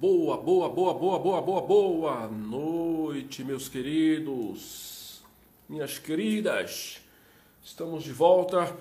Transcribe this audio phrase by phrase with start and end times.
[0.00, 5.22] Boa, boa, boa, boa, boa, boa, boa noite, meus queridos,
[5.68, 7.02] minhas queridas.
[7.62, 8.74] Estamos de volta,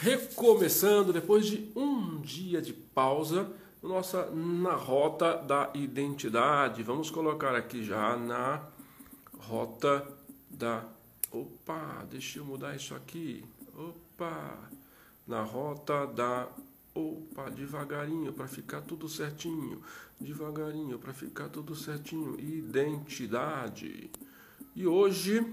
[0.00, 3.50] recomeçando depois de um dia de pausa,
[3.82, 6.82] nossa na rota da identidade.
[6.82, 8.62] Vamos colocar aqui já na
[9.38, 10.06] rota
[10.50, 10.84] da.
[11.32, 13.42] Opa, deixa eu mudar isso aqui.
[13.74, 14.68] Opa,
[15.26, 16.46] na rota da
[16.96, 19.82] Opa, devagarinho para ficar tudo certinho.
[20.18, 22.40] Devagarinho para ficar tudo certinho.
[22.40, 24.10] Identidade.
[24.74, 25.46] E hoje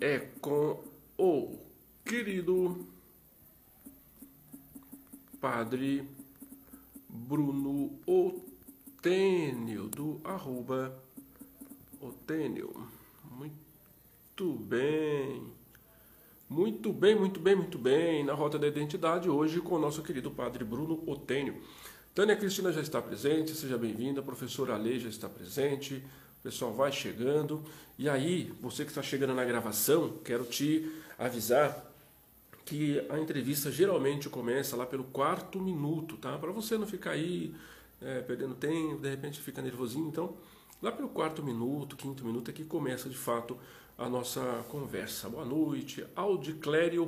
[0.00, 0.82] é com
[1.16, 1.56] o
[2.04, 2.84] querido
[5.40, 6.04] Padre
[7.08, 11.00] Bruno Otênio, do arroba
[12.00, 12.88] Otênio.
[13.30, 15.61] Muito bem.
[16.52, 18.22] Muito bem, muito bem, muito bem.
[18.22, 21.56] Na Rota da Identidade, hoje com o nosso querido padre Bruno Otênio.
[22.14, 24.20] Tânia Cristina já está presente, seja bem-vinda.
[24.20, 26.04] Professora Ale já está presente.
[26.40, 27.64] O pessoal vai chegando.
[27.98, 31.90] E aí, você que está chegando na gravação, quero te avisar
[32.66, 36.36] que a entrevista geralmente começa lá pelo quarto minuto, tá?
[36.36, 37.54] Para você não ficar aí
[37.98, 40.06] é, perdendo tempo, de repente fica nervosinho.
[40.06, 40.36] Então,
[40.82, 45.28] lá pelo quarto minuto, quinto minuto é que começa de fato a nossa conversa.
[45.28, 46.04] Boa noite.
[46.16, 47.06] Audiclério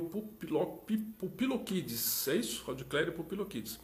[1.17, 2.27] Pupiloquides.
[2.27, 2.63] É isso?
[2.67, 3.79] Audiclério Pupiloquides.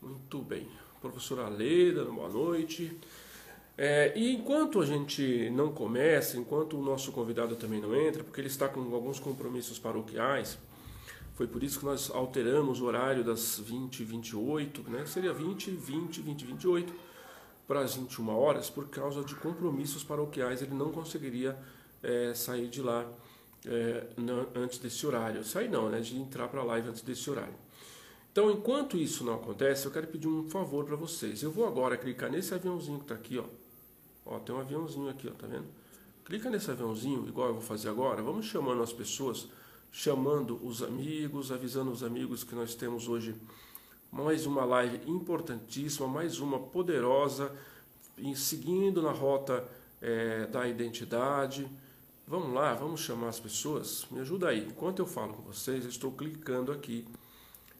[0.00, 0.68] Muito bem.
[1.00, 2.98] Professora Leda, boa noite.
[3.76, 8.40] É, e enquanto a gente não começa, enquanto o nosso convidado também não entra, porque
[8.40, 10.58] ele está com alguns compromissos paroquiais,
[11.34, 15.04] foi por isso que nós alteramos o horário das 20 e 28, né?
[15.06, 16.94] Seria 20, 20, 20, 28
[17.66, 21.58] para as 21 horas, por causa de compromissos paroquiais, ele não conseguiria
[22.04, 23.10] é, sair de lá
[23.66, 24.06] é,
[24.54, 25.44] antes desse horário.
[25.44, 26.00] Sair não, né?
[26.00, 27.54] De entrar para a live antes desse horário.
[28.30, 31.42] Então, enquanto isso não acontece, eu quero pedir um favor para vocês.
[31.42, 33.44] Eu vou agora clicar nesse aviãozinho que está aqui, ó.
[34.26, 35.66] Ó, tem um aviãozinho aqui, ó, tá vendo?
[36.24, 38.22] Clica nesse aviãozinho, igual eu vou fazer agora.
[38.22, 39.46] Vamos chamando as pessoas,
[39.92, 43.34] chamando os amigos, avisando os amigos que nós temos hoje
[44.10, 47.52] mais uma live importantíssima, mais uma poderosa,
[48.36, 49.66] seguindo na rota
[50.00, 51.68] é, da identidade.
[52.26, 54.06] Vamos lá, vamos chamar as pessoas.
[54.10, 54.66] Me ajuda aí.
[54.66, 57.06] Enquanto eu falo com vocês, eu estou clicando aqui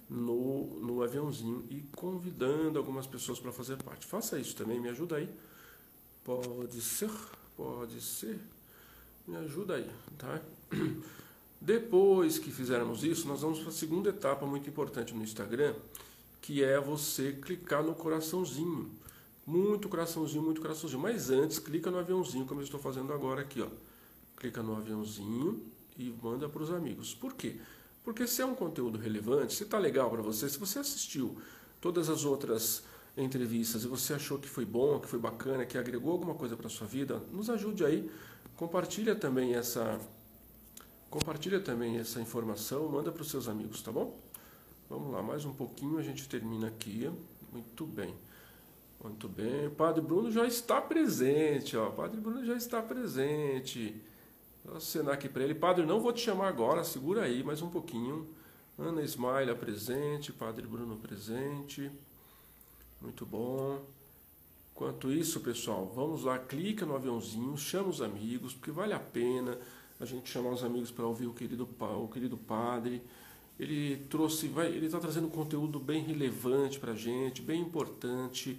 [0.09, 4.05] no, no aviãozinho e convidando algumas pessoas para fazer parte.
[4.05, 5.31] Faça isso também, me ajuda aí.
[6.23, 7.11] Pode ser,
[7.57, 8.39] pode ser.
[9.27, 10.43] Me ajuda aí, tá?
[11.59, 15.75] Depois que fizermos isso, nós vamos para a segunda etapa muito importante no Instagram,
[16.43, 18.91] que é você clicar no coraçãozinho.
[19.47, 21.01] Muito coraçãozinho, muito coraçãozinho.
[21.01, 23.69] Mas antes, clica no aviãozinho, como eu estou fazendo agora aqui, ó
[24.45, 25.63] clica no aviãozinho
[25.97, 27.15] e manda para os amigos.
[27.15, 27.57] Por quê?
[28.03, 31.39] Porque se é um conteúdo relevante, se está legal para você, se você assistiu
[31.81, 32.85] todas as outras
[33.17, 36.69] entrevistas e você achou que foi bom, que foi bacana, que agregou alguma coisa para
[36.69, 38.11] sua vida, nos ajude aí,
[38.55, 39.99] compartilha também essa
[41.09, 44.19] compartilha também essa informação, manda para os seus amigos, tá bom?
[44.91, 47.11] Vamos lá, mais um pouquinho a gente termina aqui.
[47.53, 48.15] Muito bem.
[49.03, 49.71] Muito bem.
[49.71, 51.91] Padre Bruno já está presente, ó.
[51.91, 53.95] Padre Bruno já está presente.
[54.73, 55.55] Acenar aqui para ele.
[55.55, 58.27] Padre, não vou te chamar agora, segura aí mais um pouquinho.
[58.79, 61.91] Ana Ismaila presente, Padre Bruno presente.
[63.01, 63.85] Muito bom.
[64.73, 69.59] Enquanto isso, pessoal, vamos lá, clica no aviãozinho, chama os amigos, porque vale a pena
[70.01, 73.01] a gente chamar os amigos para ouvir o querido, o querido padre.
[73.61, 78.59] Ele trouxe, vai, ele está trazendo conteúdo bem relevante para a gente, bem importante.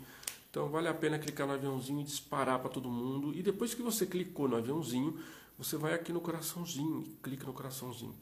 [0.50, 3.34] Então vale a pena clicar no aviãozinho e disparar para todo mundo.
[3.36, 5.20] E depois que você clicou no aviãozinho,
[5.58, 8.16] você vai aqui no coraçãozinho clica no coraçãozinho.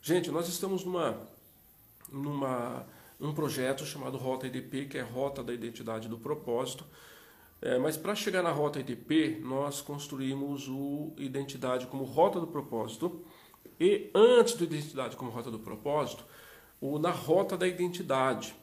[0.00, 1.20] Gente, nós estamos numa,
[2.10, 2.86] numa
[3.20, 6.84] um projeto chamado Rota IDP, que é Rota da Identidade do Propósito.
[7.60, 13.24] É, mas para chegar na Rota IDP, nós construímos o Identidade como Rota do Propósito
[13.80, 16.24] e antes do Identidade como Rota do Propósito,
[16.80, 18.54] o Na Rota da Identidade.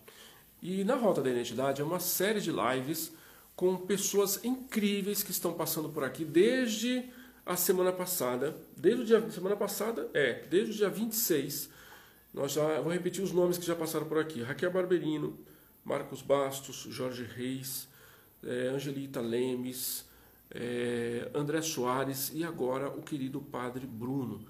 [0.62, 3.12] E na Rota da Identidade é uma série de lives
[3.56, 7.06] com pessoas incríveis que estão passando por aqui desde
[7.46, 8.56] a semana passada.
[8.76, 11.70] Desde o dia semana passada, é, desde o dia 26.
[12.34, 15.38] Nós já vou repetir os nomes que já passaram por aqui: Raquel Barberino,
[15.86, 17.88] Marcos Bastos, Jorge Reis,
[18.44, 20.06] é, Angelita Lemes,
[20.50, 24.46] é, André Soares e agora o querido Padre Bruno.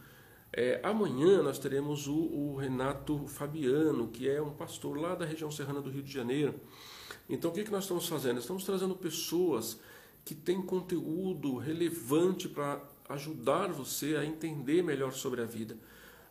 [0.56, 5.50] É, amanhã nós teremos o, o Renato Fabiano, que é um pastor lá da região
[5.50, 6.54] serrana do Rio de Janeiro
[7.30, 8.40] então o que, que nós estamos fazendo?
[8.40, 9.80] Estamos trazendo pessoas
[10.26, 15.78] que têm conteúdo relevante para ajudar você a entender melhor sobre a vida,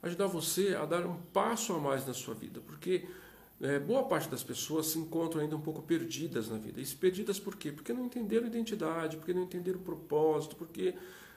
[0.03, 3.07] ajudar você a dar um passo a mais na sua vida, porque
[3.61, 6.81] é, boa parte das pessoas se encontram ainda um pouco perdidas na vida.
[6.81, 7.71] E perdidas por quê?
[7.71, 10.95] Porque não entenderam identidade, porque não entenderam o propósito, porque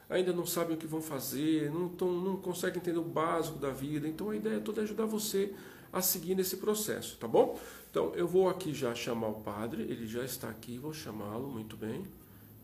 [0.09, 3.69] ainda não sabem o que vão fazer, não, tão, não conseguem entender o básico da
[3.69, 4.07] vida.
[4.07, 7.59] Então a ideia toda é ajudar você a seguir nesse processo, tá bom?
[7.89, 11.77] Então eu vou aqui já chamar o padre, ele já está aqui, vou chamá-lo, muito
[11.77, 12.05] bem.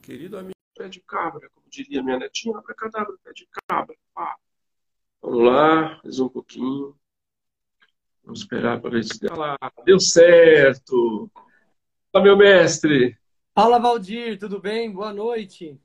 [0.02, 3.96] Querido amigo, pé de cabra, como diria minha netinha, abracadabra, pé de cabra.
[4.16, 4.36] Ah.
[5.22, 6.96] Vamos lá, mais um pouquinho.
[8.24, 9.36] Vamos esperar para ver se deu.
[9.36, 9.58] lá.
[9.86, 11.30] Deu certo!
[12.12, 13.18] Fala, meu mestre!
[13.54, 14.92] Fala, Valdir, tudo bem?
[14.92, 15.80] Boa noite.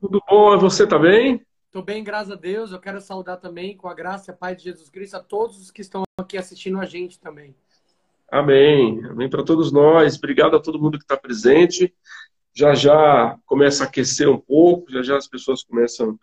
[0.00, 0.58] Tudo bom?
[0.58, 1.44] Você tá bem?
[1.68, 2.72] Estou bem, graças a Deus.
[2.72, 5.60] Eu quero saudar também, com a graça e a paz de Jesus Cristo, a todos
[5.60, 7.54] os que estão aqui assistindo a gente também.
[8.32, 9.04] Amém.
[9.04, 10.16] Amém para todos nós.
[10.16, 11.94] Obrigado a todo mundo que está presente.
[12.54, 16.18] Já já começa a aquecer um pouco, já já as pessoas começam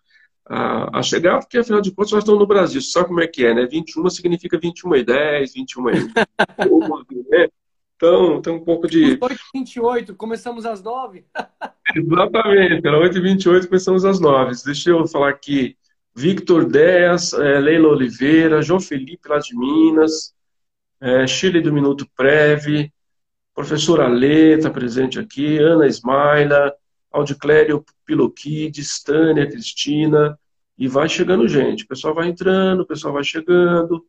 [0.47, 3.45] a, a, chegar, porque afinal de contas nós estamos no Brasil, sabe como é que
[3.45, 3.67] é, né?
[3.67, 5.93] 21 significa 21 e 10, 21 e...
[7.29, 7.49] né?
[7.95, 9.17] Então, tem um pouco de...
[9.21, 11.25] 8 e 28, começamos às 9.
[11.95, 14.51] Exatamente, era 8 e 28, começamos às 9.
[14.65, 15.77] Deixa eu falar aqui,
[16.13, 20.33] Victor Dez, é, Leila Oliveira, João Felipe lá de Minas,
[20.99, 22.91] é, Chile do Minuto Preve,
[23.53, 26.73] professora Lê está presente aqui, Ana Ismaila,
[27.11, 30.37] Audiclério Piloquides, Tânia, Cristina,
[30.77, 31.85] e vai chegando gente.
[31.85, 34.05] O pessoal vai entrando, o pessoal vai chegando.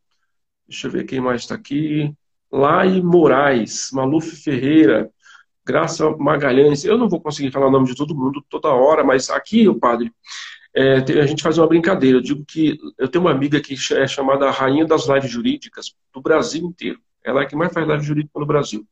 [0.66, 2.12] Deixa eu ver quem mais está aqui.
[2.50, 5.10] Lai Moraes, Maluf Ferreira,
[5.64, 6.84] Graça Magalhães.
[6.84, 9.74] Eu não vou conseguir falar o nome de todo mundo toda hora, mas aqui, o
[9.74, 10.12] padre,
[10.74, 12.18] é, a gente faz uma brincadeira.
[12.18, 16.20] Eu digo que eu tenho uma amiga que é chamada Rainha das Lives Jurídicas do
[16.20, 17.00] Brasil inteiro.
[17.24, 18.86] Ela é a que mais faz live jurídica no Brasil.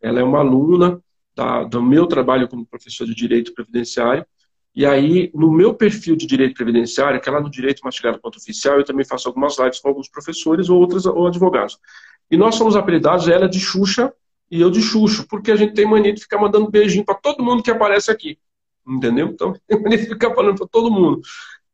[0.00, 1.00] Ela é uma aluna
[1.36, 4.24] da, do meu trabalho como professor de direito previdenciário.
[4.74, 8.36] E aí, no meu perfil de direito previdenciário, que é lá no Direito Mastigado Ponto
[8.36, 11.78] Oficial, eu também faço algumas lives com alguns professores ou outros ou advogados.
[12.30, 14.12] E nós somos apelidados, ela de Xuxa
[14.50, 17.42] e eu de Xuxo, porque a gente tem mania de ficar mandando beijinho para todo
[17.42, 18.38] mundo que aparece aqui.
[18.86, 19.28] Entendeu?
[19.28, 21.20] Então, tem mania de ficar falando para todo mundo.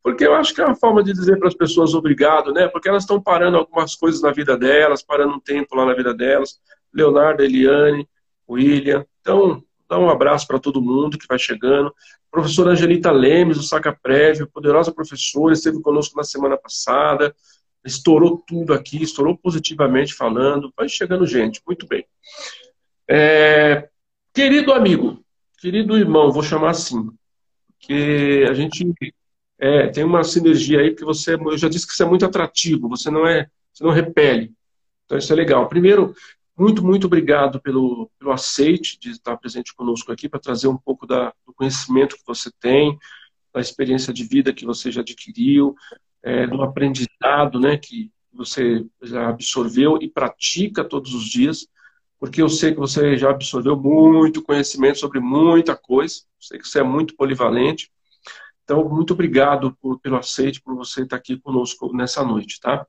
[0.03, 2.67] Porque eu acho que é uma forma de dizer para as pessoas obrigado, né?
[2.67, 6.13] Porque elas estão parando algumas coisas na vida delas, parando um tempo lá na vida
[6.13, 6.61] delas.
[6.93, 8.09] Leonardo, Eliane,
[8.49, 9.07] William.
[9.21, 11.95] Então, dá um abraço para todo mundo que vai chegando.
[12.31, 17.35] Professora Angelita Lemes, do Saca Prévio, poderosa professora, esteve conosco na semana passada.
[17.85, 20.73] Estourou tudo aqui, estourou positivamente falando.
[20.77, 22.05] Vai chegando gente, muito bem.
[23.09, 23.89] É,
[24.33, 25.23] querido amigo,
[25.59, 27.11] querido irmão, vou chamar assim,
[27.79, 28.93] que a gente
[29.59, 32.89] é, tem uma sinergia aí que você, eu já disse que você é muito atrativo,
[32.89, 34.53] você não é, você não repele.
[35.05, 35.69] Então isso é legal.
[35.69, 36.15] Primeiro,
[36.57, 41.07] muito, muito obrigado pelo, pelo aceite de estar presente conosco aqui para trazer um pouco
[41.07, 42.99] da, do conhecimento que você tem,
[43.53, 45.75] da experiência de vida que você já adquiriu,
[46.23, 51.67] é, do aprendizado né, que você já absorveu e pratica todos os dias,
[52.19, 56.81] porque eu sei que você já absorveu muito conhecimento sobre muita coisa, sei que você
[56.81, 57.91] é muito polivalente.
[58.65, 62.87] Então, muito obrigado por, pelo aceite, por você estar aqui conosco nessa noite, tá?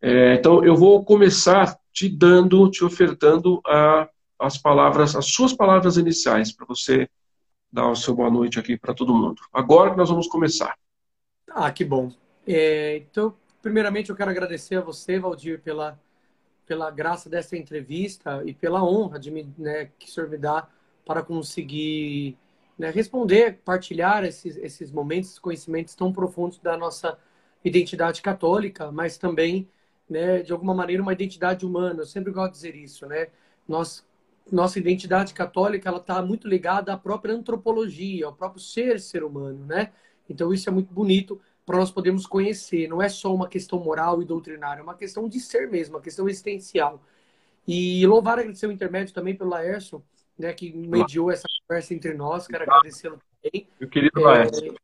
[0.00, 4.08] É, então, eu vou começar te dando, te ofertando a,
[4.38, 7.08] as palavras, as suas palavras iniciais, para você
[7.70, 9.42] dar o seu boa noite aqui para todo mundo.
[9.52, 10.74] Agora que nós vamos começar.
[11.50, 12.27] Ah, que bom.
[12.50, 16.00] É, então, primeiramente, eu quero agradecer a você, Valdir, pela,
[16.66, 20.68] pela graça dessa entrevista e pela honra de me, né, que o senhor me dá
[21.06, 22.38] para conseguir
[22.78, 27.18] né, responder, partilhar esses, esses momentos, esses conhecimentos tão profundos da nossa
[27.64, 29.68] identidade católica, mas também
[30.08, 32.02] né, de alguma maneira, uma identidade humana.
[32.02, 33.28] Eu sempre gosto de dizer isso, né?
[33.68, 34.06] Nós,
[34.50, 39.66] nossa identidade católica ela está muito ligada à própria antropologia, ao próprio ser ser humano,
[39.66, 39.92] né?
[40.28, 42.88] Então isso é muito bonito para nós podermos conhecer.
[42.88, 46.02] Não é só uma questão moral e doutrinária, é uma questão de ser mesmo, uma
[46.02, 46.98] questão existencial.
[47.66, 50.02] E louvar e agradecer o intermédio também pelo Laércio,
[50.38, 52.46] né, que mediou essa conversa entre nós.
[52.46, 53.68] Quero agradecê-lo também.
[53.78, 54.74] Meu querido Laércio.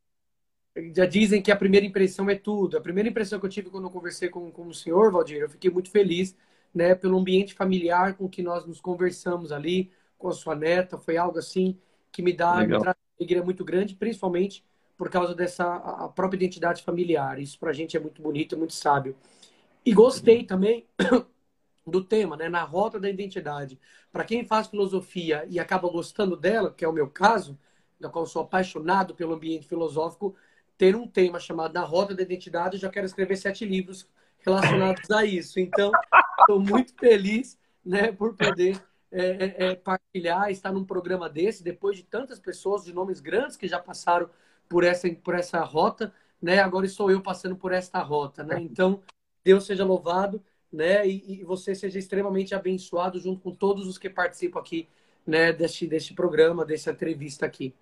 [0.75, 2.77] É, já dizem que a primeira impressão é tudo.
[2.77, 5.49] A primeira impressão que eu tive quando eu conversei com, com o senhor, Valdir, eu
[5.49, 6.37] fiquei muito feliz
[6.71, 9.89] né, pelo ambiente familiar com que nós nos conversamos ali,
[10.19, 10.99] com a sua neta.
[10.99, 11.79] Foi algo assim
[12.11, 14.63] que me dá me uma alegria muito grande, principalmente
[14.97, 17.39] por causa dessa a própria identidade familiar.
[17.39, 19.15] Isso para a gente é muito bonito, é muito sábio.
[19.85, 20.87] E gostei também
[21.85, 23.79] do tema, né, na rota da identidade.
[24.11, 27.57] Para quem faz filosofia e acaba gostando dela, que é o meu caso,
[27.99, 30.35] da qual sou apaixonado pelo ambiente filosófico,
[30.77, 32.75] ter um tema chamado Na Roda da Identidade.
[32.75, 34.07] Eu já quero escrever sete livros
[34.39, 35.59] relacionados a isso.
[35.59, 35.91] Então,
[36.39, 41.97] estou muito feliz né, por poder é, é, é, partilhar, estar num programa desse, depois
[41.97, 44.29] de tantas pessoas, de nomes grandes que já passaram
[44.69, 46.59] por essa, por essa rota, né?
[46.59, 48.59] Agora estou eu passando por esta rota, né?
[48.61, 49.01] Então,
[49.43, 50.41] Deus seja louvado.
[50.71, 51.07] né?
[51.07, 54.87] E, e, você seja extremamente abençoado junto com todos os que participam aqui,
[55.25, 55.53] né?
[55.53, 57.73] Deste, deste programa, dessa entrevista aqui.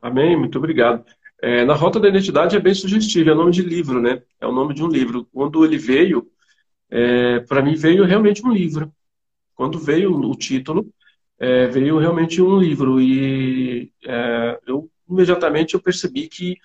[0.00, 1.04] Amém, muito obrigado.
[1.40, 4.22] É, na Rota da Identidade é bem sugestivo, é o nome de livro, né?
[4.40, 5.26] É o nome de um livro.
[5.32, 6.30] Quando ele veio,
[6.90, 8.92] é, para mim veio realmente um livro.
[9.54, 10.92] Quando veio o título,
[11.38, 16.56] é, veio realmente um livro e é, eu imediatamente eu percebi que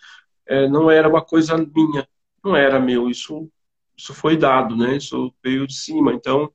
[0.46, 2.08] é, não era uma coisa minha,
[2.44, 3.50] não era meu, isso
[3.98, 4.96] isso foi dado, né?
[4.98, 6.14] Isso veio de cima.
[6.14, 6.52] Então,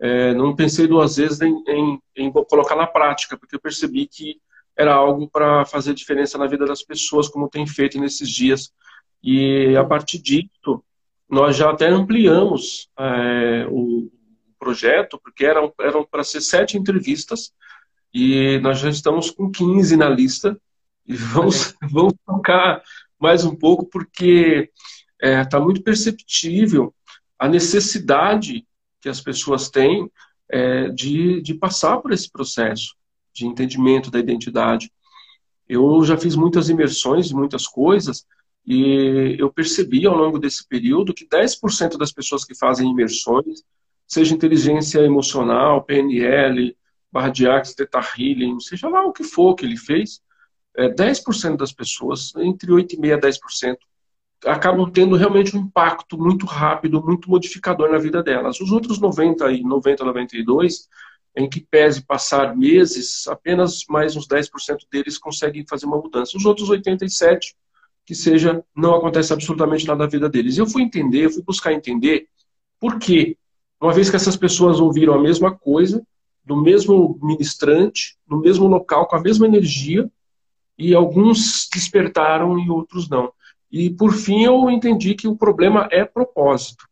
[0.00, 4.40] é, não pensei duas vezes em, em, em, colocar na prática, porque eu percebi que
[4.76, 8.72] era algo para fazer diferença na vida das pessoas, como tem feito nesses dias.
[9.22, 10.82] E a partir disso,
[11.28, 14.10] nós já até ampliamos é, o
[14.58, 15.72] projeto, porque eram,
[16.10, 17.52] para ser sete entrevistas,
[18.12, 20.60] e nós já estamos com 15 na lista,
[21.10, 22.82] e vamos, vamos tocar
[23.18, 24.70] mais um pouco, porque
[25.20, 26.94] está é, tá muito perceptível
[27.36, 28.64] a necessidade
[29.00, 30.08] que as pessoas têm
[30.48, 32.94] é, de, de passar por esse processo
[33.34, 34.90] de entendimento da identidade.
[35.68, 38.24] Eu já fiz muitas imersões, muitas coisas,
[38.64, 43.62] e eu percebi ao longo desse período que 10% das pessoas que fazem imersões,
[44.06, 46.76] seja inteligência emocional, PNL,
[47.10, 50.20] barra de Axis, Theta Healing, seja lá o que for que ele fez,
[50.76, 53.76] é, 10% das pessoas, entre 8,5% e 10%,
[54.46, 58.60] acabam tendo realmente um impacto muito rápido, muito modificador na vida delas.
[58.60, 60.88] Os outros 90 e 90, 92,
[61.36, 64.50] em que pese passar meses, apenas mais uns 10%
[64.90, 66.36] deles conseguem fazer uma mudança.
[66.36, 67.54] Os outros 87,
[68.04, 70.56] que seja, não acontece absolutamente nada na vida deles.
[70.56, 72.26] Eu fui entender, fui buscar entender
[72.80, 73.36] por quê.
[73.80, 76.02] Uma vez que essas pessoas ouviram a mesma coisa,
[76.44, 80.10] do mesmo ministrante, no mesmo local, com a mesma energia,
[80.80, 83.30] e alguns despertaram e outros não.
[83.70, 86.86] E, por fim, eu entendi que o problema é propósito.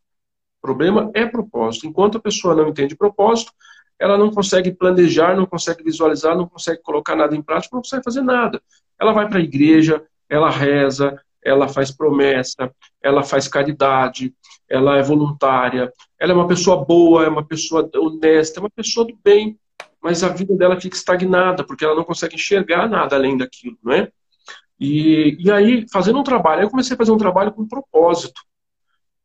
[0.59, 1.87] O problema é propósito.
[1.87, 3.51] Enquanto a pessoa não entende propósito,
[3.99, 8.05] ela não consegue planejar, não consegue visualizar, não consegue colocar nada em prática, não consegue
[8.05, 8.61] fazer nada.
[9.01, 12.71] Ela vai para a igreja, ela reza, ela faz promessa,
[13.03, 14.35] ela faz caridade,
[14.69, 15.91] ela é voluntária,
[16.21, 19.59] ela é uma pessoa boa, é uma pessoa honesta, é uma pessoa do bem,
[20.03, 23.93] mas a vida dela fica estagnada, porque ela não consegue enxergar nada além daquilo, não
[23.93, 24.11] é?
[24.79, 28.41] E, e aí, fazendo um trabalho, eu comecei a fazer um trabalho com propósito.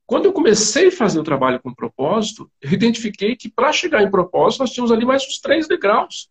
[0.05, 4.11] Quando eu comecei a fazer o trabalho com propósito, eu identifiquei que para chegar em
[4.11, 6.29] propósito, nós tínhamos ali mais uns três degraus.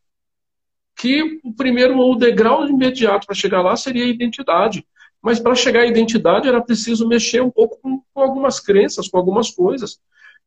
[0.94, 4.86] Que o primeiro, o degrau imediato para chegar lá seria a identidade.
[5.22, 9.16] Mas para chegar à identidade era preciso mexer um pouco com, com, algumas crenças, com
[9.16, 10.00] algumas coisas.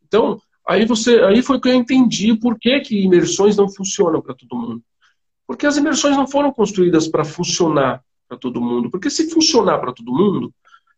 [0.06, 4.34] Então, aí você, aí foi que eu entendi por que, que imersões não funcionam para
[4.34, 4.84] todo mundo.
[5.48, 8.90] Porque as imersões não foram construídas para funcionar para todo mundo.
[8.90, 10.54] Porque se funcionar para todo mundo,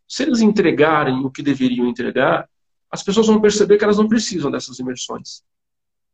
[0.07, 2.47] se eles entregarem o que deveriam entregar,
[2.89, 5.43] as pessoas vão perceber que elas não precisam dessas imersões.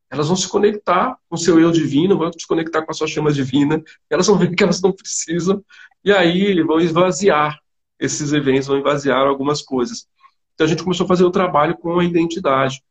[0.09, 3.07] Elas vão se conectar com o seu eu divino, vão se conectar com a sua
[3.07, 5.63] chama divina, elas vão ver que elas não precisam,
[6.03, 7.59] e aí vão esvaziar
[7.99, 10.07] esses eventos, vão esvaziar algumas coisas.
[10.53, 12.83] Então a gente começou a fazer o trabalho com a identidade.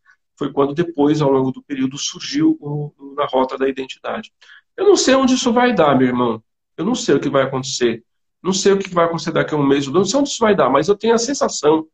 [0.43, 4.33] Foi quando depois, ao longo do período, surgiu o, na rota da identidade.
[4.77, 6.43] Eu não sei onde isso vai dar, meu irmão.
[6.77, 8.03] Eu não sei o que vai acontecer.
[8.43, 10.53] Não sei o que vai acontecer daqui a um mês, não sei onde isso vai
[10.53, 11.87] dar, mas eu tenho a sensação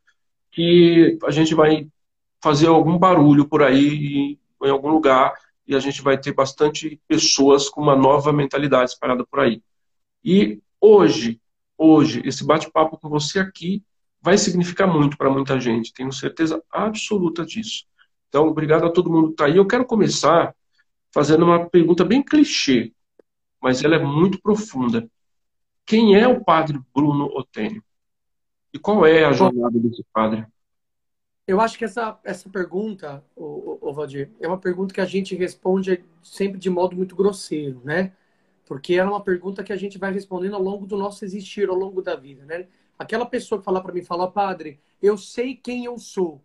[0.51, 1.87] que a gente vai
[2.43, 5.35] fazer algum barulho por aí, em algum lugar,
[5.67, 9.63] e a gente vai ter bastante pessoas com uma nova mentalidade espalhada por aí.
[10.25, 11.39] E hoje,
[11.77, 13.85] hoje, esse bate-papo com você aqui
[14.23, 17.85] vai significar muito para muita gente, tenho certeza absoluta disso.
[18.29, 19.57] Então, obrigado a todo mundo que está aí.
[19.57, 20.55] Eu quero começar
[21.11, 22.93] fazendo uma pergunta bem clichê,
[23.61, 25.09] mas ela é muito profunda.
[25.87, 27.83] Quem é o padre Bruno Otênio?
[28.73, 30.47] E qual é a jornada desse padre?
[31.47, 36.05] Eu acho que essa, essa pergunta, o, Valdir, é uma pergunta que a gente responde
[36.23, 38.13] sempre de modo muito grosseiro, né?
[38.67, 41.75] Porque é uma pergunta que a gente vai respondendo ao longo do nosso existir, ao
[41.75, 42.69] longo da vida, né?
[42.99, 46.45] Aquela pessoa que fala para mim, fala, padre, eu sei quem eu sou.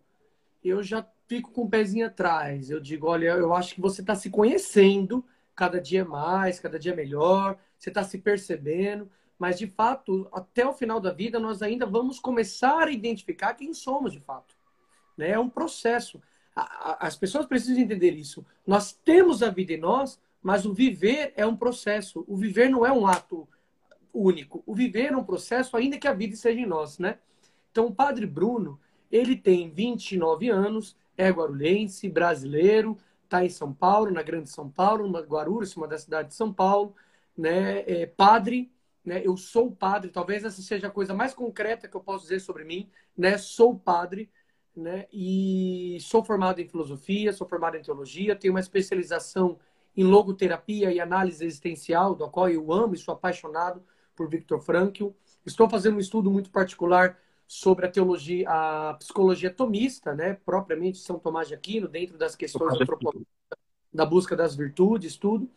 [0.64, 2.70] Eu já fico com o pezinho atrás.
[2.70, 5.24] Eu digo, olha, eu acho que você está se conhecendo
[5.54, 10.72] cada dia mais, cada dia melhor, você está se percebendo mas de fato, até o
[10.72, 14.56] final da vida, nós ainda vamos começar a identificar quem somos de fato.
[15.16, 15.30] Né?
[15.30, 16.22] É um processo.
[16.54, 18.46] As pessoas precisam entender isso.
[18.66, 22.24] Nós temos a vida em nós, mas o viver é um processo.
[22.28, 23.48] O viver não é um ato
[24.12, 24.62] único.
[24.64, 27.18] O viver é um processo, ainda que a vida esteja em nós, né?
[27.72, 28.78] Então, o Padre Bruno,
[29.14, 35.06] ele tem 29 anos, é guarulhense, brasileiro, está em São Paulo, na Grande São Paulo,
[35.06, 36.96] uma Guarulhos, uma da cidade de São Paulo,
[37.38, 37.84] né?
[37.86, 38.72] É padre,
[39.04, 39.22] né?
[39.24, 42.64] Eu sou padre, talvez essa seja a coisa mais concreta que eu posso dizer sobre
[42.64, 43.38] mim, né?
[43.38, 44.28] Sou padre,
[44.76, 45.06] né?
[45.12, 49.60] E sou formado em filosofia, sou formado em teologia, tenho uma especialização
[49.96, 53.80] em logoterapia e análise existencial, do qual eu amo e sou apaixonado
[54.16, 55.10] por Viktor Frankl.
[55.46, 57.16] Estou fazendo um estudo muito particular
[57.46, 60.38] sobre a teologia, a psicologia tomista, né?
[60.44, 63.26] Propriamente São Tomás de Aquino, dentro das questões antropológicas,
[63.92, 65.48] da busca das virtudes, tudo.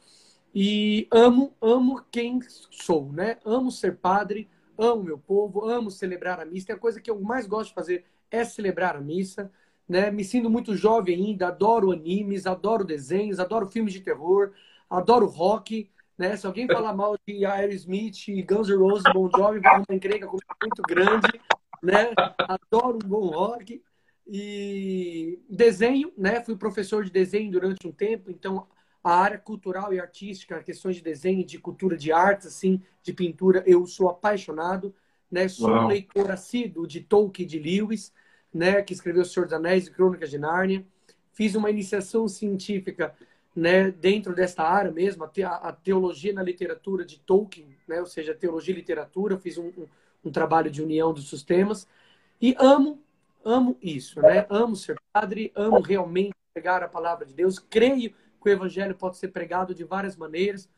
[0.54, 2.40] E amo, amo quem
[2.72, 3.38] sou, né?
[3.46, 6.68] Amo ser padre, amo meu povo, amo celebrar a missa.
[6.68, 9.52] Tem a coisa que eu mais gosto de fazer é celebrar a missa.
[9.88, 10.12] Né?
[10.12, 14.52] Me sinto muito jovem ainda, adoro animes, adoro desenhos, adoro filmes de terror,
[14.90, 15.90] adoro rock.
[16.18, 16.36] Né?
[16.36, 20.82] Se alguém falar mal de Aerosmith, Guns N' Roses, Bon Jovi, vai uma encrenca muito
[20.88, 21.28] grande.
[21.82, 22.12] Né?
[22.40, 23.82] Adoro um bom rock.
[24.30, 26.44] E desenho, né?
[26.44, 28.68] Fui professor de desenho durante um tempo, então
[29.02, 33.64] a área cultural e artística, questões de desenho, de cultura de artes, assim, de pintura,
[33.66, 34.94] eu sou apaixonado,
[35.32, 35.48] né?
[35.48, 35.86] Sou Uau.
[35.86, 38.12] um leitor assíduo de Tolkien de Lewis,
[38.54, 38.82] né?
[38.82, 40.86] Que escreveu O Senhor dos Anéis e Crônicas de Nárnia.
[41.32, 43.16] Fiz uma iniciação científica,
[43.56, 43.92] né?
[43.92, 48.02] Dentro desta área mesmo, a, teologia na literatura de Tolkien, né?
[48.02, 49.38] Ou seja, teologia e literatura.
[49.38, 49.88] Fiz um, um,
[50.24, 51.88] um trabalho de união dos sistemas
[52.42, 53.02] e amo,
[53.44, 54.46] amo isso, né?
[54.50, 59.18] Amo ser padre, amo realmente pegar a palavra de Deus, creio que o evangelho pode
[59.18, 60.70] ser pregado de várias maneiras,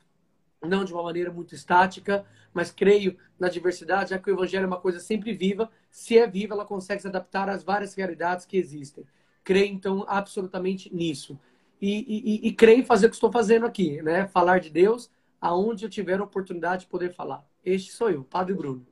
[0.62, 4.67] não de uma maneira muito estática, mas creio na diversidade, já que o evangelho é
[4.67, 5.69] uma coisa sempre viva.
[5.89, 9.05] Se é viva, ela consegue se adaptar às várias realidades que existem.
[9.43, 11.39] Creio, então, absolutamente nisso.
[11.81, 14.27] E, e, e creio em fazer o que estou fazendo aqui, né?
[14.27, 17.46] Falar de Deus aonde eu tiver a oportunidade de poder falar.
[17.63, 18.86] Este sou eu, Padre Bruno.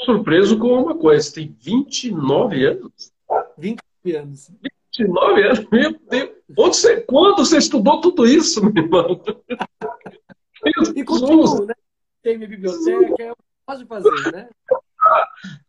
[0.00, 3.12] Surpreso com uma coisa, você tem 29 anos?
[3.56, 4.50] 29 anos.
[4.98, 5.66] 29 anos?
[5.70, 6.30] Meu Deus!
[6.56, 9.22] Onde você, quando você estudou tudo isso, meu irmão?
[10.94, 11.74] e continuo, né?
[12.22, 13.32] Tem minha biblioteca, é
[13.66, 14.48] posso fazer, né?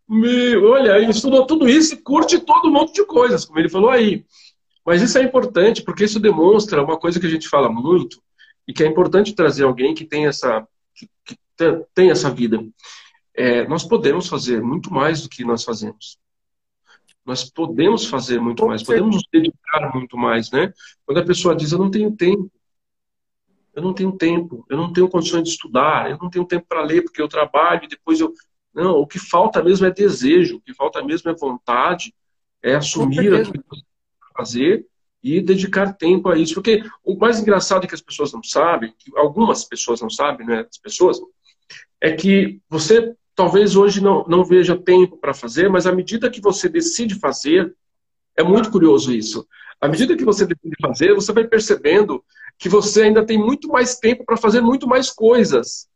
[0.07, 3.69] Meu, olha, ele estudou tudo isso e curte todo um monte de coisas, como ele
[3.69, 4.25] falou aí.
[4.86, 8.21] Mas isso é importante, porque isso demonstra uma coisa que a gente fala muito,
[8.67, 11.38] e que é importante trazer alguém que tem essa, que, que
[11.93, 12.60] tem essa vida.
[13.39, 16.19] É, nós podemos fazer muito mais do que nós fazemos.
[17.25, 20.73] Nós podemos fazer muito mais, podemos nos dedicar muito mais, né?
[21.06, 22.52] Quando a pessoa diz, eu não tenho tempo,
[23.73, 26.82] eu não tenho tempo, eu não tenho condições de estudar, eu não tenho tempo para
[26.82, 28.34] ler porque eu trabalho e depois eu.
[28.73, 32.13] Não, o que falta mesmo é desejo, o que falta mesmo é vontade,
[32.62, 33.86] é assumir aquilo que você
[34.36, 34.86] fazer
[35.23, 36.56] e dedicar tempo a isso.
[36.56, 40.45] Porque o mais engraçado é que as pessoas não sabem, que algumas pessoas não sabem,
[40.45, 40.65] né?
[40.69, 41.21] As pessoas,
[42.02, 46.41] é que você talvez hoje não, não veja tempo para fazer, mas à medida que
[46.41, 47.73] você decide fazer,
[48.36, 49.47] é muito curioso isso.
[49.80, 52.21] À medida que você decide fazer, você vai percebendo
[52.58, 55.88] que você ainda tem muito mais tempo para fazer muito mais coisas.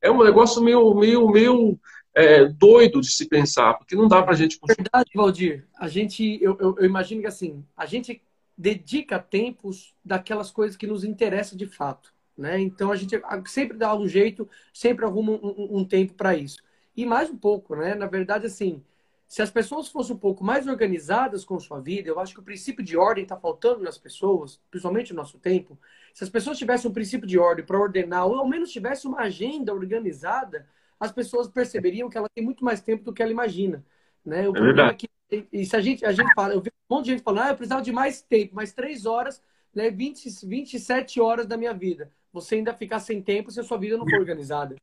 [0.00, 1.78] É um negócio meio, meio, meio
[2.14, 4.58] é, doido de se pensar, porque não dá para a gente.
[4.66, 5.66] Verdade, Valdir.
[5.78, 8.22] A gente, eu, eu, eu, imagino que assim, a gente
[8.56, 12.58] dedica tempos daquelas coisas que nos interessam de fato, né?
[12.58, 16.66] Então a gente sempre dá um jeito, sempre arruma um, um, um tempo para isso
[16.98, 17.94] e mais um pouco, né?
[17.94, 18.82] Na verdade, assim,
[19.28, 22.42] se as pessoas fossem um pouco mais organizadas com sua vida, eu acho que o
[22.42, 25.78] princípio de ordem está faltando nas pessoas, principalmente no nosso tempo.
[26.12, 29.20] Se as pessoas tivessem um princípio de ordem para ordenar, ou ao menos tivessem uma
[29.20, 30.66] agenda organizada,
[30.98, 33.84] as pessoas perceberiam que ela tem muito mais tempo do que ela imagina.
[34.26, 34.48] Né?
[34.48, 35.06] O é problema verdade.
[35.30, 37.22] é que, e se a gente, a gente fala, eu vejo um monte de gente
[37.22, 39.40] falando, ah, eu precisava de mais tempo, mais três horas,
[39.72, 42.10] né, 20, 27 horas da minha vida.
[42.32, 44.74] Você ainda ficar sem tempo se a sua vida não for organizada.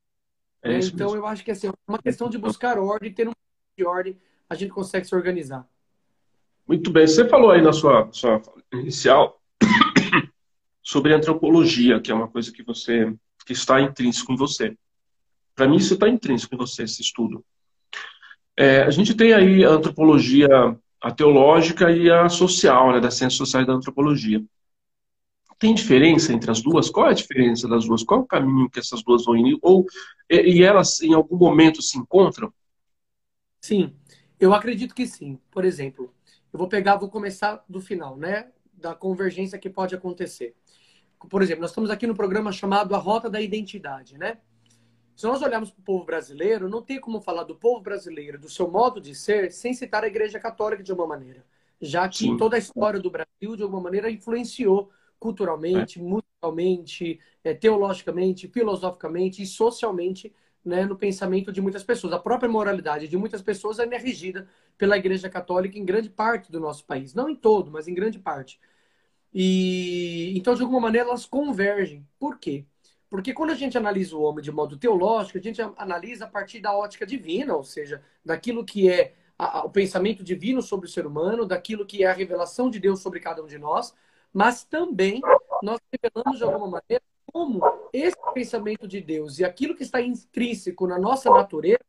[0.66, 0.78] É né?
[0.78, 1.16] então, mesmo.
[1.16, 3.32] eu acho que assim, é uma questão de buscar ordem, ter um
[3.78, 4.16] de ordem,
[4.48, 5.66] a gente consegue se organizar.
[6.66, 7.06] Muito bem.
[7.06, 9.40] Você falou aí na sua, sua inicial
[10.82, 14.76] sobre antropologia, que é uma coisa que você que está intrínseco em você.
[15.54, 17.44] Para mim, isso está intrínseco em você, esse estudo.
[18.56, 20.48] É, a gente tem aí a antropologia
[21.00, 24.42] a teológica e a social, né, das ciências sociais da antropologia.
[25.58, 26.90] Tem diferença entre as duas?
[26.90, 28.02] Qual é a diferença das duas?
[28.02, 29.58] Qual é o caminho que essas duas vão ir?
[29.62, 29.86] Ou,
[30.30, 32.52] e, elas, em algum momento, se encontram?
[33.60, 33.94] Sim,
[34.38, 35.38] eu acredito que sim.
[35.50, 36.12] Por exemplo,
[36.52, 38.50] eu vou pegar, vou começar do final, né?
[38.72, 40.54] Da convergência que pode acontecer.
[41.30, 44.38] Por exemplo, nós estamos aqui no programa chamado A Rota da Identidade, né?
[45.16, 48.50] Se nós olharmos para o povo brasileiro, não tem como falar do povo brasileiro, do
[48.50, 51.42] seu modo de ser, sem citar a Igreja Católica de uma maneira.
[51.80, 52.36] Já que Sim.
[52.36, 54.90] toda a história do Brasil, de alguma maneira, influenciou
[55.26, 56.02] culturalmente, é.
[56.02, 60.32] musicalmente, é, teologicamente, filosoficamente e socialmente
[60.64, 62.12] né, no pensamento de muitas pessoas.
[62.12, 66.50] A própria moralidade de muitas pessoas ainda é regida pela Igreja Católica em grande parte
[66.52, 67.12] do nosso país.
[67.12, 68.60] Não em todo, mas em grande parte.
[69.34, 72.06] E então, de alguma maneira, elas convergem.
[72.20, 72.64] Por quê?
[73.10, 76.60] Porque quando a gente analisa o homem de modo teológico, a gente analisa a partir
[76.60, 80.90] da ótica divina, ou seja, daquilo que é a, a, o pensamento divino sobre o
[80.90, 83.94] ser humano, daquilo que é a revelação de Deus sobre cada um de nós,
[84.36, 85.22] mas também
[85.62, 90.86] nós revelamos de alguma maneira como esse pensamento de Deus e aquilo que está intrínseco
[90.86, 91.80] na nossa natureza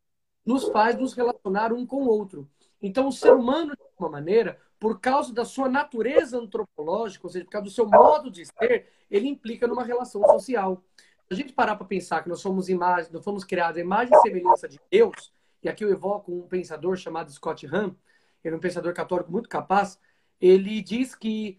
[0.46, 2.48] nos faz nos relacionar um com o outro.
[2.80, 7.44] Então, o ser humano, de alguma maneira, por causa da sua natureza antropológica, ou seja,
[7.44, 10.82] por causa do seu modo de ser, ele implica numa relação social.
[11.26, 14.16] Se a gente parar para pensar que nós somos imagens, nós fomos criados a imagem
[14.16, 17.94] e semelhança de Deus, e aqui eu evoco um pensador chamado Scott Hahn,
[18.42, 20.00] ele é um pensador católico muito capaz,
[20.40, 21.58] ele diz que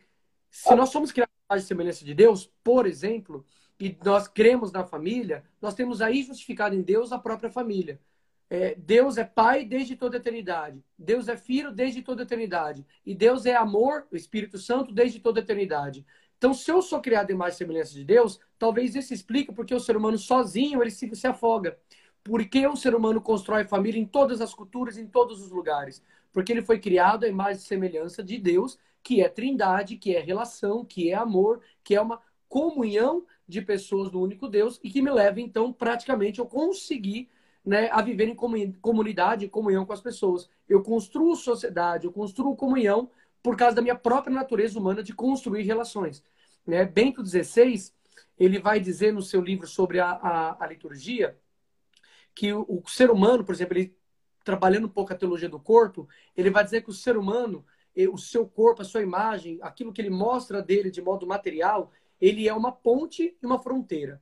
[0.50, 3.46] se nós somos criados e semelhança de Deus, por exemplo,
[3.80, 8.00] e nós cremos na família, nós temos aí justificado em Deus a própria família.
[8.50, 10.84] É, Deus é Pai desde toda a eternidade.
[10.98, 12.86] Deus é Filho desde toda a eternidade.
[13.06, 16.06] E Deus é amor, o Espírito Santo, desde toda a eternidade.
[16.38, 19.80] Então, se eu sou criado em mais semelhança de Deus, talvez isso explique porque o
[19.80, 21.78] ser humano sozinho ele se, se afoga.
[22.24, 26.04] Porque o ser humano constrói família em todas as culturas, em todos os lugares.
[26.34, 30.86] Porque ele foi criado em mais semelhança de Deus, que é trindade, que é relação,
[30.86, 35.10] que é amor, que é uma comunhão de pessoas do único Deus e que me
[35.10, 37.28] leva, então, praticamente, a conseguir
[37.65, 38.36] né, a viver em
[38.80, 40.48] comunidade, em comunhão com as pessoas.
[40.67, 43.10] Eu construo sociedade, eu construo comunhão
[43.41, 46.24] por causa da minha própria natureza humana de construir relações.
[46.63, 46.86] Né?
[46.86, 47.91] Bento XVI,
[48.38, 51.36] ele vai dizer no seu livro sobre a, a, a liturgia
[52.36, 53.98] que o, o, ser humano, por exemplo, ele
[54.43, 58.17] trabalhando um pouco a teologia do corpo, ele vai dizer que o ser humano, o
[58.17, 62.54] seu corpo, a sua imagem, aquilo que ele mostra dele de modo material, ele é
[62.54, 64.21] uma ponte e uma fronteira.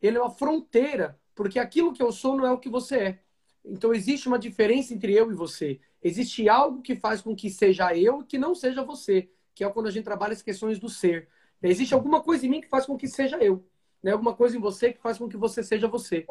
[0.00, 3.18] Ele é uma fronteira porque aquilo que eu sou não é o que você é.
[3.64, 5.80] Então existe uma diferença entre eu e você.
[6.02, 9.86] Existe algo que faz com que seja eu que não seja você, que é quando
[9.86, 11.28] a gente trabalha as questões do ser.
[11.62, 13.64] Existe alguma coisa em mim que faz com que seja eu,
[14.02, 14.12] né?
[14.12, 16.26] Alguma coisa em você que faz com que você seja você.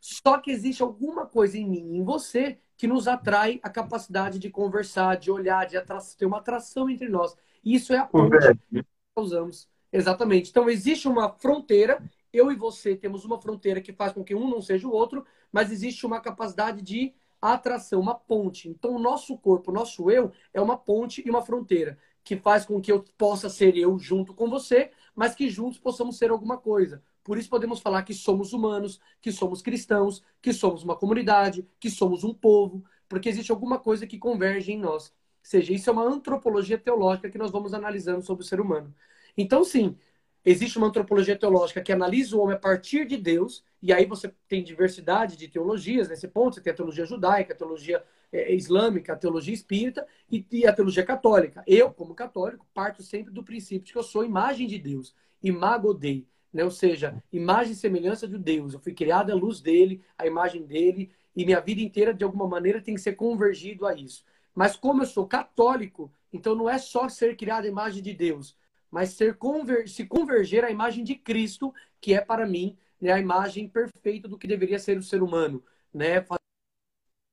[0.00, 4.50] Só que existe alguma coisa em mim, em você, que nos atrai a capacidade de
[4.50, 5.76] conversar, de olhar, de
[6.16, 7.36] ter uma atração entre nós.
[7.64, 8.36] E isso é a ponte
[8.70, 8.84] que
[9.16, 9.68] usamos.
[9.92, 10.50] Exatamente.
[10.50, 14.48] Então existe uma fronteira eu e você temos uma fronteira que faz com que um
[14.48, 18.68] não seja o outro, mas existe uma capacidade de atração, uma ponte.
[18.68, 22.66] Então, o nosso corpo, o nosso eu, é uma ponte e uma fronteira que faz
[22.66, 26.58] com que eu possa ser eu junto com você, mas que juntos possamos ser alguma
[26.58, 27.02] coisa.
[27.28, 31.90] Por isso podemos falar que somos humanos, que somos cristãos, que somos uma comunidade, que
[31.90, 35.08] somos um povo, porque existe alguma coisa que converge em nós.
[35.08, 35.12] Ou
[35.42, 38.94] seja, isso é uma antropologia teológica que nós vamos analisando sobre o ser humano.
[39.36, 39.94] Então, sim,
[40.42, 44.32] Existe uma antropologia teológica que analisa o homem a partir de Deus, e aí você
[44.48, 46.54] tem diversidade de teologias nesse ponto.
[46.54, 50.72] Você tem a teologia judaica, a teologia é, islâmica, a teologia espírita e, e, a
[50.72, 51.62] teologia católica.
[51.66, 55.92] Eu, como católico, parto sempre do princípio de que eu sou imagem de Deus, imago
[55.92, 56.64] Dei, né?
[56.64, 58.74] ou seja, imagem e semelhança de Deus.
[58.74, 62.48] Eu fui criado à luz dele, a imagem dele, e minha vida inteira, de alguma
[62.48, 64.24] maneira, tem que ser convergido a isso.
[64.54, 68.56] Mas como eu sou católico, então não é só ser criado à imagem de Deus,
[68.90, 73.20] mas ser conver se converger à imagem de Cristo, que é para mim né, a
[73.20, 76.24] imagem perfeita do que deveria ser o ser humano, né?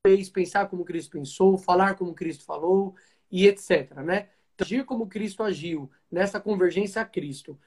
[0.05, 2.95] Fez pensar como Cristo pensou, falar como Cristo falou
[3.31, 4.29] e etc, né?
[4.57, 7.59] Agir como Cristo agiu, nessa convergência a Cristo.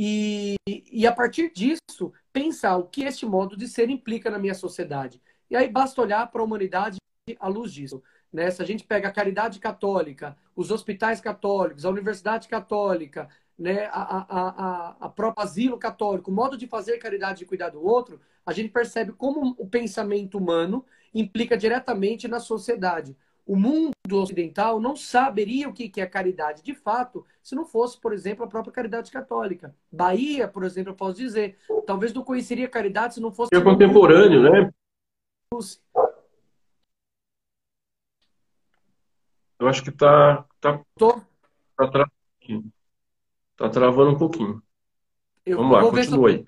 [0.00, 4.54] E, e a partir disso, pensar o que este modo de ser implica na minha
[4.54, 5.20] sociedade.
[5.50, 6.98] E aí basta olhar para a humanidade
[7.40, 8.00] à luz disso.
[8.32, 8.48] Né?
[8.48, 13.86] Se a gente pega a caridade católica, os hospitais católicos, a universidade católica, né?
[13.86, 17.84] a, a, a, a própria asilo católico, o modo de fazer caridade e cuidar do
[17.84, 23.16] outro, a gente percebe como o pensamento humano implica diretamente na sociedade.
[23.48, 28.12] O mundo ocidental não saberia o que é caridade de fato se não fosse, por
[28.12, 29.74] exemplo, a própria caridade católica.
[29.90, 31.56] Bahia, por exemplo, eu posso dizer,
[31.86, 33.48] talvez não conheceria caridade se não fosse.
[33.54, 34.70] É contemporâneo, né?
[39.58, 41.18] Eu acho que tá, tá, Tô.
[41.74, 42.10] tá, tra...
[43.56, 44.62] tá travando um pouquinho.
[45.46, 46.44] Eu Vamos lá, continua aí.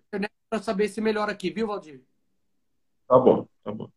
[0.51, 2.03] para saber se melhora aqui, viu, Valdir?
[3.09, 3.91] Tá bom, tá bom.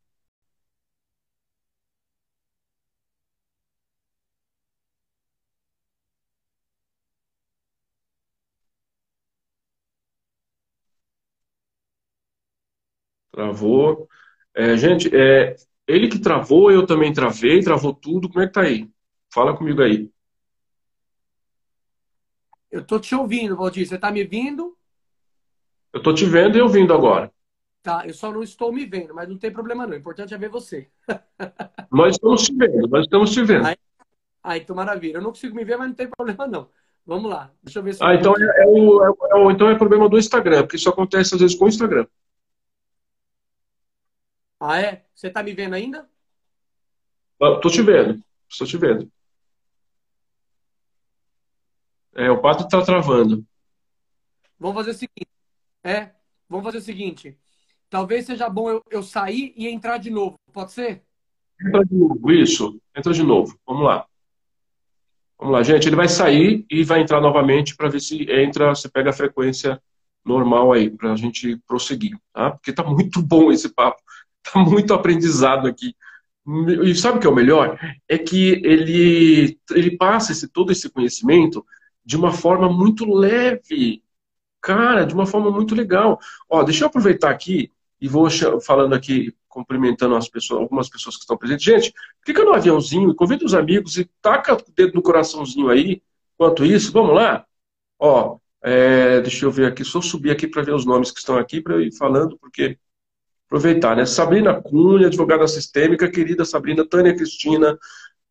[13.34, 14.08] Travou.
[14.56, 15.56] É, gente, é,
[15.88, 18.30] ele que travou, eu também travei, travou tudo.
[18.30, 18.88] Como é que tá aí?
[19.34, 20.10] Fala comigo aí.
[22.72, 23.88] Eu tô te ouvindo, Valdir.
[23.88, 24.78] Você tá me vindo?
[25.91, 27.32] Eu tô te vendo e ouvindo agora.
[27.82, 29.93] Tá, eu só não estou me vendo, mas não tem problema não.
[29.93, 30.88] O importante é ver você.
[31.91, 33.67] Nós estamos te vendo, nós estamos te vendo.
[33.67, 33.76] Aí,
[34.43, 35.17] aí então maravilha.
[35.17, 36.69] Eu não consigo me ver, mas não tem problema não.
[37.06, 37.52] Vamos lá.
[37.62, 40.17] Deixa eu ver se Ah, então é, é, o, é, o, então é problema do
[40.17, 42.08] Instagram, porque isso acontece às vezes com o Instagram.
[44.65, 45.04] Ah, é?
[45.13, 46.10] Você tá me vendo ainda?
[47.38, 48.23] Eu tô te vendo.
[48.49, 49.12] Estou te vendo.
[52.15, 53.45] É, o pato está travando.
[54.58, 55.28] Vamos fazer o seguinte.
[55.84, 56.12] É,
[56.47, 57.38] vamos fazer o seguinte.
[57.89, 60.39] Talvez seja bom eu, eu sair e entrar de novo.
[60.54, 61.04] Pode ser?
[61.60, 62.82] Entra de novo, isso.
[62.95, 63.60] Entra de novo.
[63.67, 64.08] Vamos lá.
[65.38, 65.89] Vamos lá, gente.
[65.89, 69.84] Ele vai sair e vai entrar novamente para ver se entra, se pega a frequência
[70.23, 72.52] normal aí, para a gente prosseguir, tá?
[72.52, 74.02] Porque tá muito bom esse papo.
[74.51, 75.95] Tá muito aprendizado aqui.
[76.84, 77.79] E sabe o que é o melhor?
[78.08, 81.65] É que ele, ele passa esse, todo esse conhecimento
[82.06, 84.03] de uma forma muito leve.
[84.62, 86.19] Cara, de uma forma muito legal.
[86.49, 88.27] Ó, deixa eu aproveitar aqui e vou
[88.62, 91.63] falando aqui, cumprimentando as pessoas, algumas pessoas que estão presentes.
[91.63, 96.01] Gente, clica no aviãozinho convida os amigos e taca o dedo no coraçãozinho aí.
[96.36, 97.45] Enquanto isso, vamos lá?
[97.97, 101.38] Ó, é, deixa eu ver aqui, só subir aqui para ver os nomes que estão
[101.38, 102.77] aqui para ir falando, porque
[103.54, 104.04] aproveitar, né?
[104.04, 107.78] Sabrina Cunha, advogada sistêmica, querida Sabrina, Tânia Cristina,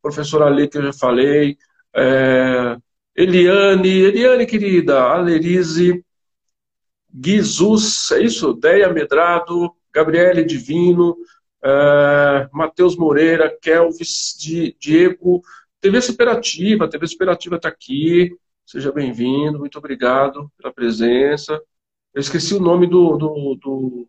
[0.03, 1.57] professora Lê, que eu já falei,
[1.95, 2.77] é,
[3.15, 6.05] Eliane, Eliane, querida, Alerize,
[7.15, 8.53] Guizus, é isso?
[8.55, 11.17] Deia Medrado, Gabriele Divino,
[11.65, 14.35] é, Matheus Moreira, Kelvis,
[14.81, 15.41] Diego,
[15.81, 21.63] TV Superativa, TV Superativa está aqui, seja bem-vindo, muito obrigado pela presença.
[22.13, 24.09] Eu esqueci o nome do, do, do,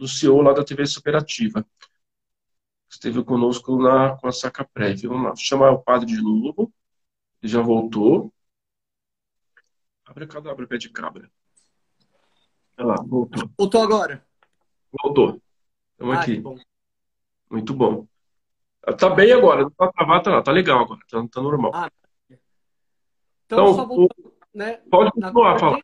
[0.00, 1.64] do CEO lá da TV Superativa.
[2.88, 5.10] Esteve conosco na, com a Saca Prévia.
[5.10, 6.72] Vamos lá, chamar o padre de novo.
[7.42, 8.32] Ele já voltou.
[10.06, 11.30] Abre cadabra, pé de cabra.
[12.78, 13.50] Olha lá, voltou.
[13.58, 14.26] Voltou agora?
[14.90, 15.40] Voltou.
[15.92, 16.40] Estamos ah, aqui.
[16.40, 16.58] Bom.
[17.50, 18.08] Muito bom.
[18.98, 21.70] Tá bem agora, não tá travado, tá, tá legal agora, tá, tá normal.
[21.74, 21.90] Ah,
[23.44, 25.80] então, então voltando, né, pode continuar, fala.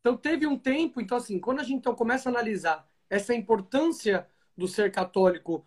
[0.00, 4.26] Então teve um tempo, então assim, quando a gente então, começa a analisar essa importância
[4.56, 5.66] do ser católico,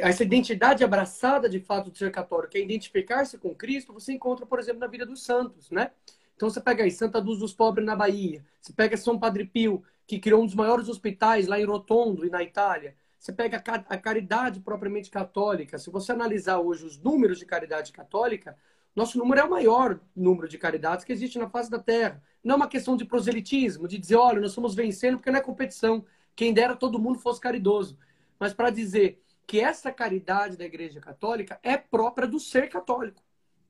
[0.00, 4.44] essa identidade abraçada de fato do ser católico, que é identificar-se com Cristo, você encontra,
[4.44, 5.92] por exemplo, na vida dos santos, né?
[6.36, 9.82] Então você pega aí Santa Luz dos Pobres na Bahia, você pega São Padre Pio,
[10.06, 12.94] que criou um dos maiores hospitais lá em Rotondo e na Itália.
[13.18, 13.56] Você pega
[13.88, 15.78] a caridade propriamente católica.
[15.78, 18.58] Se você analisar hoje os números de caridade católica,
[18.94, 22.22] nosso número é o maior número de caridades que existe na face da Terra.
[22.44, 25.42] Não é uma questão de proselitismo, de dizer, olha, nós estamos vencendo porque não é
[25.42, 26.04] competição.
[26.38, 27.98] Quem dera todo mundo fosse caridoso.
[28.38, 33.20] Mas para dizer que essa caridade da Igreja Católica é própria do ser católico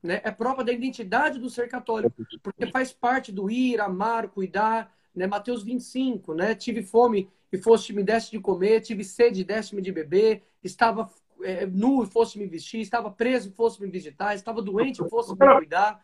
[0.03, 0.21] né?
[0.25, 5.27] É própria da identidade do ser católico, porque faz parte do ir, amar, cuidar, né?
[5.27, 6.55] Mateus 25, né?
[6.55, 11.11] Tive fome e foste me deste de comer, tive sede e deste-me de beber, estava
[11.43, 15.09] é, nu e fosse me vestir, estava preso e fosse me visitar, estava doente e
[15.09, 16.03] fosse me cuidar.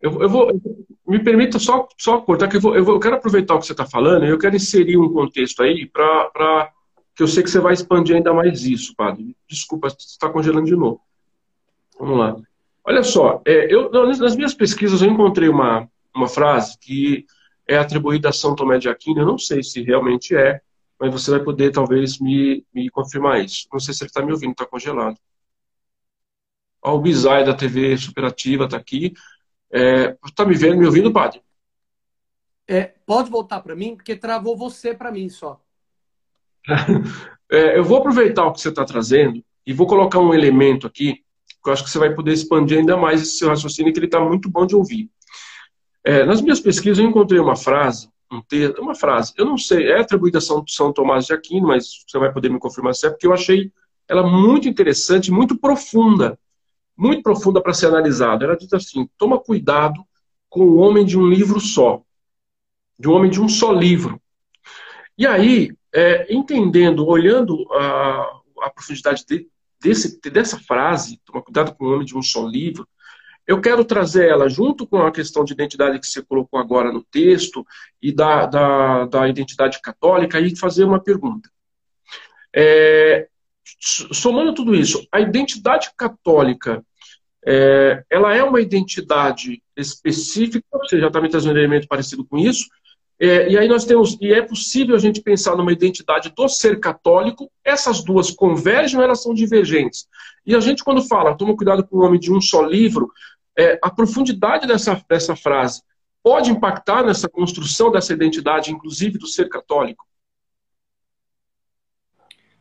[0.00, 0.48] Eu, eu vou,
[1.06, 3.66] me permita só, só cortar, que eu, vou, eu, vou, eu quero aproveitar o que
[3.66, 6.72] você está falando e eu quero inserir um contexto aí para
[7.14, 9.36] que eu sei que você vai expandir ainda mais isso, padre.
[9.48, 11.00] Desculpa, você está congelando de novo.
[11.98, 12.36] Vamos lá.
[12.84, 17.24] Olha só, é, eu, nas minhas pesquisas eu encontrei uma, uma frase que
[17.66, 20.60] é atribuída a São Tomé de Aquino, eu não sei se realmente é,
[20.98, 23.66] mas você vai poder talvez me, me confirmar isso.
[23.72, 25.16] Não sei se ele está me ouvindo, está congelado.
[26.82, 27.02] Ó, o
[27.44, 29.14] da TV Superativa está aqui.
[30.24, 31.42] Está é, me vendo, me ouvindo, padre?
[32.66, 35.60] É, pode voltar para mim, porque travou você para mim só.
[37.50, 41.24] é, eu vou aproveitar o que você está trazendo e vou colocar um elemento aqui
[41.66, 44.20] eu acho que você vai poder expandir ainda mais esse seu raciocínio, que ele está
[44.20, 45.10] muito bom de ouvir.
[46.04, 49.90] É, nas minhas pesquisas, eu encontrei uma frase, um texto, uma frase, eu não sei,
[49.90, 53.06] é atribuída a São, São Tomás de Aquino, mas você vai poder me confirmar se
[53.06, 53.72] é, porque eu achei
[54.06, 56.38] ela muito interessante, muito profunda,
[56.96, 58.44] muito profunda para ser analisada.
[58.44, 60.04] Ela diz assim: toma cuidado
[60.48, 62.02] com o homem de um livro só,
[62.98, 64.20] de um homem de um só livro.
[65.16, 69.48] E aí, é, entendendo, olhando a, a profundidade de,
[69.80, 72.88] desse, dessa frase, toma cuidado com o nome de um só livro,
[73.46, 77.02] eu quero trazer ela junto com a questão de identidade que você colocou agora no
[77.02, 77.66] texto
[78.00, 81.50] e da, da, da identidade católica e fazer uma pergunta.
[82.54, 83.28] É,
[83.80, 86.84] somando tudo isso, a identidade católica,
[87.46, 92.38] é, ela é uma identidade específica, você já está me trazendo um elemento parecido com
[92.38, 92.66] isso,
[93.18, 96.80] é, e aí nós temos, e é possível a gente pensar numa identidade do ser
[96.80, 100.06] católico, essas duas convergem ou elas são divergentes?
[100.44, 103.10] E a gente, quando fala, toma cuidado com o nome de um só livro,
[103.56, 105.80] é, a profundidade dessa, dessa frase
[106.22, 110.04] pode impactar nessa construção dessa identidade, inclusive do ser católico?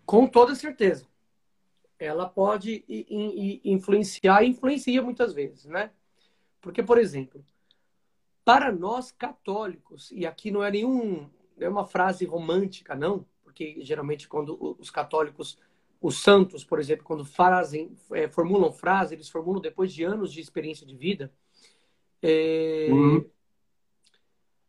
[0.06, 1.08] Com toda certeza.
[1.98, 2.84] Ela pode
[3.64, 5.92] influenciar e influencia muitas vezes, né?
[6.60, 7.44] Porque, por exemplo,
[8.44, 14.28] para nós católicos, e aqui não é nenhum, é uma frase romântica, não, porque geralmente
[14.28, 15.58] quando os católicos
[16.04, 20.42] os santos, por exemplo, quando fazem, é, formulam frases, eles formulam depois de anos de
[20.42, 21.32] experiência de vida.
[22.22, 22.90] É...
[22.92, 23.26] Uhum.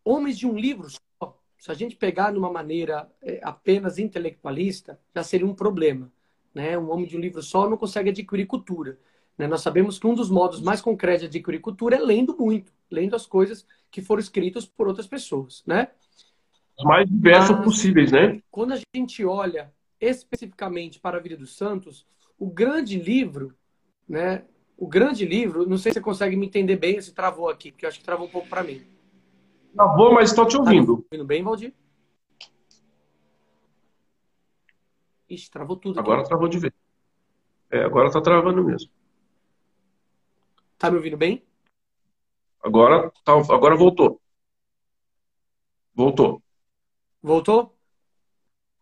[0.04, 0.86] Homens de um livro
[1.64, 6.12] se a gente pegar numa maneira é, apenas intelectualista, já seria um problema.
[6.54, 6.76] Né?
[6.76, 8.98] Um homem de um livro só não consegue adquirir cultura.
[9.38, 9.46] Né?
[9.46, 13.16] Nós sabemos que um dos modos mais concretos de adquirir cultura é lendo muito, lendo
[13.16, 15.62] as coisas que foram escritas por outras pessoas.
[15.66, 15.88] Né?
[16.82, 18.42] Mais diversos Mas, possíveis, né?
[18.50, 22.06] Quando a gente olha especificamente para a vida dos santos,
[22.38, 23.54] o grande livro,
[24.06, 24.44] né?
[24.76, 27.86] O grande livro, não sei se você consegue me entender bem, se travou aqui, porque
[27.86, 28.82] eu acho que travou um pouco para mim.
[29.74, 30.96] Travou, mas estou te ouvindo.
[30.98, 31.74] Tá ouvindo bem, Valdir?
[35.28, 35.98] Ixi, travou tudo.
[35.98, 36.28] Agora aqui.
[36.28, 36.72] travou de vez.
[37.70, 38.88] É, agora tá travando mesmo.
[40.78, 41.44] Tá me ouvindo bem?
[42.62, 44.20] Agora, tá, agora voltou.
[45.94, 46.42] Voltou.
[47.20, 47.76] Voltou?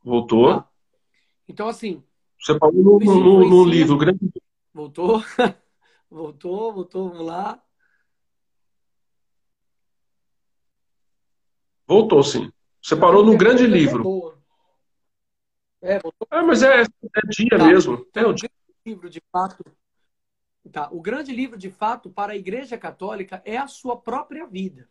[0.04, 0.50] Voltou.
[0.50, 0.68] Ah.
[1.48, 2.02] Então, assim.
[2.38, 4.30] Você falou no, no, no livro grande.
[4.74, 5.22] Voltou?
[6.10, 7.62] voltou, voltou, vamos lá.
[11.92, 12.50] Voltou, sim.
[12.80, 14.34] Você parou no grande livro.
[15.82, 16.26] É, voltou.
[16.30, 16.86] É, mas é, é
[17.28, 17.66] dia tá.
[17.66, 18.06] mesmo.
[18.14, 18.48] É o dia.
[18.86, 19.62] livro, de fato.
[20.72, 20.88] Tá.
[20.90, 24.88] O grande livro, de fato, para a Igreja Católica é a sua própria vida.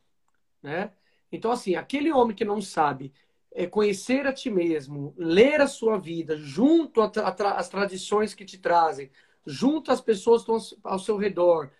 [0.61, 0.91] Né?
[1.31, 3.11] Então, assim, aquele homem que não sabe
[3.51, 9.09] é, conhecer a ti mesmo, ler a sua vida, junto às tradições que te trazem,
[9.43, 11.71] junto às pessoas que estão ao seu redor,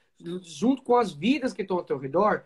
[0.42, 2.44] junto com as vidas que estão ao teu redor,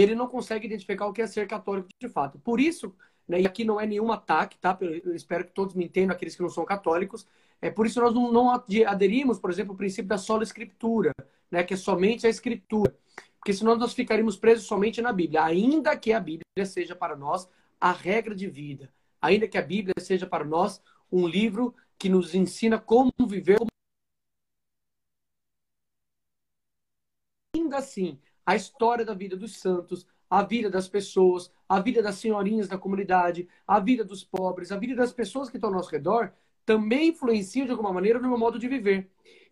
[0.00, 2.38] ele não consegue identificar o que é ser católico de fato.
[2.38, 2.94] Por isso,
[3.26, 4.76] né, e aqui não é nenhum ataque, tá?
[4.80, 7.26] Eu espero que todos me entendam, aqueles que não são católicos.
[7.62, 11.12] É por isso nós não, não aderimos, por exemplo, ao princípio da sola escritura,
[11.50, 12.94] né, que é somente a escritura.
[13.38, 17.48] Porque senão nós ficaríamos presos somente na Bíblia, ainda que a Bíblia seja para nós
[17.80, 22.34] a regra de vida, ainda que a Bíblia seja para nós um livro que nos
[22.34, 23.58] ensina como viver.
[27.54, 32.14] Ainda assim, a história da vida dos santos, a vida das pessoas, a vida das
[32.14, 35.90] senhorinhas da comunidade, a vida dos pobres, a vida das pessoas que estão ao nosso
[35.90, 36.32] redor,
[36.64, 39.10] também influenciam de alguma maneira no meu modo de viver.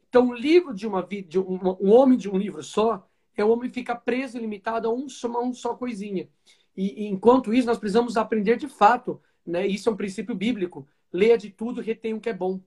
[0.08, 3.50] Então, o livro de uma vida, um, um homem de um livro só, é o
[3.50, 6.28] homem fica preso e limitado a um uma só coisinha.
[6.76, 9.66] E, e, enquanto isso, nós precisamos aprender de fato, né?
[9.66, 10.86] Isso é um princípio bíblico.
[11.12, 12.60] Leia de tudo, retenha o que é bom.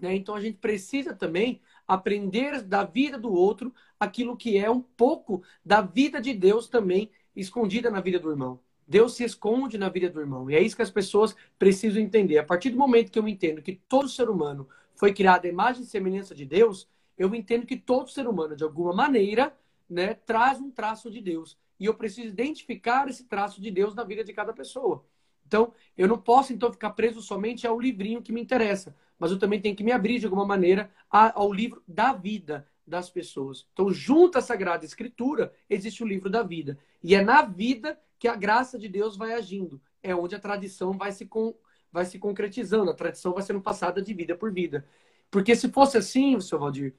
[0.00, 0.14] Né?
[0.16, 5.42] Então a gente precisa também aprender da vida do outro aquilo que é um pouco
[5.64, 8.60] da vida de Deus também escondida na vida do irmão.
[8.86, 10.50] Deus se esconde na vida do irmão.
[10.50, 12.38] E é isso que as pessoas precisam entender.
[12.38, 15.82] A partir do momento que eu entendo que todo ser humano foi criado à imagem
[15.82, 19.56] e semelhança de Deus, eu entendo que todo ser humano, de alguma maneira,
[19.88, 24.04] né, traz um traço de Deus e eu preciso identificar esse traço de Deus na
[24.04, 25.04] vida de cada pessoa.
[25.46, 29.38] Então, eu não posso então ficar preso somente ao livrinho que me interessa, mas eu
[29.38, 33.66] também tenho que me abrir de alguma maneira ao livro da vida das pessoas.
[33.72, 36.78] Então, junto à Sagrada Escritura, existe o livro da vida.
[37.02, 39.80] E é na vida que a graça de Deus vai agindo.
[40.02, 41.54] É onde a tradição vai se, com,
[41.90, 44.86] vai se concretizando, a tradição vai sendo passada de vida por vida.
[45.30, 46.94] Porque se fosse assim, seu Valdir,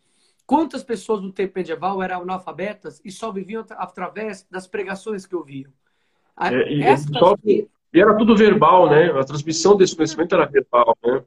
[0.46, 5.72] Quantas pessoas no tempo medieval eram analfabetas e só viviam através das pregações que ouviam?
[6.40, 9.10] É, e, só, e, era tudo verbal, né?
[9.10, 11.24] A transmissão desse conhecimento era verbal, né?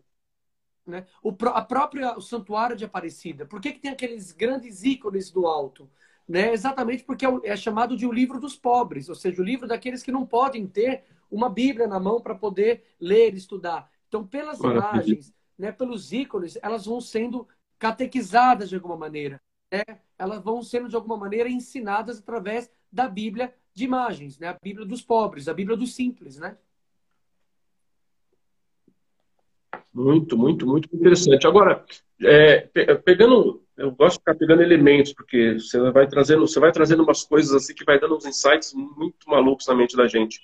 [0.88, 1.07] Né?
[1.22, 3.46] O, a própria o santuário de Aparecida.
[3.46, 5.88] Por que, que tem aqueles grandes ícones do alto?
[6.27, 6.53] Né?
[6.53, 10.03] Exatamente porque é, é chamado de o livro dos pobres, ou seja, o livro daqueles
[10.03, 13.90] que não podem ter uma Bíblia na mão para poder ler estudar.
[14.09, 17.46] Então, pelas imagens, né, pelos ícones, elas vão sendo
[17.79, 19.40] catequizadas de alguma maneira.
[19.70, 19.83] Né?
[20.18, 24.48] Elas vão sendo, de alguma maneira, ensinadas através da Bíblia de imagens, né?
[24.48, 26.38] a Bíblia dos pobres, a Bíblia dos simples.
[26.38, 26.57] Né?
[29.98, 31.44] Muito, muito, muito interessante.
[31.44, 31.84] Agora,
[32.22, 32.68] é,
[33.04, 37.24] pegando, eu gosto de ficar pegando elementos, porque você vai trazendo, você vai trazendo umas
[37.24, 40.40] coisas assim que vai dando uns insights muito malucos na mente da gente.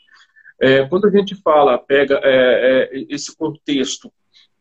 [0.61, 4.13] É, quando a gente fala, pega é, é esse contexto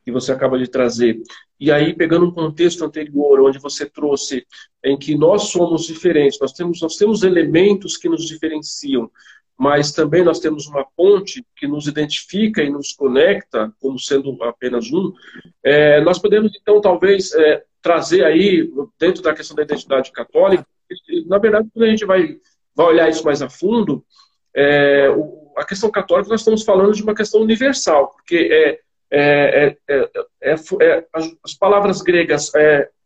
[0.06, 1.20] que você acaba de trazer.
[1.60, 4.46] E aí, pegando um contexto anterior, onde você trouxe
[4.84, 9.10] em que nós somos diferentes, nós temos, nós temos elementos que nos diferenciam,
[9.58, 14.92] mas também nós temos uma ponte que nos identifica e nos conecta, como sendo apenas
[14.92, 15.14] um,
[15.64, 20.66] é, nós podemos, então, talvez, é, trazer aí, dentro da questão da identidade católica,
[21.28, 22.38] na verdade, quando a gente vai,
[22.76, 24.04] vai olhar isso mais a fundo,
[24.56, 28.80] é, o, a questão católica, nós estamos falando de uma questão universal, porque é,
[29.12, 30.10] é, é,
[30.42, 31.06] é, é
[31.44, 32.52] as palavras gregas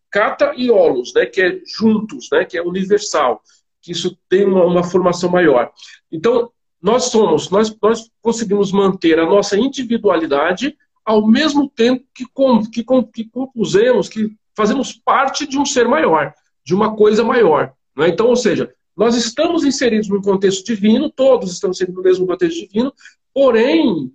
[0.09, 3.41] kata e olos, né, que é juntos, né, que é universal,
[3.87, 5.71] que isso tem uma, uma formação maior.
[6.11, 10.75] Então, nós somos, nós, nós conseguimos manter a nossa individualidade
[11.05, 15.87] ao mesmo tempo que, com, que, com, que compusemos, que fazemos parte de um ser
[15.87, 16.33] maior,
[16.65, 17.71] de uma coisa maior.
[17.95, 18.09] Né?
[18.09, 22.59] Então, ou seja, nós estamos inseridos num contexto divino, todos estamos inseridos no mesmo contexto
[22.59, 22.93] divino,
[23.33, 24.11] porém,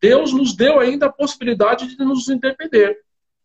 [0.00, 2.96] Deus nos deu ainda a possibilidade de nos independer,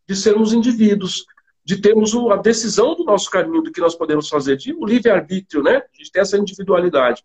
[0.08, 1.26] de sermos indivíduos,
[1.66, 5.64] de termos a decisão do nosso caminho, do que nós podemos fazer, de um livre-arbítrio,
[5.64, 5.78] né?
[5.78, 7.24] A gente tem essa individualidade.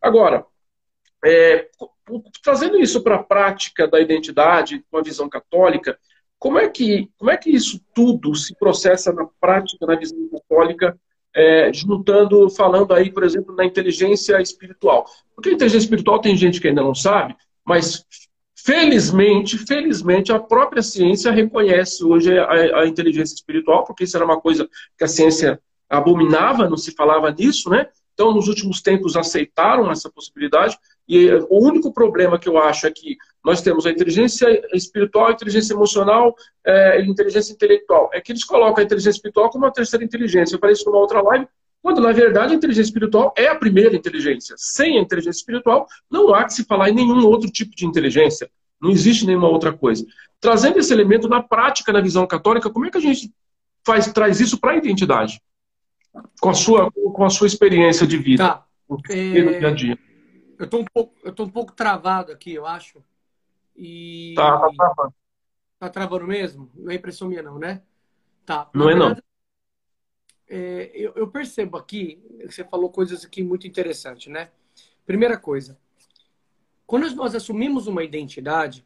[0.00, 0.46] Agora,
[1.24, 1.68] é,
[2.42, 5.98] trazendo isso para a prática da identidade, com a visão católica,
[6.38, 10.98] como é, que, como é que isso tudo se processa na prática, na visão católica,
[11.34, 15.04] é, juntando, falando aí, por exemplo, na inteligência espiritual?
[15.34, 18.06] Porque a inteligência espiritual tem gente que ainda não sabe, mas
[18.62, 24.38] Felizmente, felizmente, a própria ciência reconhece hoje a, a, inteligência espiritual, porque isso era uma
[24.38, 27.86] coisa que a ciência abominava, não se falava nisso, né?
[28.12, 30.78] Então, nos últimos tempos, aceitaram essa possibilidade.
[31.08, 35.32] E o único problema que eu acho é que nós temos a inteligência espiritual, a
[35.32, 36.34] inteligência emocional
[36.64, 38.10] é, e inteligência intelectual.
[38.12, 40.54] É que eles colocam a inteligência espiritual como a terceira inteligência.
[40.54, 41.48] Eu falei isso numa outra live,
[41.82, 44.54] quando, na verdade, a inteligência espiritual é a primeira inteligência.
[44.58, 48.50] Sem a inteligência espiritual, não há que se falar em nenhum outro tipo de inteligência.
[48.80, 50.04] Não existe nenhuma outra coisa.
[50.40, 53.32] Trazendo esse elemento na prática, na visão católica, como é que a gente
[53.84, 55.40] faz, traz isso para a identidade?
[56.40, 58.44] Com a, sua, com a sua experiência de vida.
[58.44, 58.66] Tá.
[59.10, 59.42] É...
[59.42, 59.98] No dia a dia.
[60.58, 63.02] Eu estou um, pouco, eu tô um pouco travado aqui, eu acho.
[63.74, 64.34] E...
[64.36, 65.14] Tá, tá travando.
[65.78, 66.70] Tá travando mesmo?
[66.74, 67.80] Não é impressão minha, não, né?
[68.44, 68.68] Tá.
[68.74, 69.16] Não é, não
[70.50, 74.50] é, eu, eu, percebo aqui, você falou coisas aqui muito interessantes, né?
[75.06, 75.78] Primeira coisa,
[76.84, 78.84] quando nós assumimos uma identidade,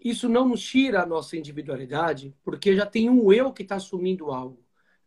[0.00, 4.32] isso não nos tira a nossa individualidade, porque já tem um eu que está assumindo
[4.32, 4.58] algo,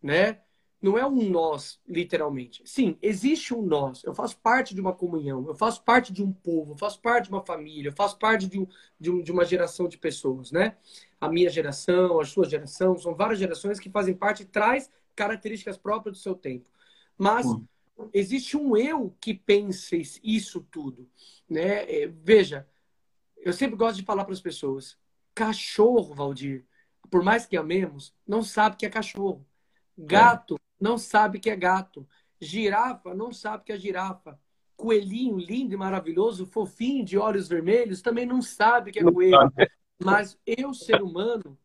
[0.02, 0.40] né?
[0.82, 2.62] Não é um nós, literalmente.
[2.66, 4.02] Sim, existe um nós.
[4.06, 7.26] Eu faço parte de uma comunhão, eu faço parte de um povo, eu faço parte
[7.26, 10.50] de uma família, eu faço parte de, um, de, um, de uma geração de pessoas,
[10.50, 10.78] né?
[11.20, 14.90] A minha geração, a sua geração, são várias gerações que fazem parte e traz
[15.20, 16.70] características próprias do seu tempo.
[17.18, 17.46] Mas
[18.14, 21.10] existe um eu que pensa isso tudo.
[21.50, 21.84] Né?
[21.92, 22.66] É, veja,
[23.36, 24.98] eu sempre gosto de falar para as pessoas:
[25.36, 26.66] cachorro, Valdir,
[27.12, 29.46] por mais que amemos, não sabe que é cachorro.
[29.98, 30.60] Gato é.
[30.80, 32.08] não sabe que é gato.
[32.40, 34.40] Girafa não sabe que é girafa.
[34.78, 39.52] Coelhinho lindo e maravilhoso, fofinho, de olhos vermelhos, também não sabe que é coelho.
[40.02, 41.58] Mas eu, ser humano,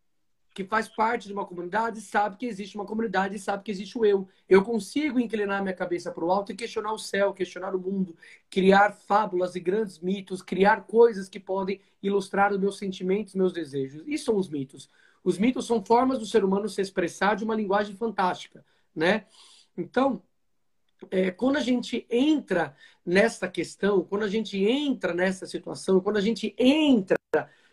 [0.54, 3.98] que faz parte de uma comunidade sabe que existe uma comunidade e sabe que existe
[3.98, 4.28] o eu.
[4.48, 8.16] Eu consigo inclinar minha cabeça para o alto e questionar o céu, questionar o mundo,
[8.48, 14.04] criar fábulas e grandes mitos, criar coisas que podem ilustrar os meus sentimentos, meus desejos.
[14.06, 14.88] Isso são os mitos.
[15.24, 19.26] Os mitos são formas do ser humano se expressar de uma linguagem fantástica, né?
[19.76, 20.22] Então,
[21.10, 26.20] é, quando a gente entra nessa questão, quando a gente entra nessa situação, quando a
[26.20, 27.16] gente entra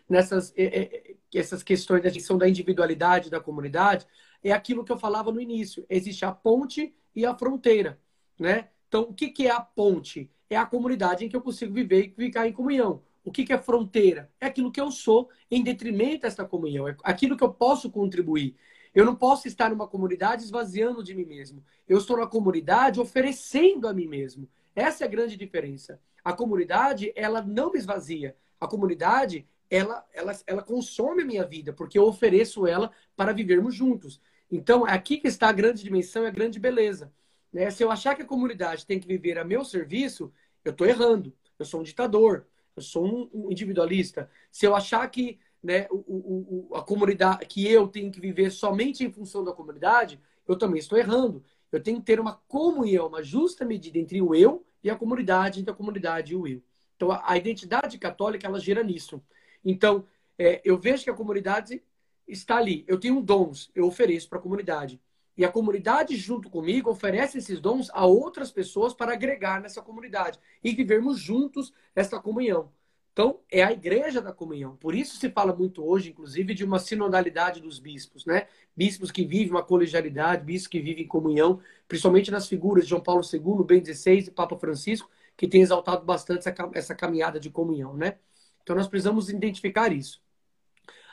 [0.08, 4.06] nessas é, é, essas questões da questão da individualidade da comunidade,
[4.42, 5.84] é aquilo que eu falava no início.
[5.88, 7.98] Existe a ponte e a fronteira,
[8.38, 8.68] né?
[8.88, 10.30] Então, o que, que é a ponte?
[10.50, 13.02] É a comunidade em que eu consigo viver e ficar em comunhão.
[13.24, 14.30] O que, que é fronteira?
[14.40, 18.56] É aquilo que eu sou em detrimento dessa comunhão, é aquilo que eu posso contribuir.
[18.94, 21.64] Eu não posso estar numa comunidade esvaziando de mim mesmo.
[21.88, 24.46] Eu estou na comunidade oferecendo a mim mesmo.
[24.74, 25.98] Essa é a grande diferença.
[26.22, 28.36] A comunidade, ela não me esvazia.
[28.60, 33.74] A comunidade, ela, ela, ela consome a minha vida, porque eu ofereço ela para vivermos
[33.74, 34.20] juntos.
[34.50, 37.10] Então, é aqui que está a grande dimensão e a grande beleza.
[37.50, 37.70] Né?
[37.70, 40.30] Se eu achar que a comunidade tem que viver a meu serviço,
[40.62, 41.32] eu estou errando.
[41.58, 42.46] Eu sou um ditador,
[42.76, 44.28] eu sou um, individualista.
[44.50, 49.02] Se eu achar que né, o, o, a comunidade, que eu tenho que viver somente
[49.02, 51.42] em função da comunidade, eu também estou errando.
[51.70, 55.60] Eu tenho que ter uma comunhão, uma justa medida entre o eu e a comunidade,
[55.60, 56.62] entre a comunidade e o eu.
[56.94, 59.22] Então, a, identidade católica, ela gira nisso.
[59.64, 60.04] Então,
[60.38, 61.82] é, eu vejo que a comunidade
[62.26, 62.84] está ali.
[62.88, 65.00] Eu tenho dons, eu ofereço para a comunidade.
[65.36, 70.38] E a comunidade, junto comigo, oferece esses dons a outras pessoas para agregar nessa comunidade
[70.62, 72.70] e vivermos juntos essa comunhão.
[73.12, 74.76] Então, é a igreja da comunhão.
[74.76, 78.46] Por isso se fala muito hoje, inclusive, de uma sinodalidade dos bispos, né?
[78.74, 83.02] Bispos que vivem uma colegialidade, bispos que vivem em comunhão, principalmente nas figuras de João
[83.02, 87.94] Paulo II, Bento XVI e Papa Francisco, que tem exaltado bastante essa caminhada de comunhão,
[87.94, 88.16] né?
[88.62, 90.20] Então nós precisamos identificar isso.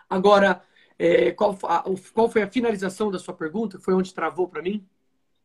[0.09, 0.61] Agora,
[0.97, 1.57] é, qual,
[2.13, 3.79] qual, foi a finalização da sua pergunta?
[3.79, 4.85] Foi onde travou para mim?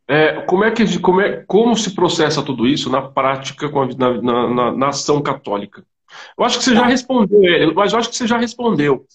[0.07, 4.49] É, como é que como, é, como se processa tudo isso na prática na, na,
[4.49, 5.85] na, na ação católica?
[6.37, 6.87] Eu acho que você já tá.
[6.87, 9.07] respondeu ele, mas eu acho que você já respondeu.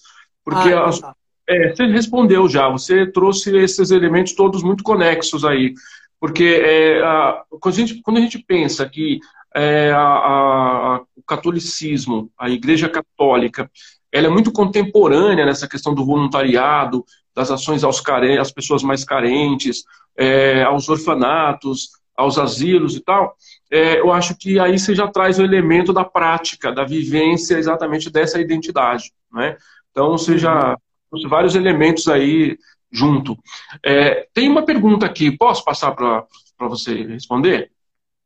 [0.44, 1.14] Porque ah, então tá.
[1.48, 5.74] é, você respondeu já, você trouxe esses elementos todos muito conexos aí.
[6.18, 9.20] Porque é, a, quando, a gente, quando a gente pensa que
[9.54, 13.70] é, a, a, o catolicismo, a Igreja Católica,
[14.12, 19.04] ela é muito contemporânea nessa questão do voluntariado, das ações aos carentes, às pessoas mais
[19.04, 19.84] carentes,
[20.16, 23.34] é, aos orfanatos, aos asilos e tal,
[23.70, 28.10] é, eu acho que aí você já traz o elemento da prática, da vivência exatamente
[28.10, 29.12] dessa identidade.
[29.32, 29.56] Né?
[29.90, 30.76] Então, você já
[31.10, 32.58] trouxe vários elementos aí
[32.92, 33.38] junto.
[33.84, 36.26] É, tem uma pergunta aqui, posso passar para
[36.58, 37.70] você responder?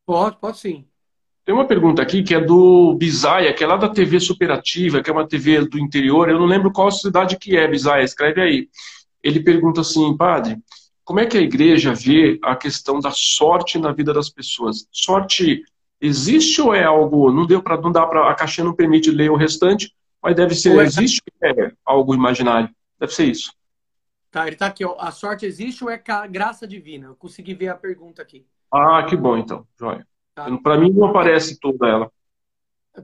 [0.04, 0.86] Pode, pode sim.
[1.44, 5.10] Tem uma pergunta aqui que é do Bisaia, que é lá da TV Superativa, que
[5.10, 6.30] é uma TV do interior.
[6.30, 8.68] Eu não lembro qual cidade que é, Bisaia, escreve aí.
[9.22, 10.56] Ele pergunta assim, padre,
[11.04, 14.88] como é que a igreja vê a questão da sorte na vida das pessoas?
[14.90, 15.62] Sorte
[16.00, 19.30] existe ou é algo, não deu para não dá para a caixinha não permite ler
[19.30, 20.82] o restante, mas deve ser é...
[20.82, 22.70] existe ou é algo imaginário?
[22.98, 23.52] Deve ser isso.
[24.30, 24.96] Tá, ele tá aqui, ó.
[24.98, 27.08] A sorte existe ou é graça divina?
[27.08, 28.46] Eu consegui ver a pergunta aqui.
[28.72, 30.06] Ah, que bom então, joia.
[30.34, 30.58] Tá.
[30.58, 32.12] Para mim não aparece toda ela.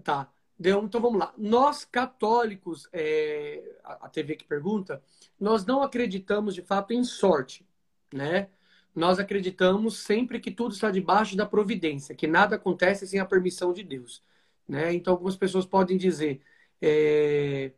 [0.02, 0.28] Tá.
[0.58, 1.32] Então vamos lá.
[1.38, 5.02] Nós católicos, é, a TV que pergunta,
[5.38, 7.66] nós não acreditamos de fato em sorte,
[8.12, 8.48] né?
[8.94, 13.72] Nós acreditamos sempre que tudo está debaixo da providência, que nada acontece sem a permissão
[13.72, 14.22] de Deus,
[14.68, 14.92] né?
[14.92, 16.42] Então algumas pessoas podem dizer,
[16.82, 17.72] é...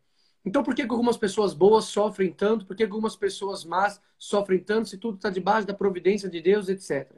[0.44, 2.66] então por que algumas pessoas boas sofrem tanto?
[2.66, 4.88] Por que algumas pessoas más sofrem tanto?
[4.88, 7.12] Se tudo está debaixo da providência de Deus, etc.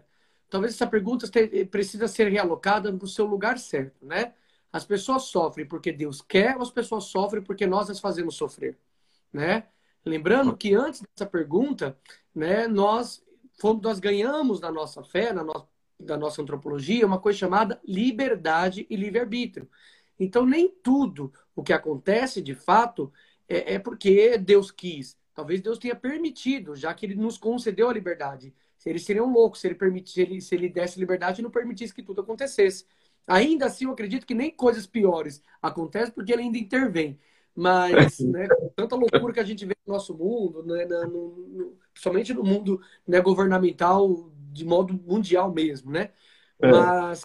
[0.49, 1.27] Talvez essa pergunta
[1.71, 4.35] precisa ser realocada no seu lugar certo, né?
[4.73, 8.79] As pessoas sofrem porque Deus quer ou as pessoas sofrem porque nós as fazemos sofrer,
[9.33, 9.69] né?
[10.05, 11.99] Lembrando que antes dessa pergunta,
[12.35, 13.25] né, nós
[13.59, 15.67] fomos, nós ganhamos na nossa fé, na nossa,
[15.99, 19.69] da nossa antropologia, uma coisa chamada liberdade e livre-arbítrio.
[20.19, 23.13] Então, nem tudo o que acontece de fato
[23.49, 25.17] é, é porque Deus quis.
[25.35, 28.55] Talvez Deus tenha permitido, já que ele nos concedeu a liberdade.
[28.85, 31.95] Eles seriam loucos se ele, permitisse, se ele, se ele desse liberdade e não permitisse
[31.95, 32.87] que tudo acontecesse.
[33.27, 37.19] Ainda assim, eu acredito que nem coisas piores acontecem porque ele ainda intervém.
[37.57, 42.35] Mas, né, tanta loucura que a gente vê no nosso mundo, né, no, no, principalmente
[42.35, 46.11] no mundo né, governamental, de modo mundial mesmo, né?
[46.61, 46.71] É.
[46.71, 47.23] Mas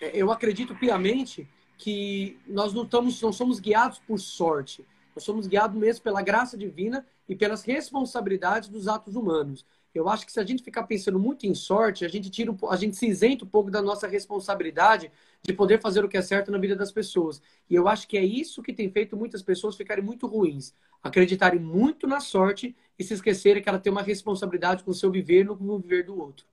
[0.00, 1.48] é, eu acredito piamente
[1.78, 4.84] que nós não, estamos, não somos guiados por sorte.
[5.14, 9.64] Nós somos guiados mesmo pela graça divina e pelas responsabilidades dos atos humanos.
[9.94, 12.76] Eu acho que se a gente ficar pensando muito em sorte, a gente tira, a
[12.76, 15.10] gente se isenta um pouco da nossa responsabilidade
[15.42, 17.42] de poder fazer o que é certo na vida das pessoas.
[17.68, 21.60] E eu acho que é isso que tem feito muitas pessoas ficarem muito ruins, acreditarem
[21.60, 25.44] muito na sorte e se esquecerem que ela tem uma responsabilidade com o seu viver
[25.44, 26.46] no viver do outro.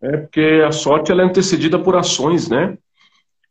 [0.00, 2.78] É porque a sorte ela é antecedida por ações, né?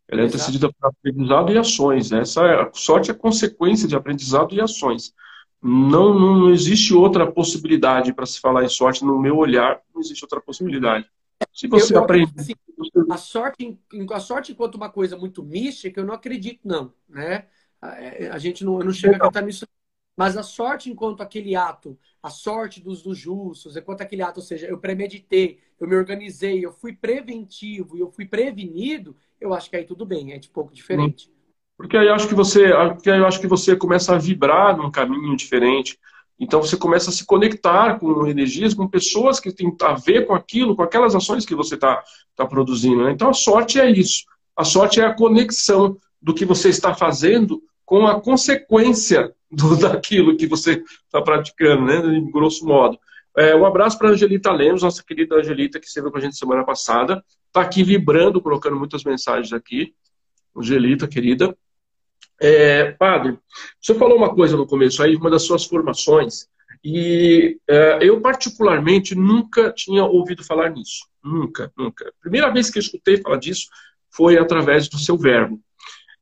[0.07, 0.37] Ela é Exato.
[0.37, 2.11] antecedida por aprendizado e ações.
[2.11, 2.19] Né?
[2.19, 5.13] Essa é, a sorte é consequência de aprendizado e ações
[5.63, 10.23] não, não existe outra possibilidade para se falar em sorte, no meu olhar, não existe
[10.25, 11.09] outra possibilidade.
[11.53, 12.33] Se você eu, eu, aprende.
[12.37, 12.53] Assim,
[13.09, 13.79] a, sorte,
[14.11, 16.93] a sorte, enquanto uma coisa muito mística, eu não acredito, não.
[17.07, 17.45] Né?
[17.81, 19.65] A, é, a gente não, não chega a acreditar nisso.
[20.17, 24.45] Mas a sorte, enquanto aquele ato, a sorte dos, dos justos, enquanto aquele ato, ou
[24.45, 29.69] seja, eu premeditei, eu me organizei, eu fui preventivo e eu fui prevenido, eu acho
[29.69, 31.29] que aí tudo bem, é de pouco diferente.
[31.29, 31.42] Hum.
[31.77, 34.91] Porque aí acho que você, porque aí eu acho que você começa a vibrar num
[34.91, 35.97] caminho diferente.
[36.39, 40.33] Então você começa a se conectar com energias, com pessoas que têm a ver com
[40.33, 42.03] aquilo, com aquelas ações que você está
[42.35, 43.03] tá produzindo.
[43.03, 43.11] Né?
[43.11, 44.23] Então a sorte é isso.
[44.55, 50.37] A sorte é a conexão do que você está fazendo com a consequência do, daquilo
[50.37, 52.01] que você está praticando, né?
[52.01, 52.97] De grosso modo.
[53.35, 56.37] É, um abraço para a Angelita Lemos, nossa querida Angelita, que esteve com a gente
[56.37, 57.23] semana passada.
[57.47, 59.93] Está aqui vibrando, colocando muitas mensagens aqui.
[60.55, 61.55] Angelita, querida.
[62.39, 63.37] É, padre,
[63.79, 66.47] você falou uma coisa no começo aí, uma das suas formações,
[66.83, 71.07] e é, eu particularmente nunca tinha ouvido falar nisso.
[71.23, 72.09] Nunca, nunca.
[72.09, 73.67] A primeira vez que eu escutei falar disso
[74.09, 75.61] foi através do seu verbo.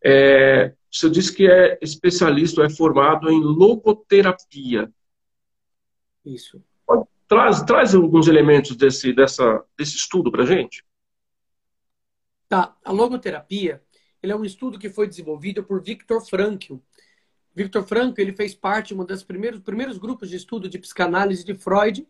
[0.04, 4.92] É, você disse que é especialista, é formado em logoterapia.
[6.24, 6.62] Isso.
[7.28, 10.84] Traz, traz alguns elementos desse, dessa, desse estudo para gente.
[12.50, 12.76] Tá.
[12.84, 13.82] A logoterapia
[14.22, 16.76] ele é um estudo que foi desenvolvido por Viktor Frankl.
[17.56, 21.44] Viktor Frankl ele fez parte de um dos primeiros, primeiros grupos de estudo de psicanálise
[21.44, 22.08] de Freud.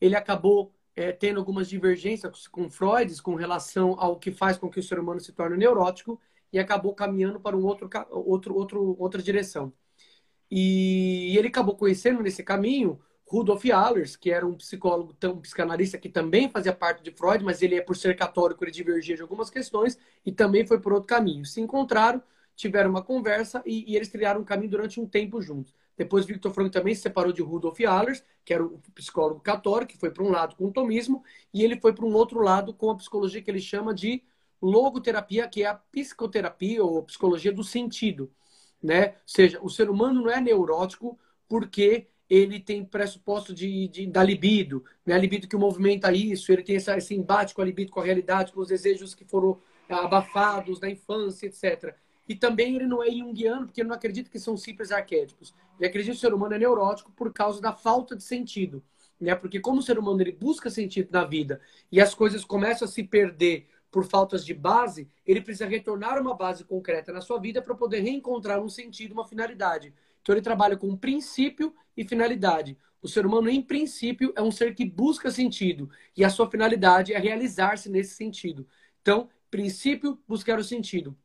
[0.00, 4.80] Ele acabou é, tendo algumas divergências com Freud com relação ao que faz com que
[4.80, 6.20] o ser humano se torne neurótico
[6.52, 9.72] e acabou caminhando para um outro, outro, outro, outra direção.
[10.50, 13.00] E ele acabou conhecendo nesse caminho
[13.32, 17.62] Rudolf Allers, que era um psicólogo, um psicanalista que também fazia parte de Freud, mas
[17.62, 21.46] ele, por ser católico, ele divergia de algumas questões e também foi por outro caminho.
[21.46, 22.22] Se encontraram,
[22.54, 25.74] tiveram uma conversa e, e eles trilharam um caminho durante um tempo juntos.
[25.96, 29.98] Depois, Victor Frank também se separou de Rudolf Allers, que era o psicólogo católico, que
[29.98, 31.24] foi para um lado com o tomismo,
[31.54, 34.22] e ele foi para um outro lado com a psicologia que ele chama de
[34.60, 38.30] logoterapia, que é a psicoterapia ou psicologia do sentido.
[38.82, 39.08] né?
[39.08, 41.18] Ou seja, o ser humano não é neurótico
[41.48, 45.14] porque ele tem pressuposto de, de, da libido, né?
[45.14, 48.04] A libido que movimenta isso, ele tem essa, esse embate com a libido, com a
[48.04, 51.94] realidade, com os desejos que foram abafados na infância, etc.
[52.26, 55.54] E também ele não é junguiano, porque ele não acredita que são simples arquétipos.
[55.78, 58.82] Ele acredita que o ser humano é neurótico por causa da falta de sentido.
[59.20, 59.34] Né?
[59.34, 61.60] Porque como o ser humano ele busca sentido na vida
[61.90, 66.34] e as coisas começam a se perder por faltas de base, ele precisa retornar uma
[66.34, 69.92] base concreta na sua vida para poder reencontrar um sentido, uma finalidade.
[70.22, 72.78] Então ele trabalha com princípio e finalidade.
[73.02, 77.12] O ser humano, em princípio, é um ser que busca sentido e a sua finalidade
[77.12, 78.66] é realizar-se nesse sentido.
[79.02, 81.18] Então, princípio, buscar o sentido.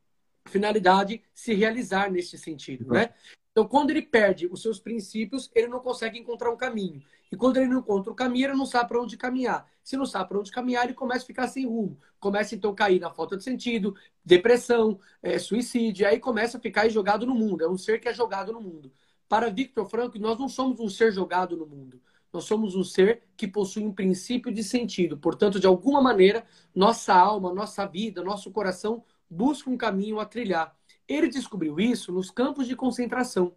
[0.48, 3.14] Finalidade, se realizar nesse sentido, né?
[3.58, 7.01] Então, quando ele perde os seus princípios, ele não consegue encontrar um caminho.
[7.32, 9.68] E quando ele não encontra o caminho, ele não sabe para onde caminhar.
[9.84, 11.97] Se não sabe para onde caminhar, ele começa a ficar sem rumo.
[12.20, 16.08] Começa então a cair na falta de sentido, depressão, é, suicídio.
[16.08, 17.64] Aí começa a ficar jogado no mundo.
[17.64, 18.91] É um ser que é jogado no mundo.
[19.28, 21.99] Para Victor Franco, nós não somos um ser jogado no mundo.
[22.32, 25.18] Nós somos um ser que possui um princípio de sentido.
[25.18, 26.45] Portanto, de alguma maneira,
[26.76, 30.76] nossa alma, nossa vida, nosso coração busca um caminho a trilhar.
[31.08, 33.55] Ele descobriu isso nos campos de concentração,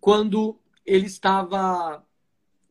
[0.00, 2.04] quando ele estava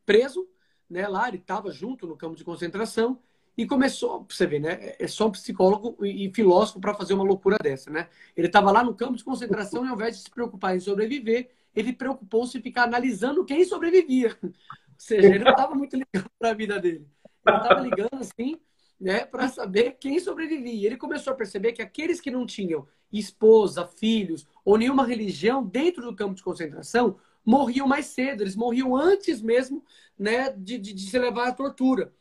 [0.04, 0.48] preso,
[0.88, 3.18] né, lá ele estava junto no campo de concentração
[3.56, 7.56] e começou, você vê, né, é só um psicólogo e filósofo para fazer uma loucura
[7.62, 8.08] dessa, né?
[8.36, 11.50] Ele estava lá no campo de concentração e ao invés de se preocupar em sobreviver,
[11.74, 14.38] ele preocupou-se em ficar analisando quem sobrevivia.
[14.42, 14.52] Ou
[14.98, 17.06] seja, ele não estava muito ligado para a vida dele.
[17.46, 18.60] Ele estava ligando assim
[19.02, 20.86] né, para saber quem sobrevivia.
[20.86, 26.04] Ele começou a perceber que aqueles que não tinham esposa, filhos ou nenhuma religião dentro
[26.04, 29.84] do campo de concentração morriam mais cedo, eles morriam antes mesmo
[30.16, 32.12] né, de, de, de se levar à tortura.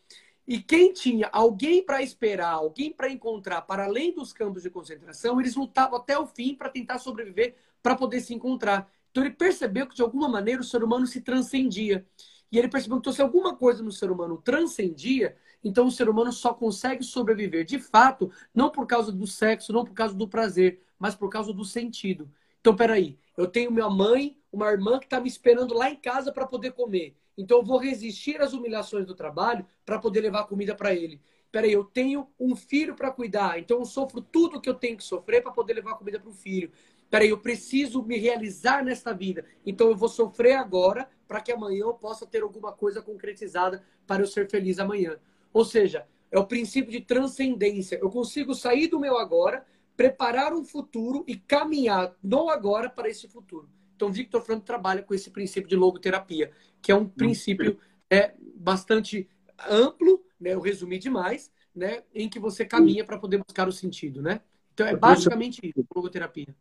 [0.48, 5.40] E quem tinha alguém para esperar, alguém para encontrar para além dos campos de concentração,
[5.40, 8.92] eles lutavam até o fim para tentar sobreviver, para poder se encontrar.
[9.12, 12.08] Então ele percebeu que de alguma maneira o ser humano se transcendia.
[12.52, 16.10] E ele percebeu que então, se alguma coisa no ser humano transcendia, então o ser
[16.10, 20.28] humano só consegue sobreviver de fato, não por causa do sexo, não por causa do
[20.28, 22.30] prazer, mas por causa do sentido.
[22.60, 26.32] Então, peraí, eu tenho minha mãe, uma irmã que está me esperando lá em casa
[26.32, 27.16] para poder comer.
[27.38, 31.20] Então, eu vou resistir às humilhações do trabalho para poder levar comida para ele.
[31.52, 35.04] Peraí, eu tenho um filho para cuidar, então eu sofro tudo que eu tenho que
[35.04, 36.72] sofrer para poder levar comida para o filho.
[37.10, 41.82] Peraí, eu preciso me realizar nesta vida, então eu vou sofrer agora para que amanhã
[41.82, 45.20] eu possa ter alguma coisa concretizada para eu ser feliz amanhã.
[45.54, 48.00] Ou seja, é o princípio de transcendência.
[48.02, 49.66] Eu consigo sair do meu agora,
[49.98, 53.70] preparar um futuro e caminhar no agora para esse futuro.
[53.96, 57.78] Então, Victor Frank trabalha com esse princípio de logoterapia, que é um princípio
[58.10, 59.30] é, bastante
[59.70, 60.54] amplo, né?
[60.54, 62.02] eu resumi demais, né?
[62.16, 64.22] em que você caminha para poder buscar o sentido.
[64.22, 64.42] Né?
[64.74, 66.56] Então, é basicamente isso, logoterapia.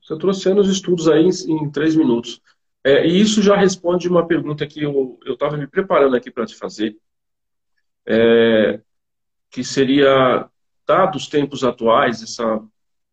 [0.00, 2.40] Você trouxe anos estudos aí em, em três minutos.
[2.84, 6.54] É, e isso já responde uma pergunta que eu estava me preparando aqui para te
[6.54, 6.96] fazer
[8.06, 8.80] é,
[9.50, 10.48] que seria,
[10.86, 12.62] dados os tempos atuais, essa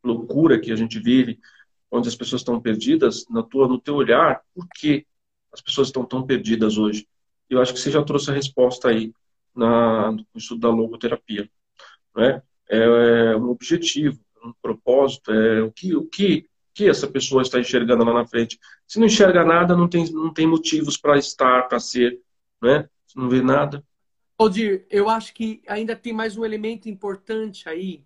[0.03, 1.39] loucura que a gente vive,
[1.89, 5.05] onde as pessoas estão perdidas, na tua, no teu olhar, por que
[5.51, 7.07] as pessoas estão tão perdidas hoje?
[7.49, 9.13] Eu acho que você já trouxe a resposta aí
[9.53, 11.49] na, no estudo da logoterapia.
[12.15, 12.41] Né?
[12.69, 12.77] É,
[13.33, 18.03] é um objetivo, um propósito, é o que, o que, que essa pessoa está enxergando
[18.03, 18.57] lá na frente.
[18.87, 22.19] Se não enxerga nada, não tem, não tem motivos para estar, para ser.
[22.61, 22.89] Né?
[23.05, 23.83] Se não vê nada,
[24.41, 28.03] Odir, eu acho que ainda tem mais um elemento importante aí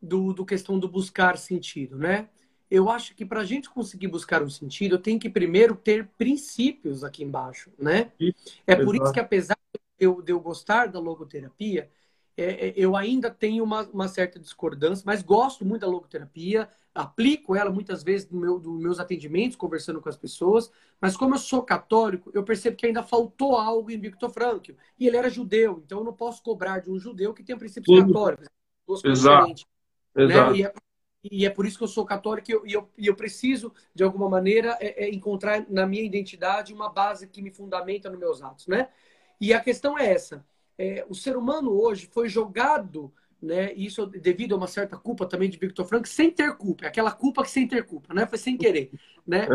[0.00, 2.28] do, do questão do buscar sentido, né?
[2.70, 6.08] Eu acho que para a gente conseguir buscar um sentido, eu tenho que primeiro ter
[6.18, 8.12] princípios aqui embaixo, né?
[8.66, 11.90] É por isso que apesar de eu, de eu gostar da logoterapia,
[12.36, 17.54] é, é, eu ainda tenho uma, uma, certa discordância, mas gosto muito da logoterapia, aplico
[17.54, 20.70] ela muitas vezes no meu, nos meus atendimentos, conversando com as pessoas,
[21.00, 25.06] mas como eu sou católico, eu percebo que ainda faltou algo em Victor Frankl, e
[25.06, 28.06] ele era judeu, então eu não posso cobrar de um judeu que tem princípios Sim.
[28.06, 28.48] católicos.
[29.04, 29.66] Exato.
[30.14, 30.24] Né?
[30.24, 30.56] Exato.
[30.56, 30.72] E, é,
[31.30, 33.72] e, é, por isso que eu sou católico e eu, e eu, e eu preciso,
[33.94, 38.18] de alguma maneira, é, é encontrar na minha identidade uma base que me fundamenta nos
[38.18, 38.88] meus atos, né?
[39.40, 40.44] E a questão é essa
[40.78, 43.72] é, o ser humano hoje foi jogado, né?
[43.74, 47.42] Isso devido a uma certa culpa também de Victor Frank, sem ter culpa, aquela culpa
[47.42, 48.26] que sem ter culpa, né?
[48.26, 48.90] Foi sem querer,
[49.26, 49.48] né?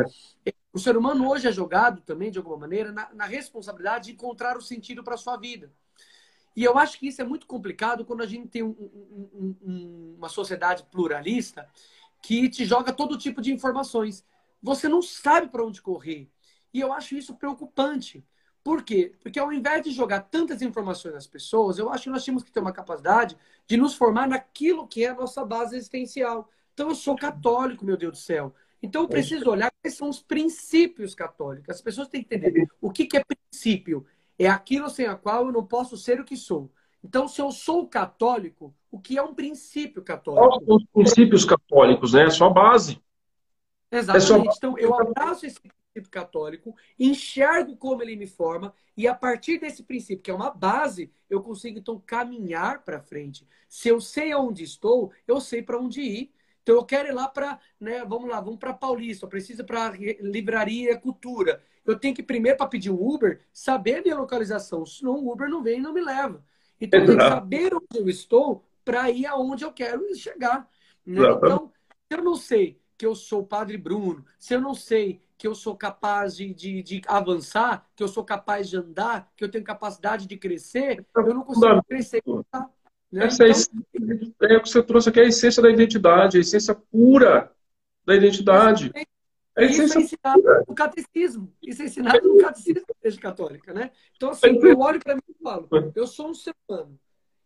[0.45, 0.53] É.
[0.73, 4.57] O ser humano hoje é jogado também, de alguma maneira, na, na responsabilidade de encontrar
[4.57, 5.71] o sentido para a sua vida.
[6.55, 10.15] E eu acho que isso é muito complicado quando a gente tem um, um, um,
[10.17, 11.69] uma sociedade pluralista
[12.21, 14.25] que te joga todo tipo de informações.
[14.61, 16.29] Você não sabe para onde correr.
[16.73, 18.25] E eu acho isso preocupante.
[18.67, 19.13] Por quê?
[19.21, 22.51] Porque ao invés de jogar tantas informações nas pessoas, eu acho que nós temos que
[22.51, 26.49] ter uma capacidade de nos formar naquilo que é a nossa base existencial.
[26.73, 28.53] Então, eu sou católico, meu Deus do céu.
[28.83, 31.69] Então eu preciso olhar quais são os princípios católicos.
[31.69, 34.05] As pessoas têm que entender o que, que é princípio.
[34.37, 36.69] É aquilo sem a qual eu não posso ser o que sou.
[37.01, 40.45] Então, se eu sou católico, o que é um princípio católico?
[40.45, 42.25] Quais são os princípios católicos, né?
[42.25, 43.01] É sua base.
[43.89, 44.49] Exatamente.
[44.49, 44.53] É sua...
[44.57, 45.61] Então, eu abraço esse
[46.05, 51.11] católico, enxergo como ele me forma, e a partir desse princípio, que é uma base,
[51.29, 53.47] eu consigo então caminhar para frente.
[53.69, 56.31] Se eu sei aonde estou, eu sei para onde ir.
[56.63, 59.93] Então eu quero ir lá para, né, vamos lá, vamos para Paulista, eu preciso para
[60.19, 61.63] livraria Cultura.
[61.85, 65.47] Eu tenho que primeiro para pedir um Uber saber a minha localização, senão o Uber
[65.47, 66.43] não vem e não me leva.
[66.81, 70.69] Então eu tenho que saber onde eu estou para ir aonde eu quero chegar.
[71.05, 71.21] Né?
[71.21, 71.71] Então,
[72.11, 75.47] se eu não sei que eu sou o Padre Bruno, se eu não sei que
[75.47, 79.49] eu sou capaz de, de, de, avançar, que eu sou capaz de andar, que eu
[79.49, 82.23] tenho capacidade de crescer, eu não consigo crescer.
[83.11, 83.25] Né?
[83.25, 86.41] Essa é, então, é o que você trouxe aqui, é a essência da identidade, a
[86.41, 87.51] essência pura
[88.03, 88.91] da identidade.
[89.55, 90.63] É isso é ensinado pura.
[90.67, 91.53] no catecismo.
[91.61, 93.91] Isso é ensinado no catecismo da Igreja Católica, né?
[94.15, 96.99] Então, assim, eu olho para mim e falo, eu sou um ser humano.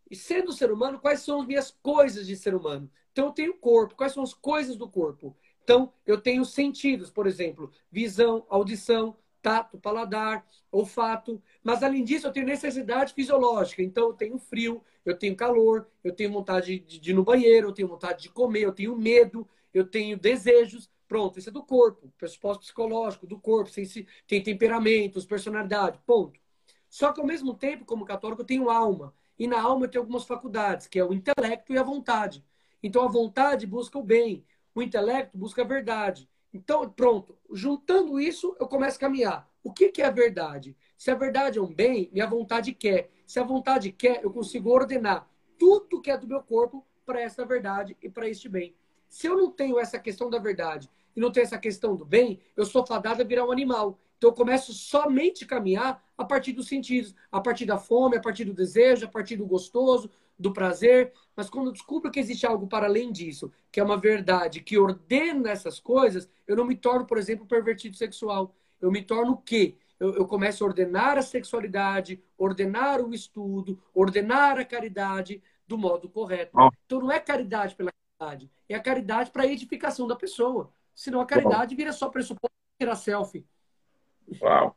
[0.09, 2.89] E sendo ser humano, quais são as minhas coisas de ser humano?
[3.11, 3.95] Então, eu tenho corpo.
[3.95, 5.37] Quais são as coisas do corpo?
[5.63, 11.41] Então, eu tenho sentidos, por exemplo, visão, audição, tato, paladar, olfato.
[11.63, 13.81] Mas, além disso, eu tenho necessidade fisiológica.
[13.81, 17.73] Então, eu tenho frio, eu tenho calor, eu tenho vontade de, ir no banheiro, eu
[17.73, 20.89] tenho vontade de comer, eu tenho medo, eu tenho desejos.
[21.07, 23.69] Pronto, isso é do corpo, pressuposto psicológico, do corpo,
[24.27, 26.39] tem temperamentos, personalidade, ponto.
[26.89, 29.13] Só que, ao mesmo tempo, como católico, eu tenho alma.
[29.37, 32.43] E na alma eu tenho algumas faculdades, que é o intelecto e a vontade.
[32.83, 36.29] Então, a vontade busca o bem, o intelecto busca a verdade.
[36.53, 39.49] Então, pronto, juntando isso, eu começo a caminhar.
[39.63, 40.75] O que, que é a verdade?
[40.97, 43.09] Se a verdade é um bem, minha vontade quer.
[43.25, 47.45] Se a vontade quer, eu consigo ordenar tudo que é do meu corpo para essa
[47.45, 48.75] verdade e para este bem.
[49.07, 52.39] Se eu não tenho essa questão da verdade e não tenho essa questão do bem,
[52.55, 53.99] eu sou fadado a virar um animal.
[54.17, 58.21] Então eu começo somente a caminhar a partir dos sentidos, a partir da fome, a
[58.21, 60.09] partir do desejo, a partir do gostoso,
[60.41, 61.13] do prazer.
[61.35, 64.77] Mas quando eu descubro que existe algo para além disso, que é uma verdade que
[64.77, 68.53] ordena essas coisas, eu não me torno, por exemplo, pervertido sexual.
[68.81, 69.77] Eu me torno o quê?
[69.99, 76.09] Eu, eu começo a ordenar a sexualidade, ordenar o estudo, ordenar a caridade do modo
[76.09, 76.57] correto.
[76.85, 80.73] Então não é caridade pela caridade, é a caridade para a edificação da pessoa.
[80.95, 83.45] Senão a caridade vira só pressuposto tirar selfie.
[84.41, 84.75] Uau!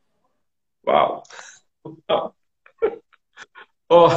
[0.87, 1.23] Uau!
[3.91, 4.11] Ó, oh,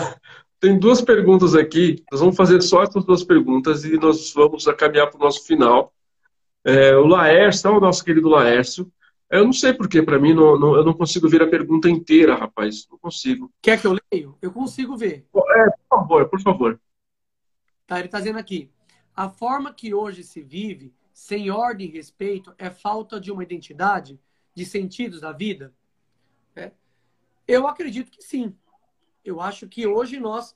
[0.60, 2.04] tem duas perguntas aqui.
[2.12, 5.94] Nós vamos fazer só essas duas perguntas e nós vamos caminhar para o nosso final.
[6.64, 8.92] É, o Laércio, o nosso querido Laércio.
[9.30, 12.36] Eu não sei porque, para mim, não, não, eu não consigo ver a pergunta inteira,
[12.36, 12.88] rapaz.
[12.90, 13.52] Não consigo.
[13.62, 14.38] Quer que eu leio?
[14.42, 15.28] Eu consigo ver.
[15.36, 16.80] É, por favor, por favor.
[17.86, 18.70] Tá, ele está dizendo aqui.
[19.16, 24.20] A forma que hoje se vive, sem ordem e respeito, é falta de uma identidade?
[24.58, 25.72] de sentidos da vida?
[26.56, 26.72] É.
[27.48, 28.56] Eu acredito que sim.
[29.30, 30.56] Eu acho que hoje nós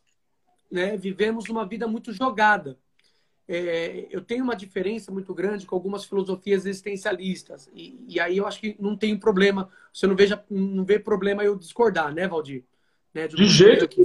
[0.71, 2.77] né, vivemos uma vida muito jogada.
[3.47, 7.69] É, eu tenho uma diferença muito grande com algumas filosofias existencialistas.
[7.73, 9.69] E, e, aí eu acho que não tem problema.
[9.91, 12.63] Você não, veja, não vê problema eu discordar, né, Valdir?
[13.13, 14.01] Né, de, de jeito que.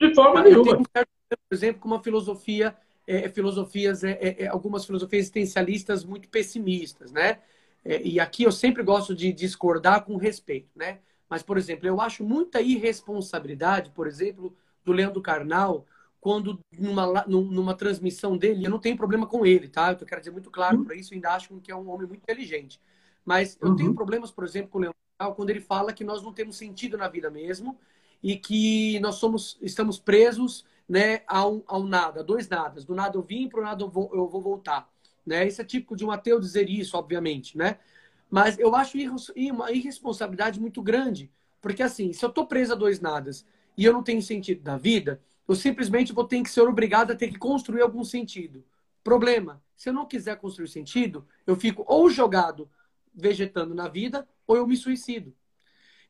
[0.00, 0.64] De forma nenhuma.
[0.64, 2.74] Tenho, por exemplo, com uma filosofia,
[3.06, 7.40] é, filosofias, é, é, é, algumas filosofias existencialistas muito pessimistas, né?
[7.84, 11.00] É, e aqui eu sempre gosto de discordar com respeito, né?
[11.32, 14.54] Mas, por exemplo, eu acho muita irresponsabilidade, por exemplo,
[14.84, 15.86] do Leandro Carnal,
[16.20, 19.96] quando numa, numa transmissão dele, eu não tenho problema com ele, tá?
[19.98, 20.84] Eu quero dizer muito claro uhum.
[20.84, 22.78] para isso, ainda acho que é um homem muito inteligente.
[23.24, 23.76] Mas eu uhum.
[23.76, 26.54] tenho problemas, por exemplo, com o Leandro Carnal, quando ele fala que nós não temos
[26.58, 27.78] sentido na vida mesmo
[28.22, 32.84] e que nós somos, estamos presos né, ao, ao nada, a dois nadas.
[32.84, 34.86] Do nada eu vim, para o nada eu vou, eu vou voltar.
[35.24, 35.48] Né?
[35.48, 37.78] Isso é típico de um ateu dizer isso, obviamente, né?
[38.32, 38.96] Mas eu acho
[39.36, 41.30] uma irresponsabilidade muito grande.
[41.60, 43.44] Porque, assim, se eu estou preso a dois nadas
[43.76, 47.14] e eu não tenho sentido na vida, eu simplesmente vou ter que ser obrigado a
[47.14, 48.64] ter que construir algum sentido.
[49.04, 52.70] Problema: se eu não quiser construir sentido, eu fico ou jogado
[53.14, 55.34] vegetando na vida ou eu me suicido.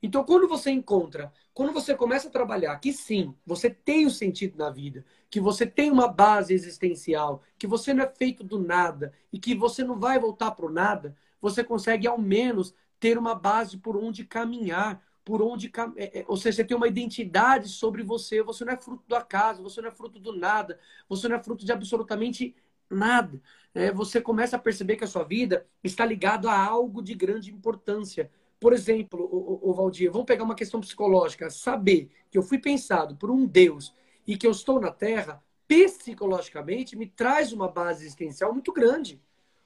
[0.01, 4.57] Então, quando você encontra, quando você começa a trabalhar que sim, você tem um sentido
[4.57, 9.12] na vida, que você tem uma base existencial, que você não é feito do nada
[9.33, 13.34] e que você não vai voltar para o nada, você consegue ao menos ter uma
[13.34, 18.03] base por onde caminhar, por onde, é, é, ou seja, você tem uma identidade sobre
[18.03, 18.43] você.
[18.43, 20.78] Você não é fruto do acaso, você não é fruto do nada,
[21.09, 22.55] você não é fruto de absolutamente
[22.88, 23.40] nada.
[23.74, 27.53] É, você começa a perceber que a sua vida está ligada a algo de grande
[27.53, 28.30] importância.
[28.61, 31.51] Por exemplo, o, o Valdir, vamos pegar uma questão psicológica.
[31.51, 33.93] Saber que eu fui pensado por um Deus
[34.26, 39.20] e que eu estou na Terra, psicologicamente, me traz uma base existencial muito grande.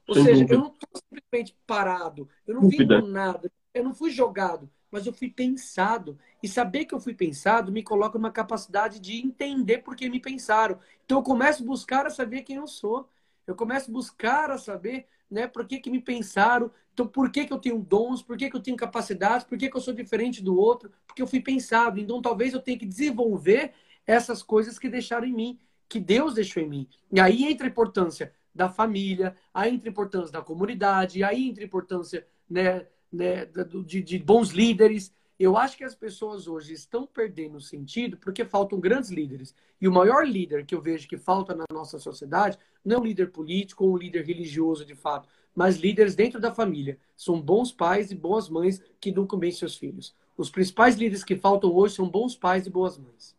[0.07, 0.55] Ou Sem seja, dúvida.
[0.55, 5.07] eu não estou simplesmente parado, eu não vim com nada, eu não fui jogado, mas
[5.07, 6.19] eu fui pensado.
[6.43, 10.21] E saber que eu fui pensado me coloca numa capacidade de entender por que me
[10.21, 10.79] pensaram.
[11.05, 13.09] Então eu começo a buscar a saber quem eu sou.
[13.47, 17.47] Eu começo a buscar a saber né, por que, que me pensaram, então por que,
[17.47, 19.93] que eu tenho dons, por que, que eu tenho capacidades, por que, que eu sou
[19.93, 21.99] diferente do outro, porque eu fui pensado.
[22.01, 23.73] Então talvez eu tenha que desenvolver
[24.07, 26.89] essas coisas que deixaram em mim, que Deus deixou em mim.
[27.13, 33.47] E aí entra a importância da família, a importância da comunidade, a importância né, né,
[33.85, 35.13] de, de bons líderes.
[35.39, 39.55] Eu acho que as pessoas hoje estão perdendo sentido porque faltam grandes líderes.
[39.81, 43.05] E o maior líder que eu vejo que falta na nossa sociedade não é um
[43.05, 46.99] líder político ou um líder religioso de fato, mas líderes dentro da família.
[47.15, 50.15] São bons pais e boas mães que educam bem seus filhos.
[50.39, 53.36] Os principais líderes que faltam hoje são bons pais e boas mães.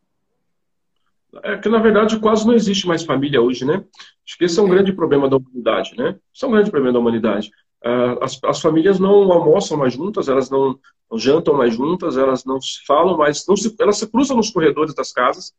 [1.43, 3.83] É que, na verdade, quase não existe mais família hoje, né?
[4.25, 4.69] Acho que esse é um é.
[4.69, 6.17] grande problema da humanidade, né?
[6.33, 7.51] Isso é um grande problema da humanidade.
[7.83, 10.79] Uh, as, as, famílias não almoçam mais juntas, elas não,
[11.09, 14.49] não, jantam mais juntas, elas não se falam mais, não se, elas se cruzam nos
[14.49, 15.53] corredores das casas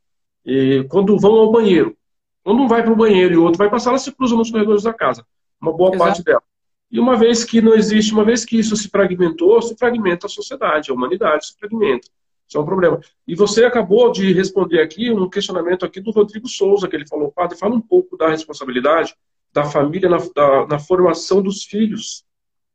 [0.45, 1.97] e quando vão ao banheiro.
[2.43, 4.51] Quando um vai para o banheiro e o outro vai passar, elas se cruzam nos
[4.51, 5.25] corredores da casa.
[5.61, 6.05] Uma boa Exato.
[6.05, 6.43] parte dela.
[6.91, 10.31] E uma vez que não existe, uma vez que isso se fragmentou, se fragmenta a
[10.31, 12.09] sociedade, a humanidade se fragmenta.
[12.49, 12.99] Isso é um problema.
[13.27, 17.31] E você acabou de responder aqui um questionamento aqui do Rodrigo Souza, que ele falou,
[17.31, 19.15] padre, fala um pouco da responsabilidade
[19.53, 22.25] da família na, da, na formação dos filhos.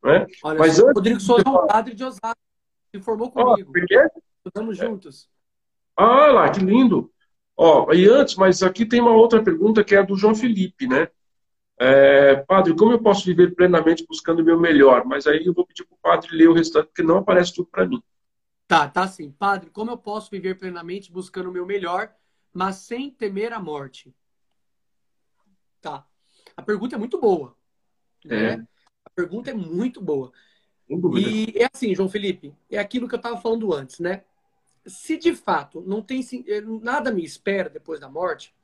[0.02, 0.26] Né?
[0.44, 2.40] Olha, Mas antes, Rodrigo Souza é um padre de Osasco,
[2.94, 3.72] se formou comigo.
[3.72, 4.08] por quê?
[4.46, 5.28] Estamos juntos.
[5.96, 7.10] Ah, lá, que lindo.
[7.56, 10.86] Ó, e antes, mas aqui tem uma outra pergunta que é a do João Felipe,
[10.86, 11.08] né?
[11.78, 15.04] É, padre, como eu posso viver plenamente buscando o meu melhor?
[15.04, 17.68] Mas aí eu vou pedir para o padre ler o restante, porque não aparece tudo
[17.70, 18.02] para mim.
[18.66, 19.30] Tá, tá sim.
[19.30, 22.14] Padre, como eu posso viver plenamente buscando o meu melhor,
[22.52, 24.14] mas sem temer a morte?
[25.80, 26.06] Tá.
[26.56, 27.56] A pergunta é muito boa.
[28.24, 28.54] Né?
[28.54, 28.54] É.
[29.04, 30.32] A pergunta é muito boa.
[30.88, 34.24] E é assim, João Felipe, é aquilo que eu estava falando antes, né?
[34.86, 38.54] Se de fato não tem eh, nada me espera depois da morte,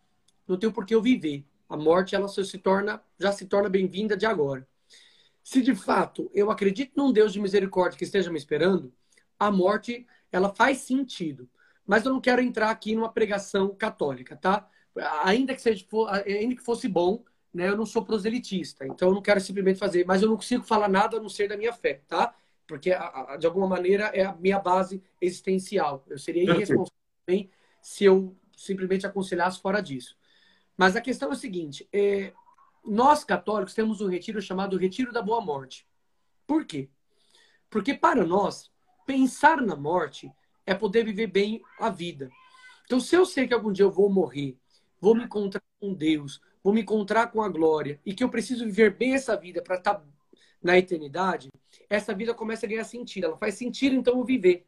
[0.46, 1.44] não tem por que eu viver.
[1.68, 4.66] A morte ela se torna já se torna bem-vinda de agora.
[5.42, 8.92] Se de fato eu acredito num Deus de misericórdia que esteja me esperando,
[9.41, 11.49] a morte ela faz sentido.
[11.86, 14.68] Mas eu não quero entrar aqui numa pregação católica, tá?
[15.24, 15.84] Ainda que seja,
[16.24, 17.68] ainda que fosse bom, né?
[17.68, 20.88] Eu não sou proselitista, então eu não quero simplesmente fazer, mas eu não consigo falar
[20.88, 22.34] nada a não ser da minha fé, tá?
[22.66, 22.91] Porque
[23.41, 26.05] de alguma maneira é a minha base existencial.
[26.09, 26.93] Eu seria irresponsável
[27.26, 27.51] também
[27.82, 30.16] se eu simplesmente aconselhasse fora disso.
[30.76, 32.32] Mas a questão é a seguinte: é,
[32.84, 35.86] nós católicos temos um retiro chamado Retiro da Boa Morte.
[36.47, 36.88] Por quê?
[37.68, 38.70] Porque para nós
[39.11, 40.31] pensar na morte
[40.65, 42.31] é poder viver bem a vida.
[42.85, 44.57] Então, se eu sei que algum dia eu vou morrer,
[45.01, 48.65] vou me encontrar com Deus, vou me encontrar com a glória e que eu preciso
[48.65, 50.05] viver bem essa vida para estar tá
[50.63, 51.51] na eternidade,
[51.89, 53.25] essa vida começa a ganhar sentido.
[53.25, 54.65] Ela faz sentido, então, eu viver.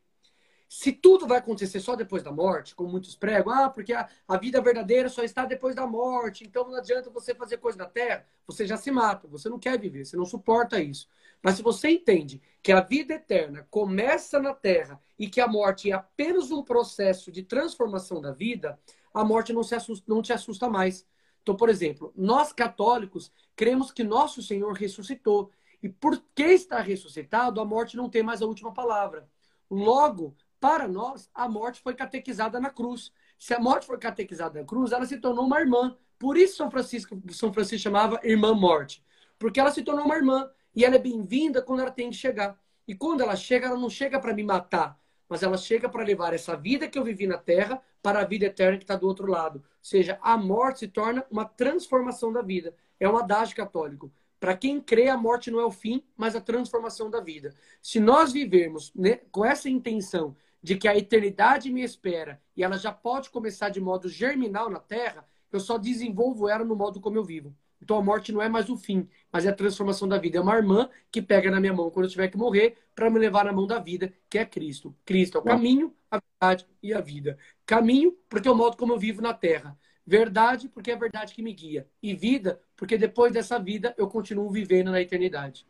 [0.74, 4.38] Se tudo vai acontecer só depois da morte, como muitos pregam, ah, porque a, a
[4.38, 8.24] vida verdadeira só está depois da morte, então não adianta você fazer coisa na terra,
[8.46, 11.06] você já se mata, você não quer viver, você não suporta isso.
[11.42, 15.90] Mas se você entende que a vida eterna começa na terra e que a morte
[15.90, 18.80] é apenas um processo de transformação da vida,
[19.12, 21.06] a morte não, se assusta, não te assusta mais.
[21.42, 25.50] Então, por exemplo, nós católicos cremos que nosso Senhor ressuscitou.
[25.82, 29.28] E por que está ressuscitado, a morte não tem mais a última palavra.
[29.70, 33.12] Logo, para nós, a morte foi catequizada na cruz.
[33.36, 35.96] Se a morte foi catequizada na cruz, ela se tornou uma irmã.
[36.20, 39.04] Por isso São Francisco, São Francisco chamava irmã morte.
[39.40, 40.48] Porque ela se tornou uma irmã.
[40.72, 42.56] E ela é bem-vinda quando ela tem que chegar.
[42.86, 44.96] E quando ela chega, ela não chega para me matar,
[45.28, 48.46] mas ela chega para levar essa vida que eu vivi na terra para a vida
[48.46, 49.56] eterna que está do outro lado.
[49.56, 52.72] Ou seja, a morte se torna uma transformação da vida.
[53.00, 54.12] É um adágio católico.
[54.38, 57.52] Para quem crê, a morte não é o fim, mas a transformação da vida.
[57.80, 62.78] Se nós vivermos né, com essa intenção de que a eternidade me espera e ela
[62.78, 67.16] já pode começar de modo germinal na Terra, eu só desenvolvo ela no modo como
[67.16, 67.54] eu vivo.
[67.80, 70.38] Então a morte não é mais o fim, mas é a transformação da vida.
[70.38, 73.18] É uma irmã que pega na minha mão quando eu tiver que morrer para me
[73.18, 74.94] levar na mão da vida, que é Cristo.
[75.04, 77.36] Cristo é o caminho, a verdade e a vida.
[77.66, 79.76] Caminho, porque é o modo como eu vivo na Terra.
[80.06, 81.88] Verdade, porque é a verdade que me guia.
[82.00, 85.66] E vida, porque depois dessa vida eu continuo vivendo na eternidade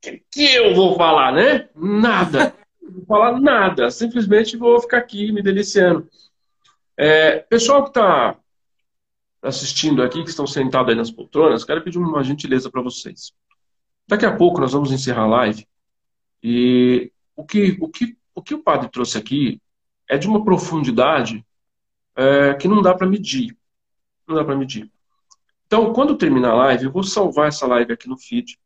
[0.00, 1.68] que eu vou falar, né?
[1.74, 2.54] Nada.
[2.82, 3.90] Não vou falar nada.
[3.90, 6.08] Simplesmente vou ficar aqui me deliciando.
[6.96, 8.36] É, pessoal que está
[9.42, 13.32] assistindo aqui, que estão sentados aí nas poltronas, quero pedir uma gentileza para vocês.
[14.08, 15.66] Daqui a pouco nós vamos encerrar a live.
[16.42, 19.60] E o que o, que, o, que o padre trouxe aqui
[20.08, 21.44] é de uma profundidade
[22.14, 23.56] é, que não dá para medir.
[24.26, 24.90] Não dá para medir.
[25.66, 28.58] Então, quando terminar a live, eu vou salvar essa live aqui no feed.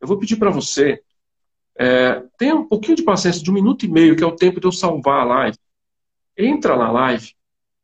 [0.00, 1.02] Eu vou pedir para você,
[1.78, 4.60] é, tenha um pouquinho de paciência, de um minuto e meio, que é o tempo
[4.60, 5.58] de eu salvar a live.
[6.36, 7.34] Entra na live,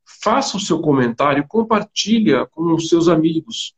[0.05, 3.75] faça o seu comentário, compartilha com os seus amigos.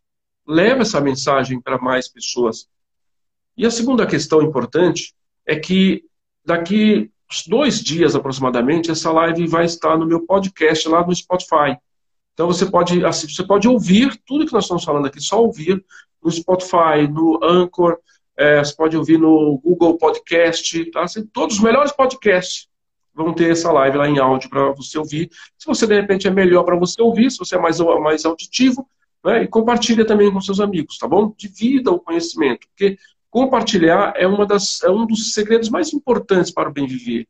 [0.46, 2.68] Leva essa mensagem para mais pessoas.
[3.56, 5.14] E a segunda questão importante
[5.46, 6.04] é que
[6.44, 7.10] daqui
[7.46, 11.76] dois dias aproximadamente, essa live vai estar no meu podcast lá no Spotify.
[12.32, 15.84] Então você pode, você pode ouvir tudo que nós estamos falando aqui, só ouvir
[16.22, 17.98] no Spotify, no Anchor,
[18.38, 21.02] é, você pode ouvir no Google Podcast, tá?
[21.02, 22.68] Assim, todos os melhores podcasts
[23.12, 25.28] vão ter essa live lá em áudio para você ouvir.
[25.58, 28.88] Se você de repente é melhor para você ouvir, se você é mais, mais auditivo,
[29.24, 29.42] né?
[29.42, 31.34] e compartilha também com seus amigos, tá bom?
[31.36, 32.96] Divida o conhecimento, porque
[33.28, 37.26] compartilhar é, uma das, é um dos segredos mais importantes para o bem viver.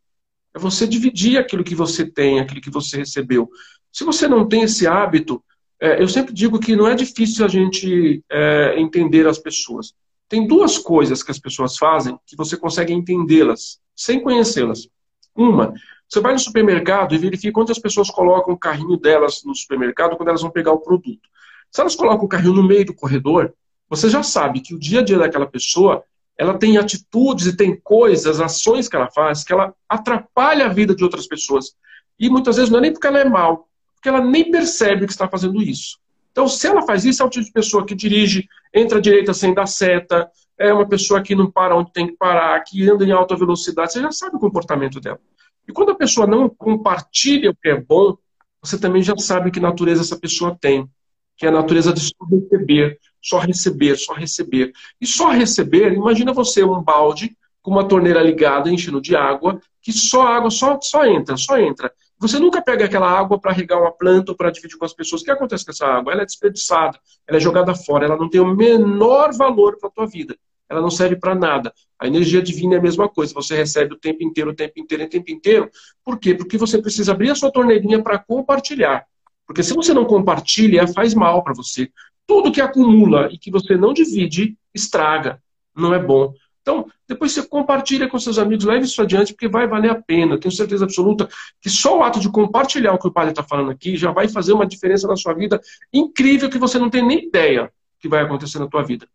[0.55, 3.49] É você dividir aquilo que você tem, aquilo que você recebeu.
[3.91, 5.43] Se você não tem esse hábito,
[5.81, 9.95] é, eu sempre digo que não é difícil a gente é, entender as pessoas.
[10.29, 14.89] Tem duas coisas que as pessoas fazem que você consegue entendê-las, sem conhecê-las.
[15.35, 15.73] Uma,
[16.09, 20.29] você vai no supermercado e verifica quantas pessoas colocam o carrinho delas no supermercado quando
[20.29, 21.29] elas vão pegar o produto.
[21.71, 23.55] Se elas colocam o carrinho no meio do corredor,
[23.89, 26.03] você já sabe que o dia a dia daquela pessoa,
[26.37, 30.95] ela tem atitudes e tem coisas, ações que ela faz, que ela atrapalha a vida
[30.95, 31.75] de outras pessoas.
[32.19, 35.13] E muitas vezes não é nem porque ela é mal, porque ela nem percebe que
[35.13, 35.99] está fazendo isso.
[36.39, 39.35] Então, se ela faz isso, é o tipo de pessoa que dirige, entra à direita
[39.35, 43.05] sem dar seta, é uma pessoa que não para onde tem que parar, que anda
[43.05, 45.19] em alta velocidade, você já sabe o comportamento dela.
[45.67, 48.17] E quando a pessoa não compartilha o que é bom,
[48.63, 50.89] você também já sabe que natureza essa pessoa tem,
[51.37, 54.73] que é a natureza de só receber, só receber, só receber.
[55.01, 59.93] E só receber, imagina você um balde com uma torneira ligada, enchendo de água, que
[59.93, 61.93] só água só, só entra, só entra.
[62.21, 65.23] Você nunca pega aquela água para regar uma planta ou para dividir com as pessoas.
[65.23, 66.13] O que acontece com essa água?
[66.13, 69.93] Ela é desperdiçada, ela é jogada fora, ela não tem o menor valor para a
[69.93, 70.37] tua vida.
[70.69, 71.73] Ela não serve para nada.
[71.99, 73.33] A energia divina é a mesma coisa.
[73.35, 75.71] Você recebe o tempo inteiro, o tempo inteiro, o tempo inteiro.
[76.05, 76.35] Por quê?
[76.35, 79.07] Porque você precisa abrir a sua torneirinha para compartilhar.
[79.47, 81.91] Porque se você não compartilha, faz mal para você.
[82.27, 85.43] Tudo que acumula e que você não divide, estraga.
[85.75, 86.35] Não é bom.
[86.69, 90.39] Então, depois você compartilha com seus amigos, leve isso adiante, porque vai valer a pena.
[90.39, 91.27] Tenho certeza absoluta
[91.63, 94.29] que só o ato de compartilhar o que o padre está falando aqui já vai
[94.29, 95.59] fazer uma diferença na sua vida
[95.91, 99.09] incrível que você não tem nem ideia que vai acontecer na tua vida.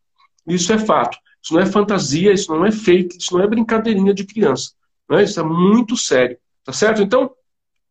[0.48, 1.16] Isso é fato.
[1.44, 4.72] Isso não é fantasia, isso não é fake, isso não é brincadeirinha de criança.
[5.08, 5.22] Né?
[5.22, 6.38] Isso é muito sério.
[6.66, 7.04] Tá certo?
[7.04, 7.30] Então,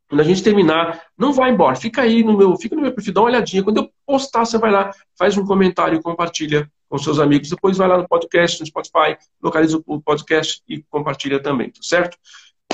[0.09, 1.77] quando a gente terminar, não vai embora.
[1.77, 3.63] Fica aí no meu, fica no meu perfil, dá uma olhadinha.
[3.63, 7.49] Quando eu postar, você vai lá, faz um comentário, compartilha com seus amigos.
[7.49, 12.19] Depois vai lá no podcast, no Spotify, localiza o podcast e compartilha também, tá certo?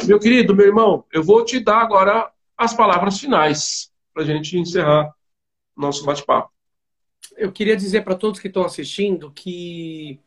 [0.05, 4.59] Meu querido, meu irmão, eu vou te dar agora as palavras finais para a gente
[4.59, 5.15] encerrar
[5.77, 6.51] nosso bate-papo.
[7.37, 10.19] Eu queria dizer para todos que estão assistindo que,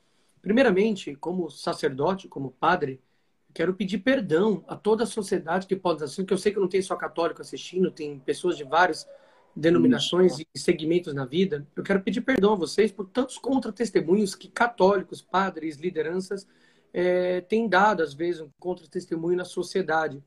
[0.41, 3.01] primeiramente, como sacerdote, como padre,
[3.53, 6.69] quero pedir perdão a toda a sociedade que pode assistir, que eu sei que não
[6.69, 9.05] tem só católico assistindo, tem pessoas de vários
[9.55, 14.47] denominações e segmentos na vida, eu quero pedir perdão a vocês por tantos contra-testemunhos que
[14.47, 16.47] católicos, padres, lideranças
[16.93, 20.23] é, têm dado, às vezes, um contra-testemunho na sociedade.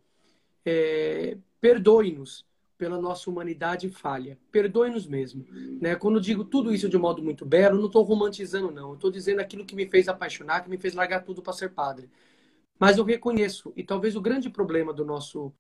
[0.65, 2.45] É, Perdoe-nos
[2.77, 4.39] pela nossa humanidade falha.
[4.51, 5.47] Perdoe-nos mesmo.
[5.81, 5.95] Né?
[5.95, 8.91] Quando digo tudo isso de um modo muito belo, não estou romantizando, não.
[8.91, 11.71] Eu estou dizendo aquilo que me fez apaixonar, que me fez largar tudo para ser
[11.71, 12.11] padre.
[12.79, 15.53] Mas eu reconheço, e talvez o grande problema do nosso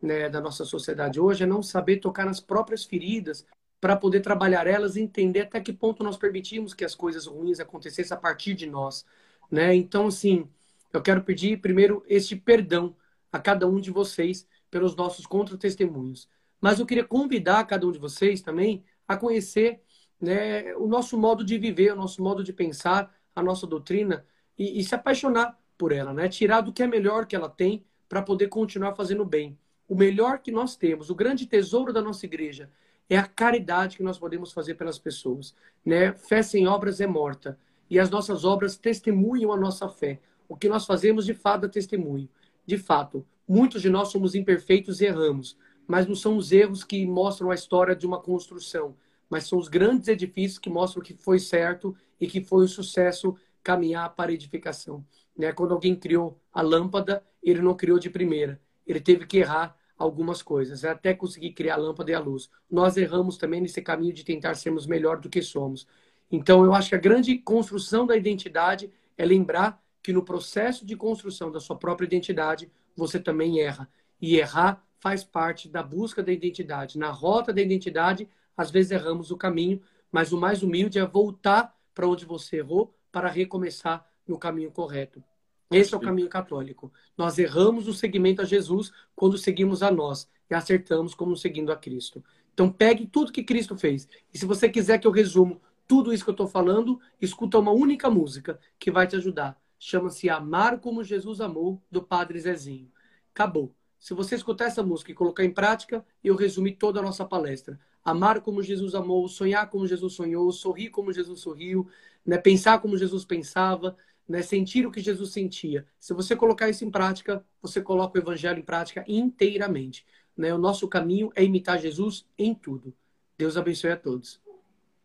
[0.00, 3.46] né, da nossa sociedade hoje é não saber tocar nas próprias feridas
[3.80, 7.60] para poder trabalhar elas e entender até que ponto nós permitimos que as coisas ruins
[7.60, 9.04] acontecessem a partir de nós.
[9.50, 9.74] Né?
[9.74, 10.48] Então, assim,
[10.92, 12.96] eu quero pedir primeiro este perdão
[13.30, 16.28] a cada um de vocês pelos nossos contra-testemunhos.
[16.60, 19.82] Mas eu queria convidar cada um de vocês também a conhecer
[20.20, 24.24] né, o nosso modo de viver, o nosso modo de pensar, a nossa doutrina
[24.58, 26.28] e, e se apaixonar por ela, né?
[26.28, 29.58] Tirar do que é melhor que ela tem para poder continuar fazendo bem
[29.88, 32.70] o melhor que nós temos, o grande tesouro da nossa igreja,
[33.08, 35.54] é a caridade que nós podemos fazer pelas pessoas.
[35.84, 36.12] Né?
[36.12, 37.58] Fé sem obras é morta.
[37.88, 40.20] E as nossas obras testemunham a nossa fé.
[40.48, 42.28] O que nós fazemos, de fato, é testemunho.
[42.66, 45.56] De fato, muitos de nós somos imperfeitos e erramos.
[45.86, 48.96] Mas não são os erros que mostram a história de uma construção.
[49.30, 53.36] Mas são os grandes edifícios que mostram que foi certo e que foi um sucesso
[53.62, 55.04] caminhar para a edificação.
[55.36, 55.52] Né?
[55.52, 60.42] Quando alguém criou a lâmpada, ele não criou de primeira ele teve que errar algumas
[60.42, 62.50] coisas, até conseguir criar a lâmpada e a luz.
[62.70, 65.86] Nós erramos também nesse caminho de tentar sermos melhor do que somos.
[66.30, 70.96] Então, eu acho que a grande construção da identidade é lembrar que no processo de
[70.96, 73.88] construção da sua própria identidade, você também erra.
[74.20, 76.98] E errar faz parte da busca da identidade.
[76.98, 79.80] Na rota da identidade, às vezes erramos o caminho,
[80.10, 85.22] Mas o mais humilde é voltar para onde você errou para recomeçar no caminho correto.
[85.70, 86.92] Esse é o caminho católico.
[87.16, 91.76] Nós erramos no seguimento a Jesus quando seguimos a nós e acertamos como seguindo a
[91.76, 92.22] Cristo.
[92.54, 94.08] Então pegue tudo que Cristo fez.
[94.32, 97.72] E se você quiser que eu resumo tudo isso que eu estou falando, escuta uma
[97.72, 99.60] única música que vai te ajudar.
[99.78, 102.90] Chama-se Amar como Jesus amou, do Padre Zezinho.
[103.34, 103.74] Acabou.
[103.98, 107.78] Se você escutar essa música e colocar em prática, eu resumi toda a nossa palestra.
[108.04, 111.88] Amar como Jesus amou, sonhar como Jesus sonhou, sorrir como Jesus sorriu,
[112.24, 112.38] né?
[112.38, 113.96] pensar como Jesus pensava,
[114.28, 114.42] né?
[114.42, 115.86] sentir o que Jesus sentia.
[115.98, 120.04] Se você colocar isso em prática, você coloca o evangelho em prática inteiramente.
[120.36, 120.52] Né?
[120.52, 122.94] O nosso caminho é imitar Jesus em tudo.
[123.38, 124.40] Deus abençoe a todos.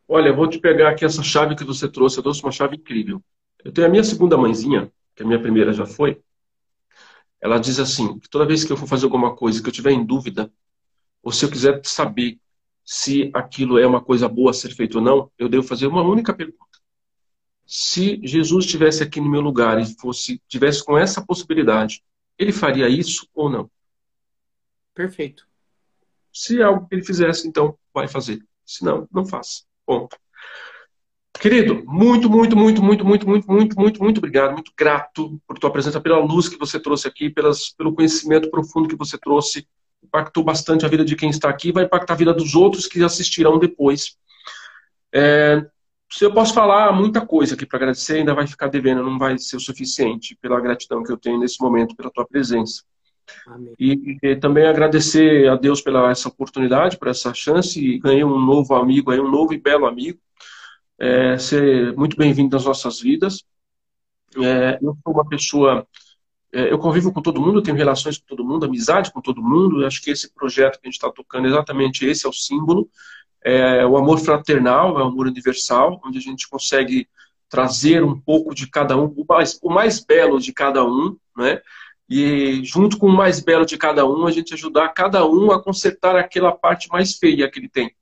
[0.07, 2.17] Olha, eu vou te pegar aqui essa chave que você trouxe.
[2.17, 3.23] Eu trouxe uma chave incrível.
[3.63, 6.21] Eu tenho a minha segunda mãezinha, que a minha primeira já foi.
[7.39, 9.91] Ela diz assim: que toda vez que eu for fazer alguma coisa que eu tiver
[9.91, 10.51] em dúvida,
[11.23, 12.39] ou se eu quiser saber
[12.83, 16.01] se aquilo é uma coisa boa a ser feito ou não, eu devo fazer uma
[16.01, 16.70] única pergunta
[17.73, 22.03] se Jesus estivesse aqui no meu lugar e fosse tivesse com essa possibilidade,
[22.37, 23.71] ele faria isso ou não?
[24.93, 25.47] Perfeito.
[26.33, 28.43] Se é algo que ele fizesse, então vai fazer.
[28.65, 29.63] Se não, não faça.
[29.85, 30.17] Ponto.
[31.39, 35.71] Querido, muito, muito, muito, muito, muito, muito, muito, muito, muito obrigado, muito grato por tua
[35.71, 39.65] presença, pela luz que você trouxe aqui, pelas, pelo conhecimento profundo que você trouxe.
[40.03, 43.01] Impactou bastante a vida de quem está aqui, vai impactar a vida dos outros que
[43.01, 44.17] assistirão depois.
[45.13, 45.65] É,
[46.19, 49.55] eu posso falar muita coisa aqui para agradecer, ainda vai ficar devendo, não vai ser
[49.55, 52.83] o suficiente pela gratidão que eu tenho nesse momento, pela tua presença.
[53.79, 58.37] E, e, também agradecer a Deus pela essa oportunidade, por essa chance, e ganhei um
[58.37, 60.19] novo amigo, aí, um novo e belo amigo.
[60.99, 63.43] É, ser muito bem-vindo nas nossas vidas.
[64.37, 65.87] É, eu sou uma pessoa,
[66.51, 69.85] é, eu convivo com todo mundo, tenho relações com todo mundo, amizade com todo mundo.
[69.85, 72.89] Acho que esse projeto que a gente está tocando, exatamente esse é o símbolo
[73.43, 77.07] é o amor fraternal, é o amor universal, onde a gente consegue
[77.49, 81.61] trazer um pouco de cada um, o mais, o mais belo de cada um, né?
[82.09, 85.61] E junto com o mais belo de cada um, a gente ajudar cada um a
[85.61, 87.93] consertar aquela parte mais feia que ele tem.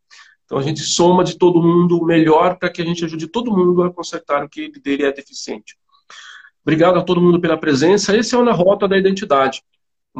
[0.45, 3.55] Então a gente soma de todo mundo o melhor para que a gente ajude todo
[3.55, 5.77] mundo a consertar o que dele é deficiente.
[6.63, 8.17] Obrigado a todo mundo pela presença.
[8.17, 9.63] Esse é o Na Rota da Identidade.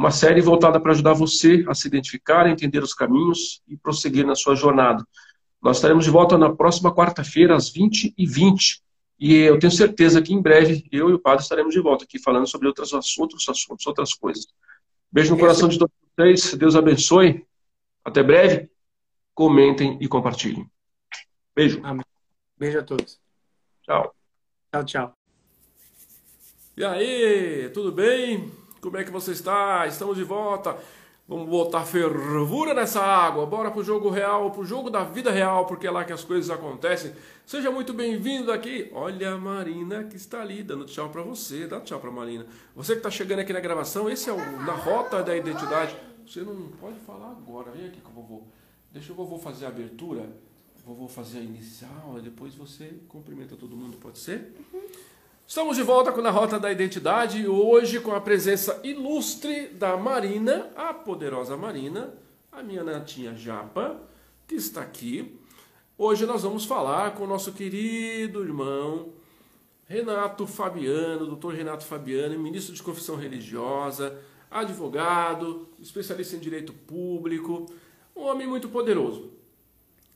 [0.00, 4.26] Uma série voltada para ajudar você a se identificar, a entender os caminhos e prosseguir
[4.26, 5.06] na sua jornada.
[5.60, 8.80] Nós estaremos de volta na próxima quarta-feira, às 20h20.
[9.18, 12.18] E eu tenho certeza que em breve eu e o padre estaremos de volta aqui
[12.18, 14.46] falando sobre outros assuntos, assuntos outras coisas.
[15.12, 16.54] Beijo no coração de todos vocês.
[16.54, 17.44] Deus abençoe.
[18.02, 18.70] Até breve.
[19.34, 20.66] Comentem e compartilhem.
[21.54, 21.78] Beijo.
[21.84, 22.06] Amém.
[22.56, 23.20] Beijo a todos.
[23.82, 24.14] Tchau.
[24.72, 25.12] Tchau, tchau.
[26.74, 28.59] E aí, tudo bem?
[28.80, 29.86] Como é que você está?
[29.86, 30.76] Estamos de volta.
[31.28, 33.44] Vamos botar fervura nessa água.
[33.44, 36.50] Bora pro jogo real, pro jogo da vida real, porque é lá que as coisas
[36.50, 37.12] acontecem.
[37.44, 38.90] Seja muito bem-vindo aqui.
[38.94, 41.66] Olha a Marina que está ali, dando tchau para você.
[41.66, 42.46] Dá tchau para Marina.
[42.74, 45.94] Você que está chegando aqui na gravação, esse é o Na Rota da Identidade.
[46.26, 47.70] Você não pode falar agora.
[47.70, 48.42] Vem aqui com o vovô.
[48.90, 50.22] Deixa o vovô fazer a abertura.
[50.82, 54.56] O vovô fazer a inicial, depois você cumprimenta todo mundo, pode ser?
[54.72, 54.80] Uhum.
[55.50, 60.70] Estamos de volta com a Rota da Identidade, hoje com a presença ilustre da Marina,
[60.76, 62.14] a poderosa Marina,
[62.52, 64.00] a minha netinha Japa,
[64.46, 65.36] que está aqui.
[65.98, 69.12] Hoje nós vamos falar com o nosso querido irmão
[69.86, 74.16] Renato Fabiano, doutor Renato Fabiano, ministro de Confissão Religiosa,
[74.48, 77.66] advogado, especialista em direito público,
[78.14, 79.32] um homem muito poderoso.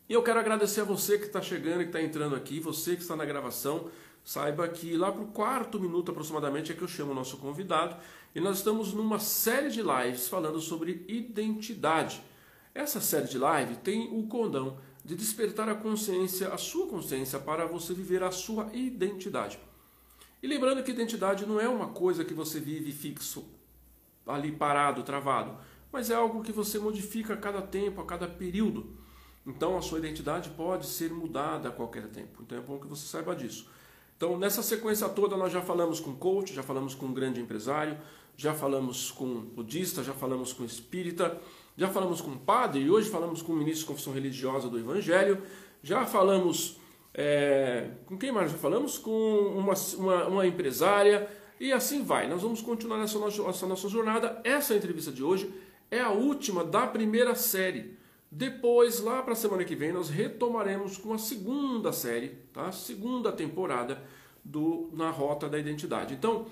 [0.09, 3.02] E eu quero agradecer a você que está chegando, que está entrando aqui, você que
[3.02, 3.90] está na gravação,
[4.25, 7.97] saiba que lá para o quarto minuto aproximadamente é que eu chamo o nosso convidado
[8.35, 12.23] e nós estamos numa série de lives falando sobre identidade.
[12.75, 17.67] Essa série de live tem o condão de despertar a consciência, a sua consciência, para
[17.67, 19.59] você viver a sua identidade.
[20.43, 23.45] E lembrando que identidade não é uma coisa que você vive fixo,
[24.27, 25.57] ali parado, travado,
[25.93, 28.97] mas é algo que você modifica a cada tempo, a cada período.
[29.47, 32.43] Então a sua identidade pode ser mudada a qualquer tempo.
[32.43, 33.71] Então é bom que você saiba disso.
[34.25, 37.99] Então, nessa sequência toda, nós já falamos com coach, já falamos com um grande empresário,
[38.35, 41.39] já falamos com budista, já falamos com espírita,
[41.77, 45.43] já falamos com padre e hoje falamos com o ministro de confissão religiosa do Evangelho,
[45.83, 46.81] já falamos.
[47.13, 48.97] É, com quem mais já falamos?
[48.97, 49.13] Com
[49.59, 51.29] uma, uma, uma, empresária
[51.61, 52.27] e assim vai.
[52.27, 54.41] Nós vamos continuar nessa nossa, essa nossa jornada.
[54.43, 55.53] Essa entrevista de hoje
[55.91, 57.99] é a última da primeira série.
[58.36, 62.73] Depois, lá para a semana que vem, nós retomaremos com a segunda série, tá?
[62.73, 64.02] Segunda temporada
[64.44, 66.15] do Na Rota da Identidade.
[66.15, 66.47] Então,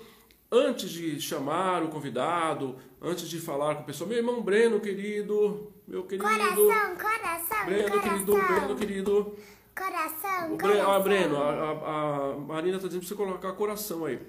[0.49, 5.73] antes de chamar o convidado, antes de falar com o pessoal, meu irmão Breno, querido,
[5.85, 6.23] meu querido.
[6.23, 8.09] Coração, coração, Breno, coração.
[8.11, 9.33] querido, Breno, querido.
[9.75, 10.91] Coração, O Bre- coração.
[10.91, 14.19] ah, Breno, a, a- a Marina está dizendo para você colocar coração aí.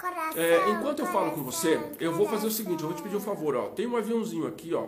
[0.00, 3.02] Coração, É, enquanto eu falo com você, eu vou fazer o seguinte, eu vou te
[3.02, 3.66] pedir um favor, ó.
[3.70, 4.86] Tem um aviãozinho aqui, ó.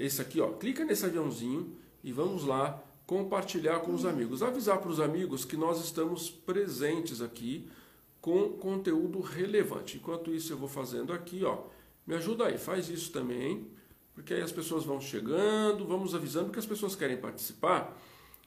[0.00, 0.52] Esse aqui, ó.
[0.52, 4.42] Clica nesse aviãozinho e vamos lá compartilhar com os amigos.
[4.42, 7.68] Avisar para os amigos que nós estamos presentes aqui
[8.20, 9.98] com conteúdo relevante.
[9.98, 11.64] Enquanto isso, eu vou fazendo aqui, ó.
[12.06, 13.68] Me ajuda aí, faz isso também,
[14.14, 17.96] porque aí as pessoas vão chegando, vamos avisando que as pessoas querem participar,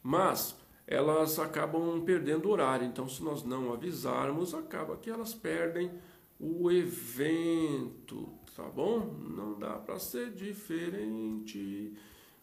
[0.02, 0.56] mas
[0.88, 2.86] elas acabam perdendo horário.
[2.86, 5.92] Então, se nós não avisarmos, acaba que elas perdem
[6.40, 9.00] o evento, tá bom?
[9.00, 11.94] Não dá para ser diferente.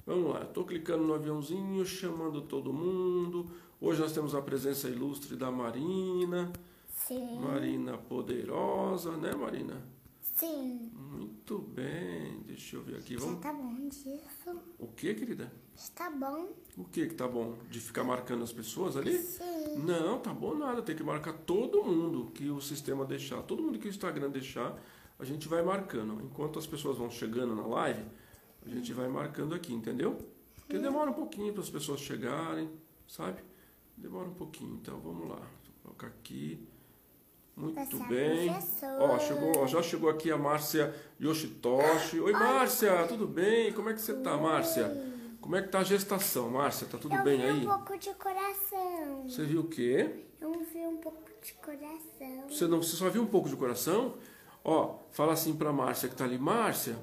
[0.07, 3.51] Vamos lá, estou clicando no aviãozinho, chamando todo mundo.
[3.81, 6.53] Hoje nós temos a presença ilustre da Marina.
[6.89, 9.83] Sim, Marina poderosa, né, Marina?
[10.41, 10.91] sim.
[10.95, 13.15] Muito bem, deixa eu ver aqui.
[13.15, 13.41] Já Vamos...
[13.41, 14.59] tá bom disso.
[14.79, 15.53] O que, querida?
[15.77, 16.55] Está bom.
[16.79, 17.59] O que que tá bom?
[17.69, 19.19] De ficar marcando as pessoas ali?
[19.19, 19.79] Sim.
[19.85, 20.81] Não, tá bom nada.
[20.81, 23.43] Tem que marcar todo mundo que o sistema deixar.
[23.43, 24.81] Todo mundo que o Instagram deixar,
[25.21, 26.19] a gente vai marcando.
[26.25, 28.03] Enquanto as pessoas vão chegando na live,
[28.65, 30.17] a gente vai marcando aqui, entendeu?
[30.57, 32.71] Porque demora um pouquinho para as pessoas chegarem,
[33.07, 33.43] sabe?
[33.97, 34.79] Demora um pouquinho.
[34.81, 35.37] Então vamos lá.
[35.37, 36.67] Vou colocar aqui.
[37.55, 38.49] Muito Passar bem.
[38.99, 42.19] Ó, chegou, ó, já chegou aqui a Márcia Yoshitoshi.
[42.19, 43.73] Oi, Márcia, tudo bem?
[43.73, 44.89] Como é que você tá, Márcia?
[45.41, 46.87] Como é que tá a gestação, Márcia?
[46.87, 47.67] Tá tudo eu bem vi aí?
[47.67, 49.25] um pouco de coração.
[49.25, 50.25] Você viu o quê?
[50.41, 52.49] Eu vi um pouco de coração.
[52.49, 54.17] Você, não, você só viu um pouco de coração?
[54.65, 56.39] Ó, fala assim pra Márcia que tá ali.
[56.39, 56.97] Márcia,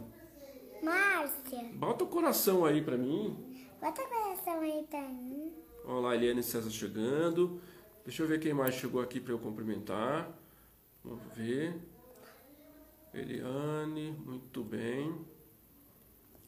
[0.82, 3.66] Márcia, bota o coração aí pra mim.
[3.82, 5.54] bota coração aí pra mim.
[5.86, 7.62] Ó lá, Eliane César chegando.
[8.06, 10.30] Deixa eu ver quem mais chegou aqui pra eu cumprimentar.
[11.04, 11.76] Vamos ver.
[13.14, 15.14] Eliane, muito bem.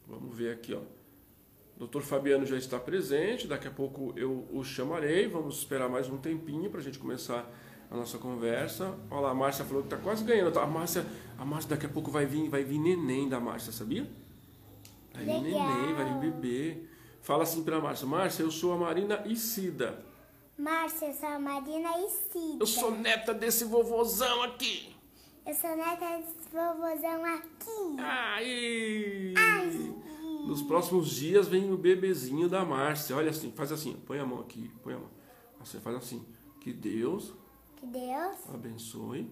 [0.06, 0.80] Vamos ver aqui, ó.
[1.76, 5.26] Doutor Fabiano já está presente, daqui a pouco eu o chamarei.
[5.26, 7.46] Vamos esperar mais um tempinho para a gente começar a
[7.96, 8.96] nossa conversa.
[9.10, 10.52] Olha lá, a Márcia falou que está quase ganhando.
[10.52, 10.62] tá?
[10.62, 11.04] A Márcia,
[11.36, 14.08] a Márcia daqui a pouco vai vir, vai vir neném da Márcia, sabia?
[15.12, 15.68] Vai vir Legal.
[15.68, 16.82] neném, vai vir bebê.
[17.20, 20.04] Fala assim para a Márcia, Márcia, eu sou a Marina Isida.
[20.56, 22.56] Márcia, eu sou a Marina e Cida.
[22.60, 24.94] Eu sou neta desse vovozão aqui.
[25.46, 27.96] Eu sou neta desse vovozão aqui.
[27.98, 29.34] Aí!
[30.46, 33.16] Nos próximos dias vem o bebezinho da Márcia.
[33.16, 35.08] Olha assim, faz assim, põe a mão aqui, põe a mão.
[35.60, 36.24] Você faz assim.
[36.60, 37.32] Que Deus
[37.80, 39.26] Que Deus abençoe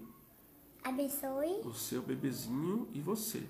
[0.83, 3.43] abençoe o seu bebezinho e você.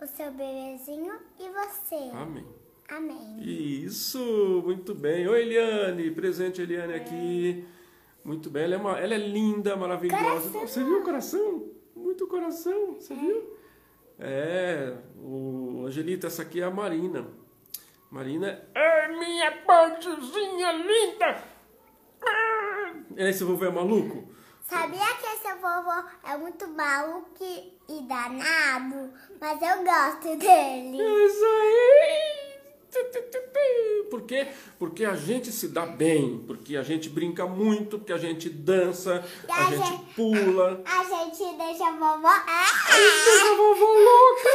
[0.00, 2.10] o seu bebezinho e você.
[2.12, 2.46] Amém.
[2.88, 3.40] Amém.
[3.40, 5.26] Isso, muito bem.
[5.26, 7.66] Oi, Eliane, presente Eliane aqui.
[8.22, 10.50] Muito bem, ela é, uma, ela é linda, maravilhosa.
[10.50, 11.70] Você viu o coração?
[11.96, 13.56] Muito coração, você viu?
[14.18, 17.26] É, o Angelita, essa aqui é a Marina.
[18.10, 21.42] Marina é minha partezinha linda.
[23.18, 23.28] Ah!
[23.28, 24.28] Esse vovô é maluco?
[24.68, 27.44] Sabia que esse vovô é muito maluco
[27.88, 29.10] e danado,
[29.40, 31.00] mas eu gosto dele.
[31.00, 32.50] É isso aí!
[34.10, 34.48] Por quê?
[34.78, 39.24] Porque a gente se dá bem, porque a gente brinca muito, porque a gente dança,
[39.48, 40.82] a a gente gente- pula.
[40.84, 42.28] A gente deixa a vovó.
[42.28, 42.66] Ah!
[43.24, 44.50] Deixa a vovó louca,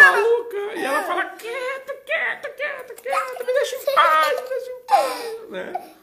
[0.00, 0.74] maluca.
[0.78, 5.50] E ela fala, quieto, quieto, quieto, quieto, me deixa em paz, me deixa em paz,
[5.50, 5.93] né?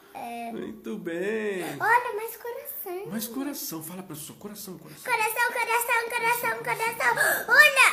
[0.52, 1.62] Muito bem.
[1.80, 3.06] Olha, mais coração.
[3.10, 5.04] Mas coração, fala pra sua coração, coração.
[5.12, 7.44] Coração, coração, coração, coração.
[7.48, 7.92] Olha!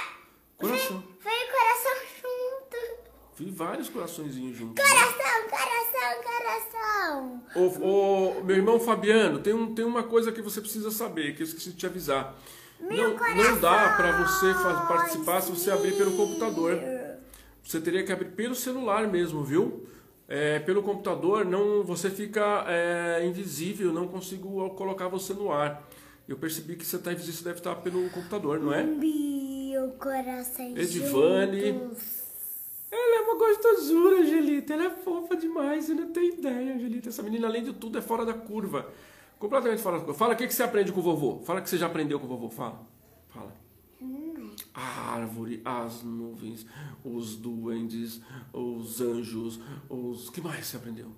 [0.58, 1.04] Coração.
[1.24, 1.92] Veio coração
[2.22, 3.00] junto.
[3.38, 4.84] Vi vários coraçõezinhos juntos.
[4.84, 4.90] né?
[4.90, 7.44] Coração, coração, coração.
[7.56, 11.44] Ô, ô, meu irmão Fabiano, tem, um, tem uma coisa que você precisa saber, que
[11.44, 12.36] eu esqueci de te avisar.
[12.80, 14.54] Não, não dá para você
[14.88, 16.78] participar se você abrir pelo computador.
[17.64, 19.88] Você teria que abrir pelo celular mesmo, viu?
[20.32, 25.84] É, pelo computador não, você fica é, invisível, não consigo colocar você no ar.
[26.28, 28.84] Eu percebi que você está invisível, você deve estar pelo computador, não é?
[28.84, 31.72] Meu coração Edivane.
[31.72, 32.20] juntos.
[32.92, 34.74] Ela é uma gostosura, Angelita.
[34.74, 35.86] Ela é fofa demais.
[35.86, 37.10] Você não tem ideia, Angelita.
[37.10, 38.88] Essa menina, além de tudo, é fora da curva.
[39.40, 40.18] Completamente fora da curva.
[40.18, 41.40] Fala o que, que você aprende com o vovô.
[41.44, 42.50] Fala o que você já aprendeu com o vovô.
[42.50, 42.80] Fala.
[43.30, 43.54] Fala.
[44.80, 46.66] A árvore, as nuvens,
[47.04, 48.22] os duendes,
[48.54, 50.30] os anjos, os.
[50.30, 51.12] que mais você aprendeu?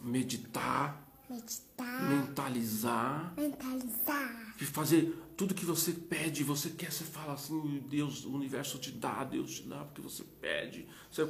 [0.00, 3.34] Meditar, Meditar, mentalizar.
[3.36, 4.54] mentalizar.
[4.60, 8.90] E fazer tudo que você pede, você quer, você fala assim, Deus, o universo te
[8.90, 10.88] dá, Deus te dá, porque você pede.
[11.10, 11.24] Você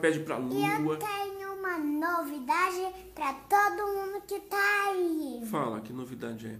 [0.00, 0.96] pede pra E eu lua.
[0.98, 5.46] tenho uma novidade pra todo mundo que tá aí.
[5.50, 6.58] Fala, que novidade é?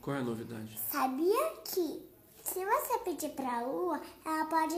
[0.00, 0.78] Qual é a novidade?
[0.90, 2.08] Sabia que
[2.42, 4.76] se você pedir pra lua, ela pode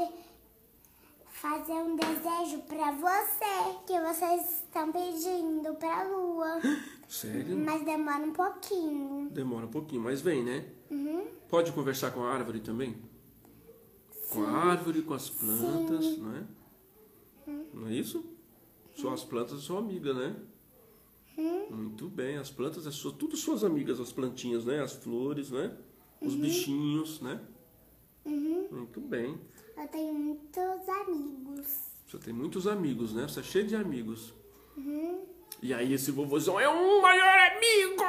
[1.27, 6.61] fazer um desejo pra você, que vocês estão pedindo pra lua.
[7.09, 7.57] Sério?
[7.57, 9.31] Mas demora um pouquinho.
[9.31, 10.67] Demora um pouquinho, mas vem, né?
[10.91, 11.27] Uhum.
[11.49, 12.97] Pode conversar com a árvore também?
[14.31, 16.45] Com a árvore, com as plantas, não é?
[17.73, 18.25] Não é isso?
[18.95, 20.37] Só as plantas são amigas, né?
[21.71, 24.83] Muito bem, as plantas é sua, tudo suas amigas, as plantinhas, né?
[24.83, 25.77] As flores, né?
[26.21, 27.41] Os bichinhos, né?
[28.71, 29.39] Muito bem.
[29.77, 31.67] Eu tenho muitos amigos.
[32.07, 33.27] Você tem muitos amigos, né?
[33.29, 34.35] Você é cheio de amigos.
[35.63, 38.03] E aí esse vovôzão é um maior amigo!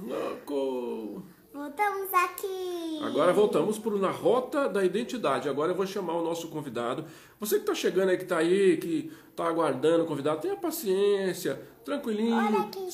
[0.00, 1.22] Louco!
[1.52, 3.00] Voltamos aqui.
[3.02, 5.48] Agora voltamos para Na Rota da Identidade.
[5.48, 7.04] Agora eu vou chamar o nosso convidado.
[7.38, 11.60] Você que está chegando aí, que está aí, que está aguardando o convidado, tenha paciência,
[11.84, 12.36] tranquilinho.
[12.36, 12.90] Olha quem.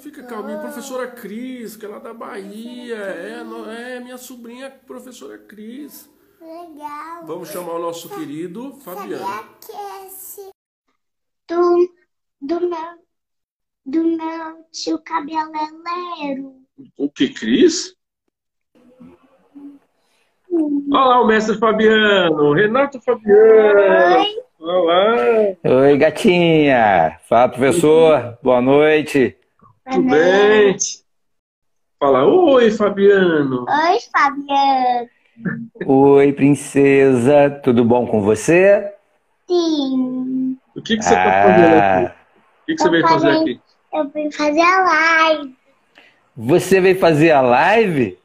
[0.00, 0.60] Fica calminho.
[0.60, 2.96] Professora Cris, que é lá da Bahia.
[2.96, 3.44] É,
[3.96, 6.10] é minha sobrinha, professora Cris.
[6.40, 7.26] Legal.
[7.26, 9.24] Vamos chamar o nosso querido Fabiano.
[9.24, 10.50] Sabia que esse
[11.46, 11.94] do,
[12.40, 13.00] do meu
[13.86, 16.60] do meu tio cabeleireiro.
[16.96, 17.94] O que, Cris?
[20.52, 24.18] Olha lá o mestre Fabiano, Renato Fabiano.
[24.18, 24.26] Oi.
[24.58, 25.16] Olá,
[25.64, 27.18] Oi, gatinha.
[27.28, 28.36] Fala, professor.
[28.42, 29.36] Boa noite.
[29.90, 30.76] tudo bem?
[31.98, 33.64] Fala, oi Fabiano.
[33.68, 35.08] Oi, Fabiano.
[35.86, 37.50] Oi, princesa.
[37.62, 38.92] Tudo bom com você?
[39.48, 40.58] Sim.
[40.76, 41.80] O que, que você está fazendo aqui?
[41.80, 42.14] Ah,
[42.62, 43.60] O que, que você veio fazer aqui?
[43.92, 45.56] Eu vim fazer a live.
[46.36, 48.18] você veio fazer a live?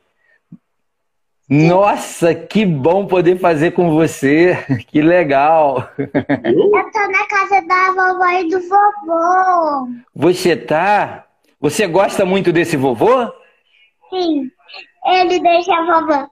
[1.48, 4.58] Nossa, que bom poder fazer com você.
[4.88, 5.90] Que legal.
[5.98, 6.72] Eu?
[6.72, 9.88] Tô na casa da vovó e do vovô.
[10.16, 11.26] Você tá?
[11.60, 13.32] Você gosta muito desse vovô?
[14.10, 14.50] Sim.
[15.06, 16.28] Ele deixa a vovó.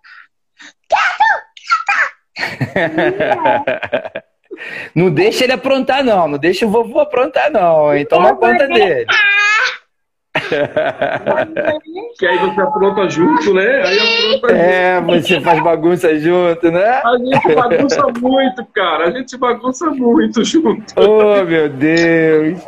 [4.95, 6.27] Não deixa ele aprontar, não.
[6.27, 7.94] Não deixa o vovô aprontar, não.
[7.94, 8.06] Hein?
[8.06, 9.06] Toma conta dele.
[12.18, 13.84] Que aí você apronta junto, né?
[13.84, 14.56] Aí apronta junto.
[14.56, 17.02] É, você faz bagunça junto, né?
[17.03, 19.07] A gente bagunça muito, cara.
[19.07, 20.94] A gente bagunça muito junto.
[20.95, 22.60] Oh, meu Deus.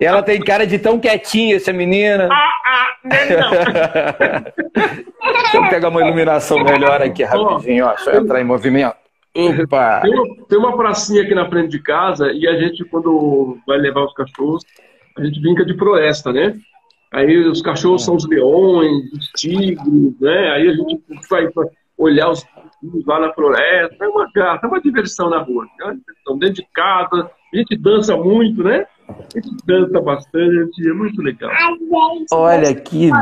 [0.00, 2.28] Ela tem cara de tão quietinha, essa menina.
[3.04, 7.94] Deixa eu pegar uma iluminação melhor aqui rapidinho, ó.
[7.94, 8.96] Deixa eu entrar em movimento.
[9.36, 10.00] Opa!
[10.02, 13.78] Tem uma, tem uma pracinha aqui na frente de casa e a gente, quando vai
[13.78, 14.64] levar os cachorros,
[15.16, 16.54] a gente brinca de floresta, né?
[17.12, 20.50] Aí os cachorros são os leões, os tigres, né?
[20.52, 21.48] Aí a gente vai
[21.96, 22.44] olhar os
[23.06, 24.04] lá na floresta.
[24.04, 25.66] É uma graça, é uma diversão na rua.
[25.80, 27.30] É uma diversão dentro de casa.
[27.52, 28.86] A gente dança muito, né?
[29.08, 31.50] A gente dança bastante, é muito legal.
[32.30, 33.18] Olha que bom!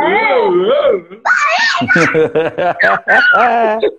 [0.00, 0.62] Não,
[2.80, 3.90] cadê?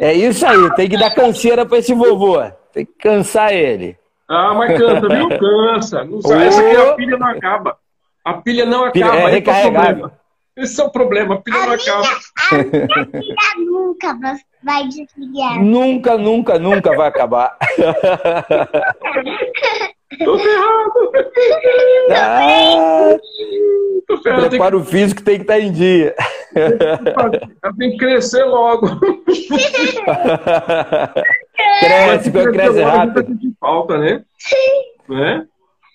[0.00, 2.42] É isso aí, tem que dar canseira pra esse vovô.
[2.72, 3.96] Tem que cansar ele.
[4.28, 5.28] Ah, mas cansa, viu?
[5.38, 6.04] Cansa.
[6.04, 6.44] Não sabe.
[6.44, 7.76] Essa aqui a pilha não acaba.
[8.24, 9.18] A pilha não Pilha- acaba.
[9.18, 9.80] é esse o recarregável.
[9.82, 10.20] problema.
[10.56, 12.02] Esse é o problema, a pilha não A acaba.
[12.02, 12.18] minha,
[12.50, 14.14] a minha filha nunca
[14.62, 15.62] vai- desligar.
[15.62, 17.56] Nunca, nunca, nunca vai acabar.
[20.24, 21.12] Tô ferrado.
[22.12, 23.16] Ah,
[24.06, 24.40] Tô o ferrado.
[24.42, 26.14] Tem que, preparo físico tem que estar em dia.
[26.54, 28.88] ela tem que crescer logo.
[31.80, 33.36] Cresce, cresce a vai rápido.
[33.60, 34.22] falta, né?
[35.08, 35.46] Né?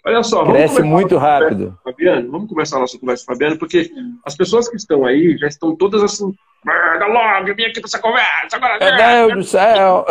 [0.07, 1.79] Olha só, vamos Cresce muito nossa conversa, rápido.
[1.83, 3.91] Fabiano, vamos começar a nossa conversa, Fabiano, porque
[4.23, 6.31] as pessoas que estão aí já estão todas assim.
[6.63, 8.77] Manda logo, vim aqui pra essa conversa, agora.
[8.79, 10.05] Meu Deus do céu!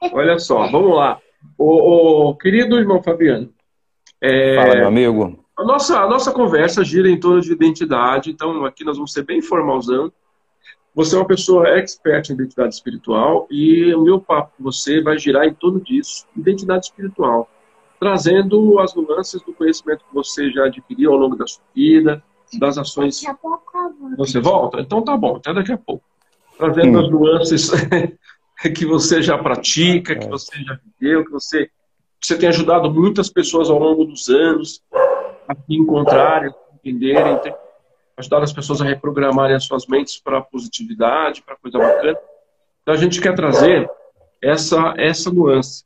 [0.12, 1.18] Olha só, vamos lá.
[1.58, 3.52] O, o querido irmão Fabiano,
[4.22, 5.44] é, Fala, meu amigo.
[5.58, 9.24] a, nossa, a nossa conversa gira em torno de identidade, então aqui nós vamos ser
[9.24, 10.10] bem formalzão.
[10.94, 15.18] Você é uma pessoa expert em identidade espiritual e o meu papo com você vai
[15.18, 17.48] girar em torno disso, identidade espiritual,
[17.98, 22.22] trazendo as nuances do conhecimento que você já adquiriu ao longo da sua vida,
[22.58, 23.72] das ações Daqui a pouco
[24.10, 24.80] eu você volta?
[24.80, 26.04] Então tá bom, até daqui a pouco.
[26.58, 27.00] Trazendo Hum.
[27.00, 27.70] as nuances
[28.76, 30.28] que você já pratica, que É.
[30.28, 31.66] você já viveu, que você,
[32.20, 34.82] que você tem ajudado muitas pessoas ao longo dos anos
[35.48, 37.54] a se encontrarem, a se entenderem, tem
[38.16, 42.18] ajudado as pessoas a reprogramarem as suas mentes para a positividade, para coisa bacana.
[42.82, 43.88] Então a gente quer trazer
[44.42, 45.84] essa, essa nuance.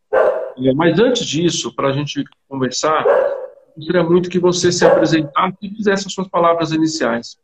[0.74, 5.68] Mas antes disso, para a gente conversar, eu gostaria muito que você se apresentasse e
[5.68, 7.36] fizesse as suas palavras iniciais.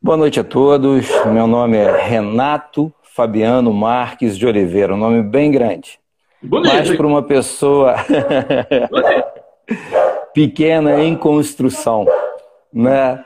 [0.00, 1.06] Boa noite a todos.
[1.26, 5.98] Meu nome é Renato Fabiano Marques de Oliveira, um nome bem grande.
[6.42, 7.96] Bonito, Mas para uma pessoa
[10.32, 12.06] pequena em construção,
[12.72, 13.24] né?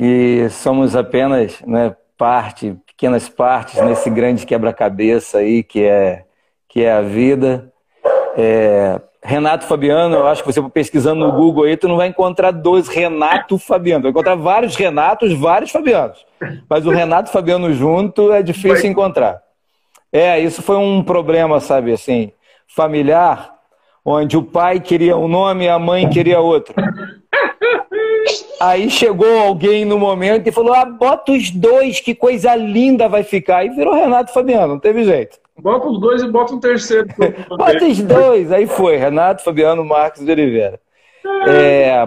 [0.00, 6.24] que somos apenas né, parte, pequenas partes nesse grande quebra-cabeça aí que é,
[6.68, 7.70] que é a vida.
[8.36, 12.50] É, Renato Fabiano, eu acho que você pesquisando no Google aí, tu não vai encontrar
[12.50, 16.24] dois Renato Fabiano, vai encontrar vários Renatos, vários Fabianos.
[16.68, 19.42] Mas o Renato Fabiano junto é difícil encontrar.
[20.10, 22.32] É, isso foi um problema, sabe, assim,
[22.66, 23.52] familiar,
[24.02, 26.74] onde o pai queria um nome e a mãe queria outro.
[28.60, 33.22] Aí chegou alguém no momento e falou: ah, bota os dois, que coisa linda vai
[33.22, 33.64] ficar.
[33.64, 35.38] E virou Renato Fabiano, não teve jeito.
[35.58, 37.08] Bota os dois e bota um terceiro.
[37.48, 40.78] bota os dois, aí foi, Renato Fabiano Marques de Oliveira.
[41.48, 42.06] É,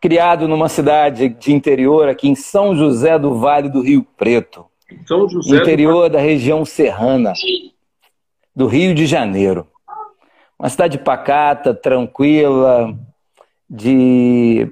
[0.00, 4.66] criado numa cidade de interior, aqui em São José do Vale do Rio Preto.
[5.04, 6.12] São José interior do...
[6.12, 7.32] da região serrana
[8.54, 9.66] do Rio de Janeiro.
[10.56, 12.96] Uma cidade pacata, tranquila,
[13.68, 14.68] de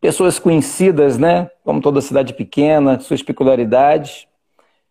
[0.00, 1.50] pessoas conhecidas, né?
[1.64, 4.26] Como toda cidade pequena, suas peculiaridades,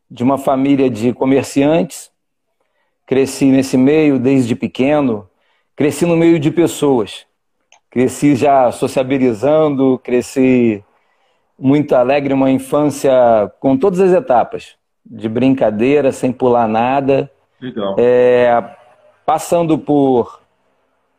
[0.09, 2.11] de uma família de comerciantes.
[3.05, 5.29] Cresci nesse meio desde pequeno,
[5.75, 7.25] cresci no meio de pessoas.
[7.89, 10.83] Cresci já sociabilizando, cresci
[11.57, 13.13] muito alegre, uma infância
[13.59, 14.75] com todas as etapas,
[15.05, 17.31] de brincadeira, sem pular nada.
[17.61, 17.95] Legal.
[17.97, 18.75] É,
[19.25, 20.41] passando por,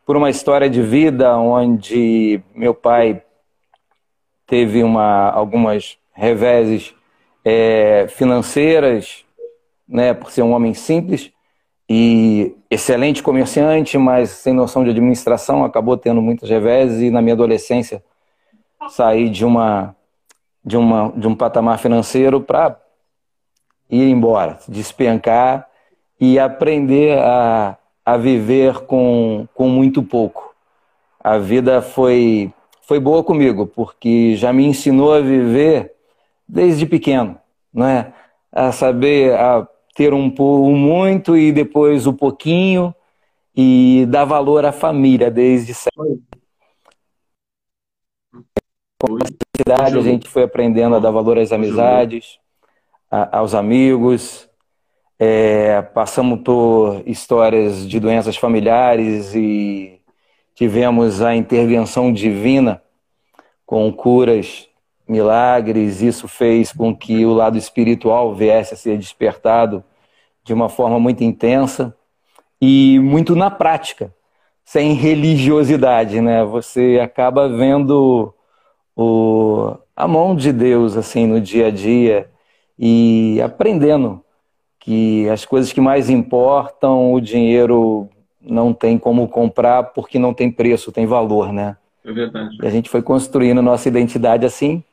[0.05, 3.23] por uma história de vida onde meu pai
[4.47, 6.95] teve uma, algumas reveses
[7.45, 9.23] é, financeiras,
[9.87, 11.31] né, por ser um homem simples
[11.89, 17.33] e excelente comerciante, mas sem noção de administração, acabou tendo muitas reveses e na minha
[17.33, 18.03] adolescência
[18.89, 19.95] saí de uma
[20.67, 22.77] de, uma, de um patamar financeiro para
[23.89, 25.65] ir embora, despencar
[26.19, 30.53] e aprender a, a viver com, com muito pouco.
[31.23, 32.51] A vida foi,
[32.87, 35.93] foi boa comigo, porque já me ensinou a viver
[36.47, 37.37] desde pequeno,
[37.73, 38.13] né?
[38.49, 42.95] a saber a ter um, um muito e depois o um pouquinho
[43.53, 46.21] e dar valor à família desde sempre
[49.55, 52.39] cidade a gente foi aprendendo a dar valor às amizades,
[53.11, 54.47] a, aos amigos.
[55.19, 59.96] É, passamos por histórias de doenças familiares e
[60.57, 62.81] tivemos a intervenção divina
[63.63, 64.67] com curas,
[65.07, 66.01] milagres.
[66.01, 69.83] Isso fez com que o lado espiritual viesse a ser despertado
[70.43, 71.95] de uma forma muito intensa
[72.59, 74.11] e muito na prática,
[74.65, 76.43] sem religiosidade, né?
[76.43, 78.33] Você acaba vendo
[78.95, 82.31] o, a mão de Deus assim no dia a dia
[82.79, 84.23] e aprendendo
[84.79, 88.09] que as coisas que mais importam, o dinheiro
[88.47, 91.77] não tem como comprar porque não tem preço, tem valor, né?
[92.03, 92.57] É verdade.
[92.61, 94.83] E a gente foi construindo nossa identidade assim.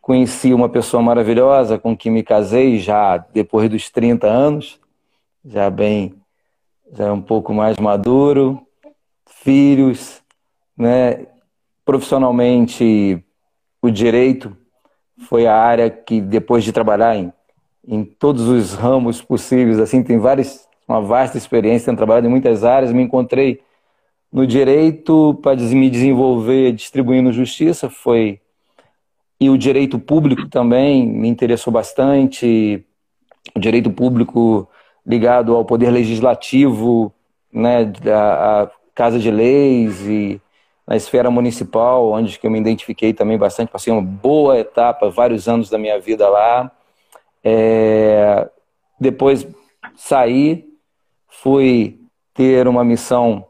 [0.00, 4.80] Conheci uma pessoa maravilhosa com quem me casei já depois dos 30 anos,
[5.44, 6.14] já bem,
[6.92, 8.60] já um pouco mais maduro,
[9.26, 10.22] filhos,
[10.76, 11.26] né?
[11.84, 13.22] Profissionalmente,
[13.80, 14.56] o direito
[15.26, 17.32] foi a área que, depois de trabalhar em,
[17.86, 22.64] em todos os ramos possíveis, assim, tem várias, uma vasta experiência, tenho trabalhado em muitas
[22.64, 23.60] áreas, me encontrei
[24.32, 28.40] no direito para me desenvolver distribuindo justiça, foi
[29.40, 32.84] e o direito público também me interessou bastante,
[33.54, 34.68] o direito público
[35.06, 37.12] ligado ao poder legislativo,
[37.52, 40.40] né, a, a casa de leis e
[40.86, 45.70] na esfera municipal, onde eu me identifiquei também bastante, passei uma boa etapa, vários anos
[45.70, 46.70] da minha vida lá.
[47.44, 48.48] É...
[48.98, 49.46] Depois
[49.94, 50.67] saí,
[51.42, 52.00] fui
[52.34, 53.46] ter uma missão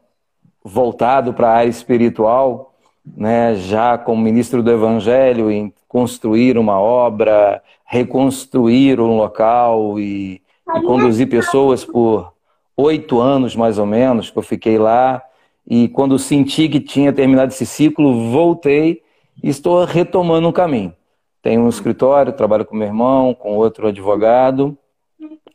[0.63, 2.73] voltado para a área espiritual,
[3.05, 10.41] né, já como ministro do Evangelho, em construir uma obra, reconstruir um local e,
[10.75, 12.31] e conduzir pessoas por
[12.77, 15.21] oito anos mais ou menos que eu fiquei lá
[15.67, 19.01] e quando senti que tinha terminado esse ciclo, voltei
[19.41, 20.93] e estou retomando um caminho.
[21.41, 24.77] Tenho um escritório, trabalho com meu irmão, com outro advogado,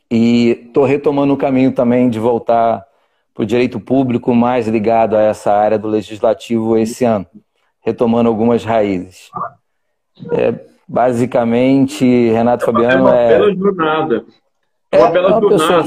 [0.09, 2.85] e estou retomando o caminho também de voltar
[3.33, 7.25] para o direito público, mais ligado a essa área do legislativo esse ano,
[7.81, 9.29] retomando algumas raízes.
[10.31, 10.53] É,
[10.87, 13.37] basicamente, Renato Fabiano é.
[13.37, 14.25] Uma bela jornada.
[14.91, 15.49] É uma bela jornada.
[15.49, 15.83] Pessoa...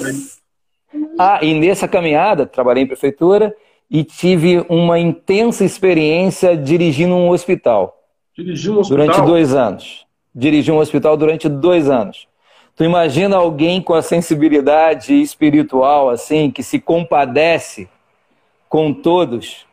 [1.18, 3.54] Ah, e nessa caminhada, trabalhei em prefeitura
[3.90, 7.96] e tive uma intensa experiência dirigindo um hospital.
[8.36, 9.06] Dirigiu um hospital?
[9.06, 10.06] Durante dois anos.
[10.34, 12.28] Dirigi um hospital durante dois anos.
[12.78, 17.88] Tu imagina alguém com a sensibilidade espiritual, assim, que se compadece
[18.68, 19.66] com todos,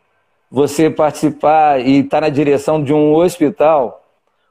[0.50, 4.04] você participar e estar tá na direção de um hospital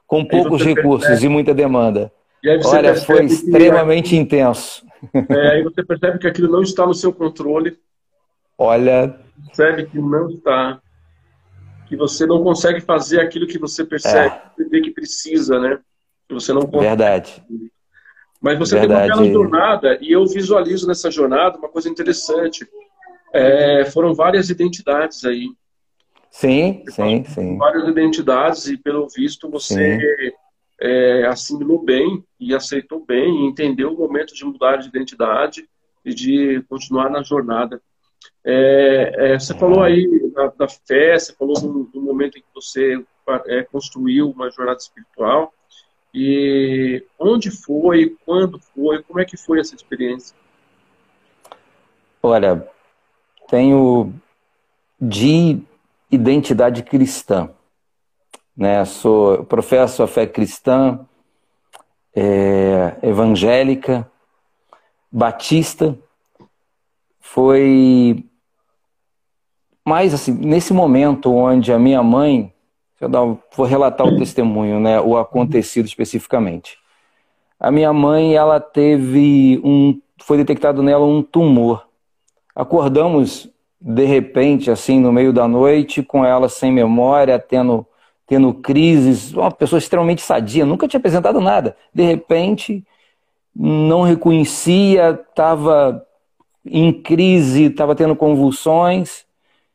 [0.06, 1.26] com poucos recursos percebe.
[1.26, 2.12] e muita demanda.
[2.44, 4.86] E Olha, foi que- extremamente intenso.
[5.28, 7.76] É, aí você percebe que aquilo não está no seu controle,
[8.56, 10.80] Olha, percebe que não está,
[11.88, 15.80] que você não consegue fazer aquilo que você percebe, que vê que precisa, né?
[16.28, 16.86] Que você não consegue.
[16.86, 17.42] verdade.
[18.44, 19.10] Mas você Verdade.
[19.10, 22.68] tem uma bela jornada, e eu visualizo nessa jornada uma coisa interessante.
[23.32, 25.48] É, foram várias identidades aí.
[26.30, 27.56] Sim, sim, sim.
[27.56, 29.98] Várias identidades, e pelo visto você
[30.78, 35.66] é, assimilou bem e aceitou bem, e entendeu o momento de mudar de identidade
[36.04, 37.80] e de continuar na jornada.
[38.44, 42.54] É, é, você falou aí da, da fé, você falou do, do momento em que
[42.54, 43.02] você
[43.46, 45.50] é, construiu uma jornada espiritual.
[46.14, 50.36] E onde foi, quando foi, como é que foi essa experiência?
[52.22, 52.68] Olha,
[53.48, 54.14] tenho
[55.00, 55.60] de
[56.08, 57.50] identidade cristã,
[58.56, 58.84] né?
[58.84, 61.04] Sou professo a fé cristã,
[62.14, 64.08] é, evangélica,
[65.10, 65.98] batista.
[67.18, 68.24] Foi
[69.84, 72.53] mais assim nesse momento onde a minha mãe,
[73.56, 75.00] vou relatar o testemunho, né?
[75.00, 76.78] O acontecido especificamente.
[77.58, 81.86] A minha mãe, ela teve um, foi detectado nela um tumor.
[82.54, 83.50] Acordamos
[83.80, 87.86] de repente, assim, no meio da noite, com ela sem memória, tendo,
[88.26, 91.76] tendo crises, uma pessoa extremamente sadia, nunca tinha apresentado nada.
[91.92, 92.82] De repente,
[93.54, 96.02] não reconhecia, estava
[96.64, 99.26] em crise, estava tendo convulsões,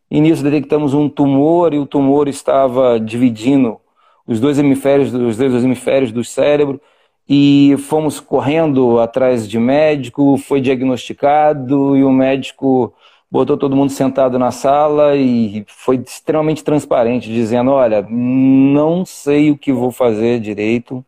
[0.10, 3.80] e nisso detectamos um tumor, e o tumor estava dividindo
[4.26, 6.80] os dois hemisférios, os dois hemisférios do cérebro,
[7.28, 12.94] e fomos correndo atrás de médico, foi diagnosticado, e o médico
[13.30, 19.58] botou todo mundo sentado na sala e foi extremamente transparente, dizendo: Olha, não sei o
[19.58, 21.06] que vou fazer direito.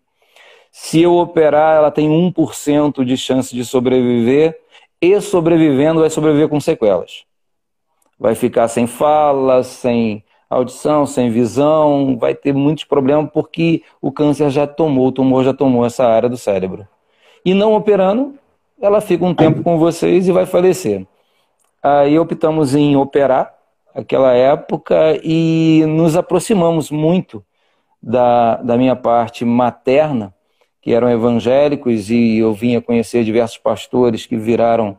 [0.71, 4.57] Se eu operar, ela tem 1% de chance de sobreviver,
[5.01, 7.25] e sobrevivendo, vai sobreviver com sequelas.
[8.21, 14.51] Vai ficar sem fala, sem audição, sem visão, vai ter muitos problemas porque o câncer
[14.51, 16.87] já tomou, o tumor já tomou essa área do cérebro.
[17.43, 18.35] E não operando,
[18.79, 21.03] ela fica um tempo com vocês e vai falecer.
[21.81, 23.55] Aí optamos em operar
[23.95, 27.43] aquela época e nos aproximamos muito
[27.99, 30.31] da, da minha parte materna,
[30.79, 34.95] que eram evangélicos, e eu vinha conhecer diversos pastores que viraram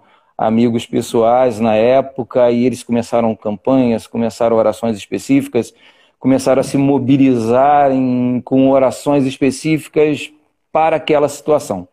[0.46, 5.72] amigos pessoais na época, e eles começaram campanhas, começaram orações específicas,
[6.18, 10.32] começaram a se mobilizar em, com orações específicas
[10.72, 11.86] para aquela situação.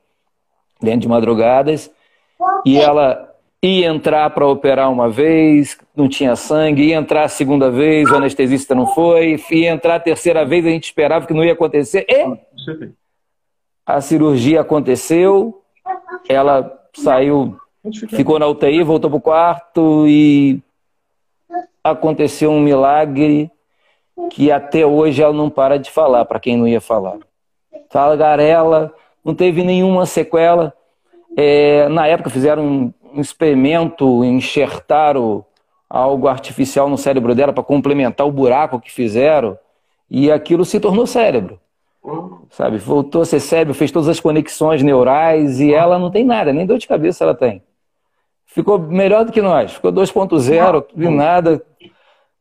[0.82, 1.92] Dentro de madrugadas,
[2.66, 3.30] e ela
[3.62, 8.16] ia entrar para operar uma vez, não tinha sangue, ia entrar a segunda vez, o
[8.16, 12.06] anestesista não foi, ia entrar a terceira vez, a gente esperava que não ia acontecer,
[12.08, 12.90] e
[13.86, 15.62] a cirurgia aconteceu,
[16.28, 17.58] ela saiu.
[18.10, 20.60] Ficou na UTI, voltou pro quarto e
[21.84, 23.49] aconteceu um milagre
[24.30, 27.18] que até hoje ela não para de falar, para quem não ia falar.
[27.89, 28.93] Tagarela,
[29.23, 30.73] não teve nenhuma sequela.
[31.38, 35.45] É, na época fizeram um, um experimento, enxertaram
[35.89, 39.57] algo artificial no cérebro dela para complementar o buraco que fizeram
[40.10, 41.60] e aquilo se tornou cérebro
[42.49, 42.77] sabe?
[42.77, 46.65] Voltou a ser cérebro, fez todas as conexões neurais e ela não tem nada, nem
[46.65, 47.61] dor de cabeça ela tem.
[48.60, 51.61] Ficou melhor do que nós, ficou 2.0, tudo e nada.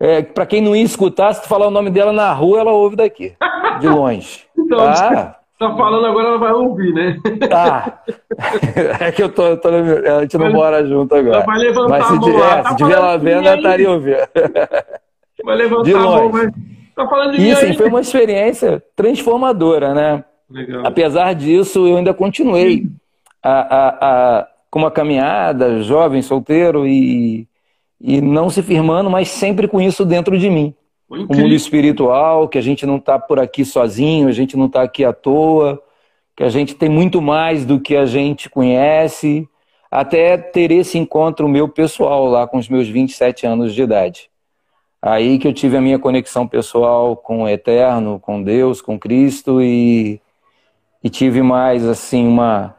[0.00, 2.72] É, para quem não ia escutar, se tu falar o nome dela na rua, ela
[2.72, 3.34] ouve daqui,
[3.80, 4.44] de longe.
[4.58, 7.16] Então, Ah, Tá falando agora, ela vai ouvir, né?
[7.50, 8.00] tá.
[9.00, 11.46] É que eu tô, eu tô a gente não Vai- mora junto Ela agora.
[11.46, 12.62] vai levantar Mas a se mão tiver, lá.
[12.62, 14.16] Tá se tiver ela vendo, ela estaria ouvindo.
[15.44, 16.32] Vai levantar De a mão, longe.
[16.32, 16.52] mas
[16.94, 17.76] tá falando de E mim aí.
[17.76, 20.24] foi uma experiência transformadora, né?
[20.50, 20.82] Legal.
[20.86, 22.84] Apesar disso, eu ainda continuei
[23.42, 23.88] a, a,
[24.40, 27.48] a, com uma caminhada, jovem, solteiro e,
[28.00, 30.74] e não se firmando, mas sempre com isso dentro de mim.
[31.08, 34.66] Foi O mundo espiritual, que a gente não está por aqui sozinho, a gente não
[34.66, 35.82] está aqui à toa,
[36.36, 39.48] que a gente tem muito mais do que a gente conhece,
[39.90, 44.30] até ter esse encontro meu pessoal lá com os meus 27 anos de idade.
[45.00, 49.62] Aí que eu tive a minha conexão pessoal com o Eterno, com Deus, com Cristo
[49.62, 50.20] e,
[51.02, 52.76] e tive mais assim uma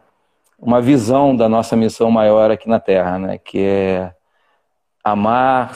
[0.61, 3.37] uma visão da nossa missão maior aqui na Terra, né?
[3.37, 4.13] Que é
[5.03, 5.75] amar,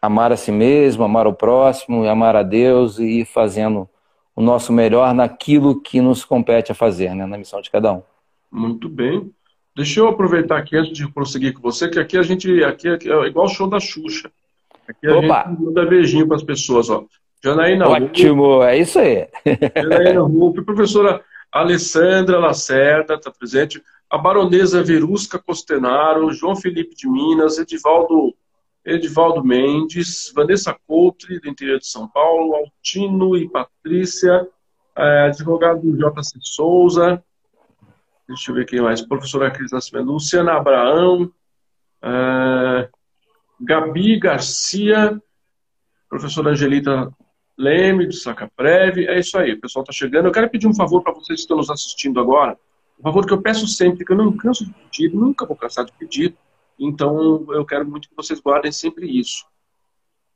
[0.00, 3.88] amar a si mesmo, amar o próximo, amar a Deus e ir fazendo
[4.36, 7.26] o nosso melhor naquilo que nos compete a fazer, né?
[7.26, 8.02] Na missão de cada um.
[8.50, 9.30] Muito bem.
[9.74, 13.26] Deixa eu aproveitar aqui antes de prosseguir com você, que aqui a gente aqui é
[13.26, 14.30] igual o show da Xuxa.
[14.88, 15.44] Aqui a Opa!
[15.48, 17.04] gente manda beijinho para as pessoas, ó.
[17.42, 19.28] Janaína Ótimo, é isso aí.
[19.76, 21.22] Janaína Rupp, professora
[21.52, 28.34] Alessandra Lacerda está presente, a baronesa Verusca Costenaro, João Felipe de Minas, Edivaldo,
[28.84, 34.48] Edivaldo Mendes, Vanessa Coutre, do interior de São Paulo, Altino e Patrícia,
[34.96, 37.22] é, advogado JC Souza,
[38.26, 41.30] deixa eu ver quem mais, professora Cris Nascimento, Luciana Abraão,
[42.02, 42.88] é,
[43.60, 45.20] Gabi Garcia,
[46.08, 47.12] professora Angelita
[47.56, 49.06] Leme, do Sacaprev.
[49.06, 50.26] É isso aí, o pessoal está chegando.
[50.26, 52.56] Eu quero pedir um favor para vocês que estão nos assistindo agora.
[52.98, 55.84] Um favor que eu peço sempre, que eu não canso de pedir, nunca vou cansar
[55.84, 56.34] de pedir.
[56.78, 59.44] Então, eu quero muito que vocês guardem sempre isso.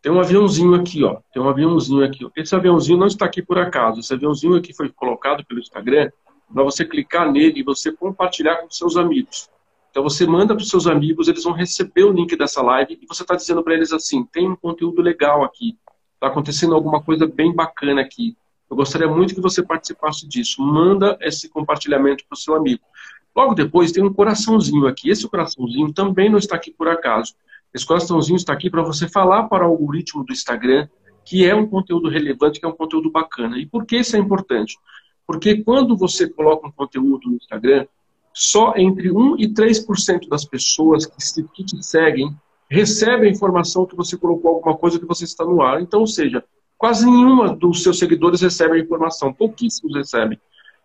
[0.01, 1.21] Tem um aviãozinho aqui, ó.
[1.33, 2.27] Tem um aviãozinho aqui.
[2.37, 4.01] Esse aviãozinho não está aqui por acaso.
[4.01, 6.11] Esse aviãozinho aqui foi colocado pelo Instagram
[6.53, 9.49] para você clicar nele e você compartilhar com seus amigos.
[9.91, 13.07] Então você manda para os seus amigos, eles vão receber o link dessa live e
[13.07, 15.79] você está dizendo para eles assim: tem um conteúdo legal aqui.
[16.15, 18.37] Está acontecendo alguma coisa bem bacana aqui.
[18.73, 20.63] Eu gostaria muito que você participasse disso.
[20.63, 22.81] Manda esse compartilhamento para o seu amigo.
[23.37, 25.11] Logo depois tem um coraçãozinho aqui.
[25.11, 27.35] Esse coraçãozinho também não está aqui por acaso.
[27.75, 30.89] Esse coraçãozinho está aqui para você falar para o algoritmo do Instagram
[31.23, 33.59] que é um conteúdo relevante, que é um conteúdo bacana.
[33.59, 34.79] E por que isso é importante?
[35.27, 37.87] Porque quando você coloca um conteúdo no Instagram,
[38.33, 42.35] só entre 1 e 3% das pessoas que te seguem
[42.71, 45.83] recebe a informação que você colocou alguma coisa que você está no ar.
[45.83, 46.43] Então, ou seja,
[46.83, 50.37] quase nenhuma dos seus seguidores recebe a informação, pouquíssimos recebem.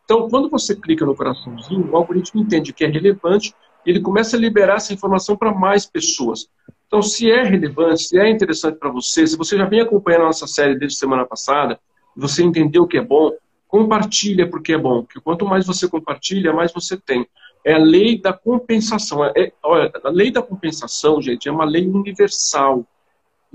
[0.06, 3.52] Então, quando você clica no coraçãozinho, o algoritmo entende que é relevante
[3.84, 6.48] e ele começa a liberar essa informação para mais pessoas.
[6.86, 10.26] Então, se é relevante, se é interessante para você, se você já vem acompanhando a
[10.26, 11.80] nossa série desde semana passada,
[12.16, 13.32] você entendeu o que é bom,
[13.68, 15.02] compartilha porque é bom.
[15.02, 17.28] Porque quanto mais você compartilha, mais você tem.
[17.66, 19.26] É a lei da compensação.
[19.26, 22.86] É, olha, a lei da compensação, gente, é uma lei universal.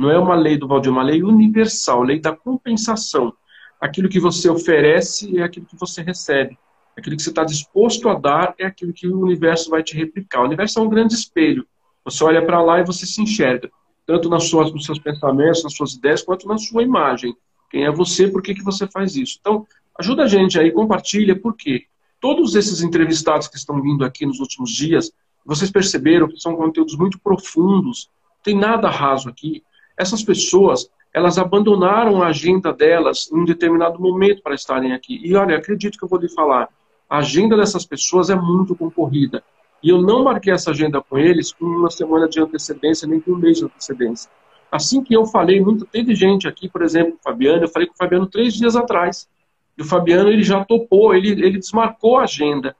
[0.03, 3.33] Não é uma lei do Valdir, é uma lei universal, lei da compensação.
[3.81, 6.59] Aquilo que você oferece é aquilo que você recebe.
[6.97, 10.43] Aquilo que você está disposto a dar é aquilo que o universo vai te replicar.
[10.43, 11.67] O universo é um grande espelho.
[12.05, 13.71] Você olha para lá e você se enxerga.
[14.05, 17.35] Tanto nas suas, nos seus pensamentos, nas suas ideias, quanto na sua imagem.
[17.71, 19.39] Quem é você, por que, que você faz isso?
[19.41, 19.67] Então,
[19.99, 21.87] ajuda a gente aí, compartilha, por quê?
[22.23, 25.11] todos esses entrevistados que estão vindo aqui nos últimos dias,
[25.45, 28.09] vocês perceberam que são conteúdos muito profundos,
[28.45, 29.65] tem nada raso aqui.
[29.97, 35.21] Essas pessoas, elas abandonaram a agenda delas em um determinado momento para estarem aqui.
[35.23, 36.69] E olha, acredito que eu vou lhe falar,
[37.09, 39.43] a agenda dessas pessoas é muito concorrida.
[39.83, 43.33] E eu não marquei essa agenda com eles com uma semana de antecedência, nem com
[43.33, 44.31] um mês de antecedência.
[44.71, 47.95] Assim que eu falei, muito, teve gente aqui, por exemplo, o Fabiano, eu falei com
[47.95, 49.29] o Fabiano três dias atrás.
[49.77, 52.75] E o Fabiano ele já topou, ele, ele desmarcou a agenda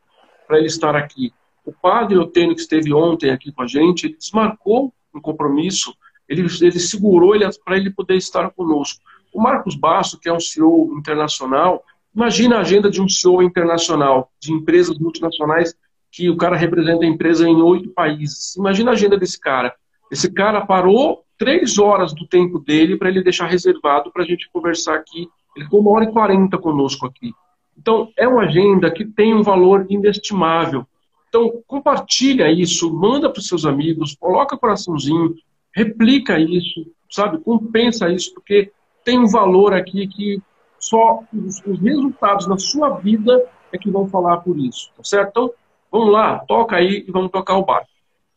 [0.47, 1.35] para ele estar aqui.
[1.65, 5.95] O padre Otênio, que esteve ontem aqui com a gente, ele desmarcou um compromisso,
[6.33, 9.01] ele, ele segurou ele, para ele poder estar conosco.
[9.33, 11.83] O Marcos Basso, que é um CEO internacional,
[12.15, 15.75] imagina a agenda de um CEO internacional, de empresas multinacionais,
[16.11, 18.55] que o cara representa a empresa em oito países.
[18.57, 19.75] Imagina a agenda desse cara.
[20.11, 24.51] Esse cara parou três horas do tempo dele para ele deixar reservado para a gente
[24.53, 27.33] conversar aqui ele ficou uma hora e quarenta conosco aqui.
[27.77, 30.87] Então, é uma agenda que tem um valor inestimável.
[31.29, 35.35] Então, compartilha isso, manda para os seus amigos, coloca coraçãozinho,
[35.75, 37.39] replica isso, sabe?
[37.39, 38.73] Compensa isso, porque
[39.05, 40.41] tem um valor aqui que
[40.79, 45.31] só os, os resultados na sua vida é que vão falar por isso, tá certo?
[45.31, 45.51] Então,
[45.91, 47.89] vamos lá, toca aí e vamos tocar o barco.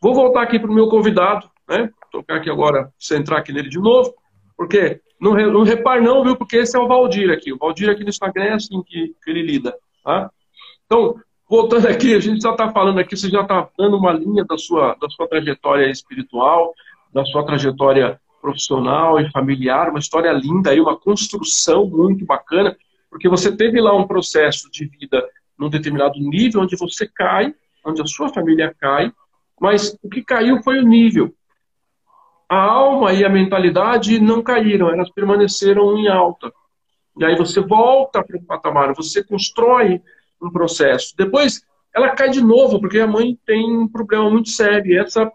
[0.01, 1.89] Vou voltar aqui para o meu convidado, né?
[2.11, 4.13] Tocar aqui agora, centrar aqui nele de novo,
[4.55, 6.35] porque não, não repare não, viu?
[6.35, 7.51] Porque esse é o Valdir aqui.
[7.51, 9.75] O Valdir aqui no Instagram é assim que, que ele lida.
[10.03, 10.29] Tá?
[10.85, 11.15] Então,
[11.49, 14.57] voltando aqui, a gente já está falando aqui, você já está dando uma linha da
[14.57, 16.73] sua, da sua trajetória espiritual,
[17.15, 22.75] da sua trajetória profissional e familiar, uma história linda aí, uma construção muito bacana,
[23.09, 25.25] porque você teve lá um processo de vida
[25.57, 27.55] num determinado nível onde você cai,
[27.85, 29.11] onde a sua família cai,
[29.59, 31.33] mas o que caiu foi o nível
[32.49, 36.51] a alma e a mentalidade não caíram, elas permaneceram em alta.
[37.17, 40.01] E aí você volta para o patamar, você constrói
[40.41, 41.15] um processo.
[41.17, 41.65] Depois
[41.95, 45.31] ela cai de novo, porque a mãe tem um problema muito sério, e essa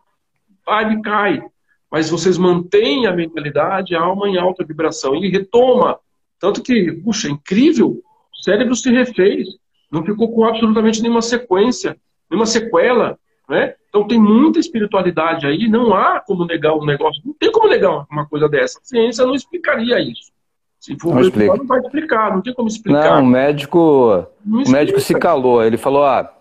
[0.65, 1.43] vibe cai.
[1.91, 5.99] Mas vocês mantêm a mentalidade, a alma em alta vibração, e retoma.
[6.39, 8.01] Tanto que, puxa, é incrível,
[8.33, 9.49] o cérebro se refez,
[9.91, 11.97] não ficou com absolutamente nenhuma sequência,
[12.31, 13.19] nenhuma sequela.
[13.49, 13.75] Né?
[13.89, 18.07] Então tem muita espiritualidade aí, não há como negar um negócio, não tem como negar
[18.11, 18.79] uma coisa dessa.
[18.79, 20.31] A ciência não explicaria isso.
[20.79, 21.57] Se for não, explica.
[21.57, 23.17] não vai explicar, não tem como explicar.
[23.17, 26.33] Não, o médico, não o médico se calou, ele falou, ah,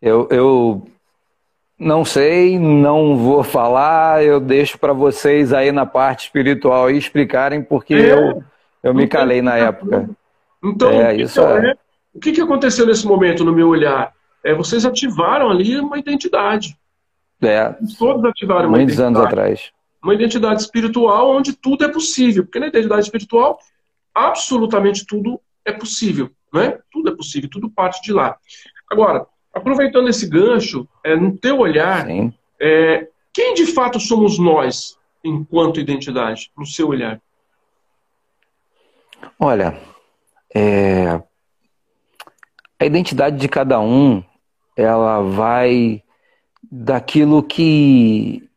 [0.00, 0.86] eu, eu
[1.78, 7.94] não sei, não vou falar, eu deixo para vocês aí na parte espiritual explicarem, porque
[7.94, 8.12] é.
[8.12, 8.44] eu,
[8.82, 10.08] Eu me calei na época.
[10.62, 11.74] Então, é, isso então, é.
[12.14, 14.12] o que, que aconteceu nesse momento no meu olhar?
[14.44, 16.76] É, vocês ativaram ali uma identidade.
[17.42, 17.74] É.
[17.98, 19.16] Todos ativaram uma Muitos identidade.
[19.16, 19.72] anos atrás.
[20.02, 22.44] Uma identidade espiritual onde tudo é possível.
[22.44, 23.58] Porque na identidade espiritual,
[24.14, 26.30] absolutamente tudo é possível.
[26.52, 26.78] Né?
[26.92, 28.36] Tudo é possível, tudo parte de lá.
[28.90, 32.06] Agora, aproveitando esse gancho, é, no teu olhar,
[32.60, 37.20] é, quem de fato somos nós enquanto identidade, no seu olhar?
[39.38, 39.80] Olha,
[40.54, 41.20] é...
[42.78, 44.22] a identidade de cada um,
[44.76, 46.02] ela vai
[46.70, 48.48] daquilo que,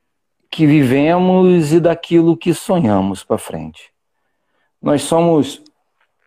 [0.50, 3.92] que vivemos e daquilo que sonhamos para frente.
[4.82, 5.64] Nós somos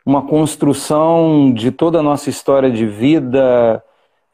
[0.05, 3.83] uma construção de toda a nossa história de vida,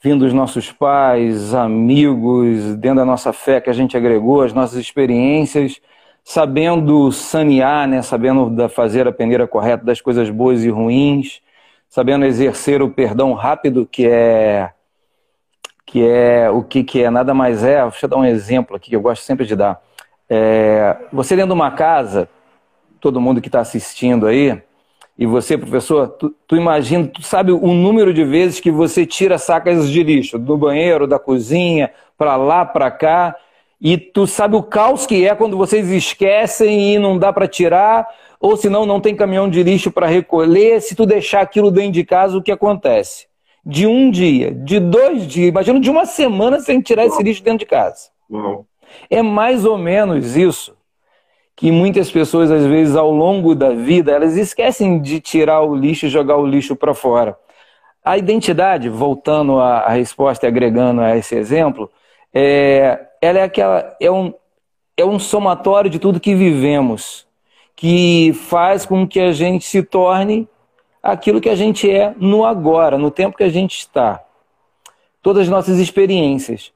[0.03, 4.79] vindo dos nossos pais, amigos, dentro da nossa fé que a gente agregou, as nossas
[4.79, 5.81] experiências,
[6.23, 11.41] sabendo sanear, né, sabendo fazer a peneira correta das coisas boas e ruins,
[11.89, 14.71] sabendo exercer o perdão rápido, que é
[15.87, 17.81] que é o que, que é nada mais é.
[17.83, 19.81] Deixa eu dar um exemplo aqui que eu gosto sempre de dar.
[20.29, 22.29] É, você dentro de uma casa,
[23.01, 24.61] todo mundo que está assistindo aí,
[25.19, 29.39] e você, professor, tu, tu imagina, tu sabe o número de vezes que você tira
[29.39, 30.39] sacas de lixo?
[30.39, 33.35] Do banheiro, da cozinha, para lá, para cá,
[33.81, 38.07] e tu sabe o caos que é quando vocês esquecem e não dá para tirar,
[38.39, 42.05] ou senão não tem caminhão de lixo para recolher, se tu deixar aquilo dentro de
[42.05, 43.27] casa, o que acontece?
[43.65, 47.61] De um dia, de dois dias, imagina de uma semana sem tirar esse lixo dentro
[47.61, 48.11] de casa.
[49.09, 50.77] É mais ou menos isso
[51.57, 56.05] que muitas pessoas, às vezes, ao longo da vida, elas esquecem de tirar o lixo
[56.05, 57.37] e jogar o lixo para fora.
[58.05, 61.91] A identidade, voltando à resposta e agregando a esse exemplo,
[62.33, 64.35] é, ela é aquela, é um,
[64.97, 67.27] é um somatório de tudo que vivemos,
[67.75, 70.47] que faz com que a gente se torne
[71.03, 74.23] aquilo que a gente é no agora, no tempo que a gente está.
[75.23, 76.71] Todas as nossas experiências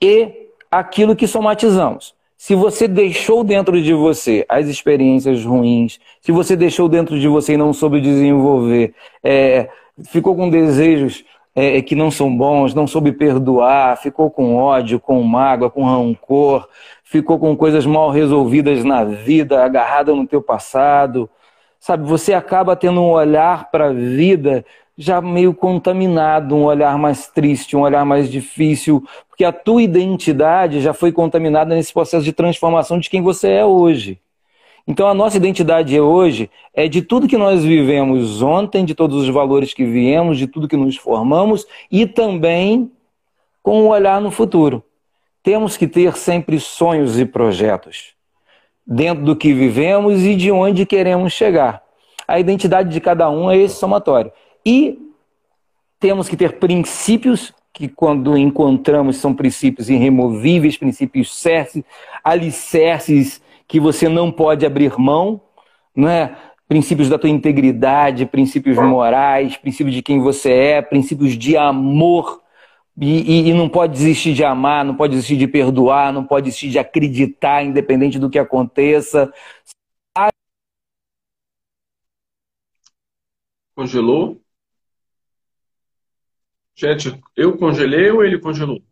[0.00, 2.14] e aquilo que somatizamos
[2.44, 7.54] se você deixou dentro de você as experiências ruins, se você deixou dentro de você
[7.54, 8.92] e não soube desenvolver,
[9.22, 9.70] é,
[10.10, 15.22] ficou com desejos é, que não são bons, não soube perdoar, ficou com ódio, com
[15.22, 16.68] mágoa, com rancor,
[17.02, 21.30] ficou com coisas mal resolvidas na vida, agarrada no teu passado,
[21.84, 22.08] sabe?
[22.08, 24.64] Você acaba tendo um olhar para a vida
[24.96, 30.80] já meio contaminado, um olhar mais triste, um olhar mais difícil, porque a tua identidade
[30.80, 34.18] já foi contaminada nesse processo de transformação de quem você é hoje.
[34.86, 39.28] Então a nossa identidade hoje é de tudo que nós vivemos ontem, de todos os
[39.28, 42.90] valores que viemos, de tudo que nos formamos e também
[43.62, 44.82] com um olhar no futuro.
[45.42, 48.13] Temos que ter sempre sonhos e projetos
[48.86, 51.82] dentro do que vivemos e de onde queremos chegar.
[52.26, 54.32] A identidade de cada um é esse somatório.
[54.64, 54.98] E
[55.98, 61.82] temos que ter princípios que quando encontramos são princípios irremovíveis, princípios certos,
[62.22, 65.40] alicerces que você não pode abrir mão,
[65.94, 66.36] não é?
[66.68, 72.40] Princípios da tua integridade, princípios morais, princípios de quem você é, princípios de amor.
[73.00, 76.46] E, e, e, não pode desistir de amar, não pode desistir de perdoar, não pode
[76.46, 79.32] desistir de acreditar, independente do que aconteça.
[83.74, 84.40] Congelou?
[86.76, 88.82] Gente, eu congelei ou ele congelou?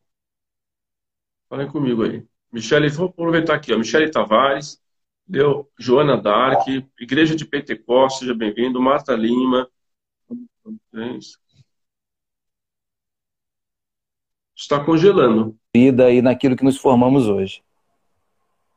[1.48, 2.24] Falem comigo aí.
[2.52, 3.74] Michele, vou aproveitar aqui.
[3.76, 4.80] Michele Tavares,
[5.26, 6.66] deu Joana Dark,
[7.00, 9.68] Igreja de Pentecostes, seja bem-vindo, Marta Lima.
[14.62, 15.56] Está congelando.
[15.74, 17.60] Vida aí naquilo que nos formamos hoje.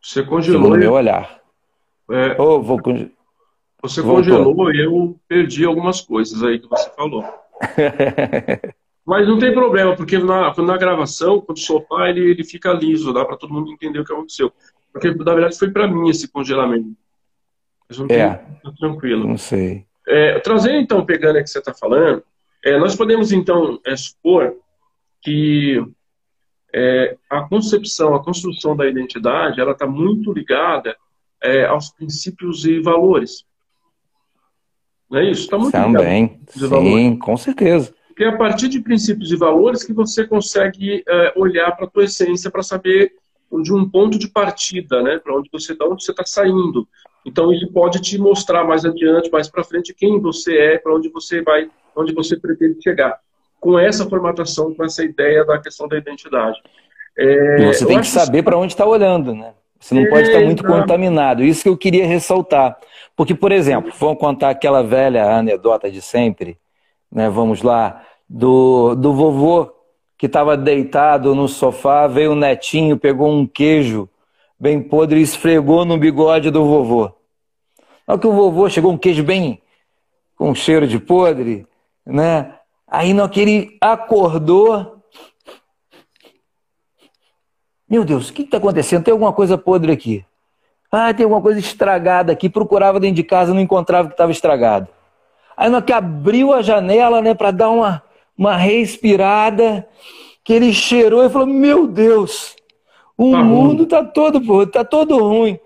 [0.02, 0.72] Você congelou.
[0.72, 1.40] No meu olhar.
[2.10, 2.80] É, oh, vou...
[3.84, 4.24] Você Voltou.
[4.24, 7.24] congelou e eu perdi algumas coisas aí que você falou.
[9.06, 13.24] Mas não tem problema, porque na, na gravação, quando soltar, ele, ele fica liso, dá
[13.24, 14.52] para todo mundo entender o que aconteceu.
[14.92, 16.98] Porque, na verdade, foi para mim esse congelamento.
[17.88, 19.28] Mas não é, tem, tranquilo.
[19.28, 19.86] Não sei.
[20.08, 22.24] É, trazendo, então, pegando o que você está falando,
[22.64, 24.56] é, nós podemos, então, é, supor
[25.26, 25.84] que
[26.72, 30.96] é, a concepção, a construção da identidade, ela está muito ligada
[31.42, 33.44] é, aos princípios e valores.
[35.10, 35.44] Não é isso?
[35.44, 36.84] Está muito Também, ligado.
[36.84, 37.94] sim, com certeza.
[38.08, 41.90] Porque é a partir de princípios e valores que você consegue é, olhar para a
[41.90, 43.14] tua essência para saber
[43.64, 45.18] de um ponto de partida, né?
[45.18, 46.88] Para onde você está, onde você está saindo.
[47.26, 51.10] Então isso pode te mostrar mais adiante, mais para frente, quem você é, para onde
[51.10, 53.20] você vai, onde você pretende chegar.
[53.66, 56.62] Com essa formatação, com essa ideia da questão da identidade.
[57.18, 59.54] É, você tem que saber para onde está olhando, né?
[59.80, 61.44] Você não pode estar muito contaminado.
[61.44, 62.78] Isso que eu queria ressaltar.
[63.16, 66.60] Porque, por exemplo, vamos contar aquela velha anedota de sempre,
[67.12, 67.28] né?
[67.28, 69.74] Vamos lá, do, do vovô
[70.16, 74.08] que estava deitado no sofá, veio o netinho, pegou um queijo
[74.60, 77.12] bem podre e esfregou no bigode do vovô.
[78.08, 79.60] Na que o vovô chegou um queijo bem
[80.36, 81.66] com cheiro de podre,
[82.06, 82.55] né?
[82.88, 85.02] Aí na que ele acordou,
[87.90, 89.04] meu Deus, o que está acontecendo?
[89.04, 90.26] Tem alguma coisa podre aqui.
[90.92, 92.50] Ah, tem alguma coisa estragada aqui.
[92.50, 94.88] Procurava dentro de casa, não encontrava que estava estragado.
[95.58, 98.04] Aí na que abriu a janela, né, para dar uma,
[98.38, 99.88] uma respirada,
[100.44, 102.56] que ele cheirou e falou: Meu Deus,
[103.18, 105.60] o tá mundo está todo, tá todo ruim.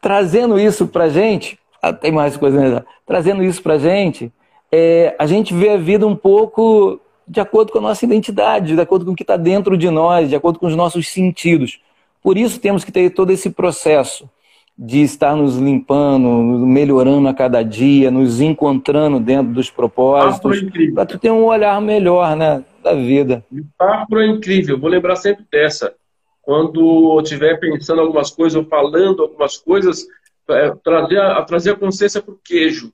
[0.00, 2.84] Trazendo isso para gente, ah, tem mais coisa, né?
[3.04, 4.32] trazendo isso para gente,
[4.72, 8.80] é, a gente vê a vida um pouco de acordo com a nossa identidade, de
[8.80, 11.80] acordo com o que está dentro de nós, de acordo com os nossos sentidos.
[12.22, 14.28] Por isso temos que ter todo esse processo
[14.76, 16.28] de estar nos limpando,
[16.66, 20.64] melhorando a cada dia, nos encontrando dentro dos propósitos,
[20.94, 23.44] para tu ter um olhar melhor né, da vida.
[23.50, 25.94] Metáfora é incrível, vou lembrar sempre dessa.
[26.42, 26.80] Quando
[27.14, 30.06] eu estiver pensando algumas coisas ou falando algumas coisas,
[30.48, 32.92] é, trazer, a, trazer a consciência para o queijo.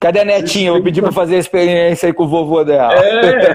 [0.00, 0.72] Cadê a netinha?
[0.72, 2.92] Vou pedir para fazer a experiência aí com o vovô dela.
[2.94, 3.52] É,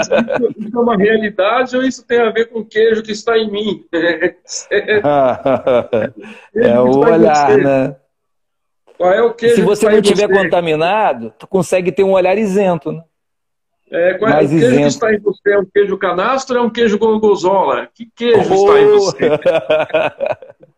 [0.00, 0.10] isso,
[0.58, 3.50] isso, é uma realidade ou isso tem a ver com o queijo que está em
[3.50, 3.84] mim?
[6.54, 7.96] é o olhar, né?
[8.96, 12.92] Qual é o queijo Se você não estiver contaminado, tu consegue ter um olhar isento,
[12.92, 13.02] né?
[13.90, 14.80] É, qual é Mais o queijo isento.
[14.80, 15.52] que está em você?
[15.52, 17.90] É um queijo canastro ou é um queijo gorgonzola?
[17.94, 18.54] Que queijo oh.
[18.54, 19.28] está em você?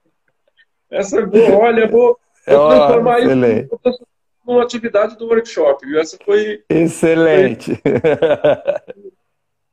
[0.90, 2.18] Essa é boa, olha, vou,
[2.56, 3.68] Vou transformar excelente.
[3.86, 4.06] isso
[4.46, 6.00] numa atividade do workshop, viu?
[6.00, 6.62] Essa foi.
[6.68, 7.80] Excelente.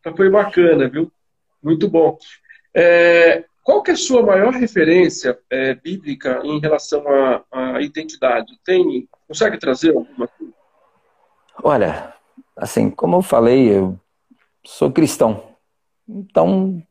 [0.04, 1.12] Foi, foi bacana, viu?
[1.62, 2.18] Muito bom.
[2.74, 7.04] É, qual que é a sua maior referência é, bíblica em relação
[7.52, 8.58] à, identidade?
[8.64, 10.30] Tem, consegue trazer alguma?
[11.62, 12.14] Olha,
[12.56, 14.00] assim, como eu falei, eu
[14.64, 15.44] sou cristão.
[16.08, 16.82] Então,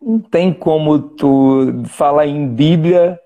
[0.00, 3.20] não tem como tu falar em Bíblia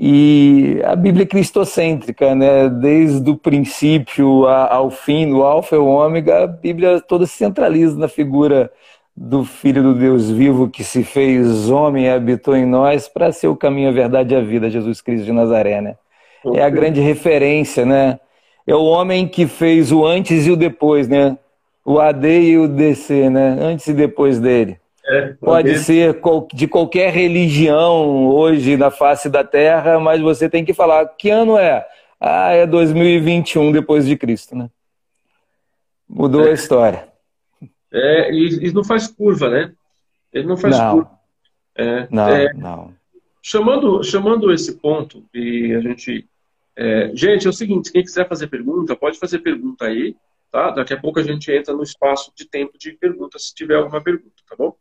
[0.00, 2.68] e a Bíblia é cristocêntrica, né?
[2.68, 7.98] Desde o princípio ao fim, no alfa e o ômega, a Bíblia toda se centraliza
[7.98, 8.70] na figura
[9.16, 13.48] do Filho do Deus vivo que se fez homem e habitou em nós para ser
[13.48, 15.96] o caminho, a verdade e a vida, Jesus Cristo de Nazaré, né?
[16.54, 18.20] É a grande referência, né?
[18.64, 21.36] É o homem que fez o antes e o depois, né?
[21.84, 23.58] O AD e o DC, né?
[23.60, 24.78] Antes e depois dele.
[25.08, 26.20] É, Pode ser
[26.52, 31.56] de qualquer religião hoje na face da Terra, mas você tem que falar que ano
[31.56, 31.86] é?
[32.20, 34.68] Ah, é 2021 depois de Cristo, né?
[36.06, 36.50] Mudou é.
[36.50, 37.08] a história.
[37.90, 39.72] É, e, e, não faz curva, né?
[40.30, 40.94] Ele não faz não.
[40.96, 41.10] curva.
[41.74, 42.94] É, não, é, não.
[43.42, 46.28] Chamando, chamando esse ponto, e a gente.
[46.76, 50.14] É, gente, é o seguinte: quem quiser fazer pergunta, pode fazer pergunta aí,
[50.50, 50.70] tá?
[50.70, 54.02] Daqui a pouco a gente entra no espaço de tempo de pergunta, se tiver alguma
[54.02, 54.76] pergunta, tá bom?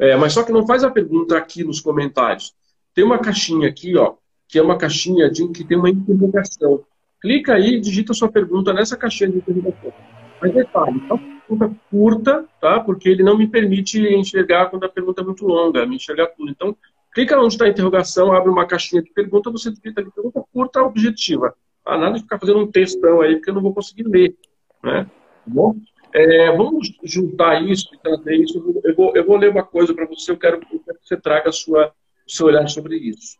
[0.00, 2.54] É, mas só que não faz a pergunta aqui nos comentários.
[2.94, 4.14] Tem uma caixinha aqui, ó,
[4.48, 6.82] que é uma caixinha de, que tem uma interrogação.
[7.20, 9.92] Clica aí e digita sua pergunta nessa caixinha de interrogação.
[10.40, 12.80] Mas detalhe, é uma pergunta curta, tá?
[12.80, 16.50] Porque ele não me permite enxergar quando a pergunta é muito longa, me enxergar tudo.
[16.50, 16.74] Então,
[17.12, 20.82] clica onde está a interrogação, abre uma caixinha de pergunta, você digita ali, pergunta curta,
[20.82, 21.54] objetiva.
[21.84, 24.34] Ah, nada de ficar fazendo um textão aí, porque eu não vou conseguir ler,
[24.82, 25.04] né?
[25.04, 25.10] Tá
[25.46, 25.76] bom?
[26.12, 28.58] É, vamos juntar isso e trazer isso.
[28.84, 31.16] Eu vou, eu vou ler uma coisa para você, eu quero, eu quero, que você
[31.16, 31.92] traga sua,
[32.26, 33.38] o seu olhar sobre isso.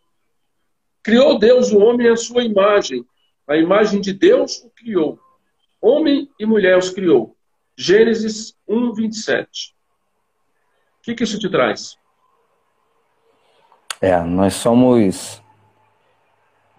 [1.03, 3.05] Criou Deus o homem à sua imagem.
[3.49, 5.19] A imagem de Deus o criou.
[5.81, 7.37] Homem e mulher os criou.
[7.77, 9.75] Gênesis 1, 27.
[10.99, 11.97] O que, que isso te traz?
[14.01, 15.43] É, nós somos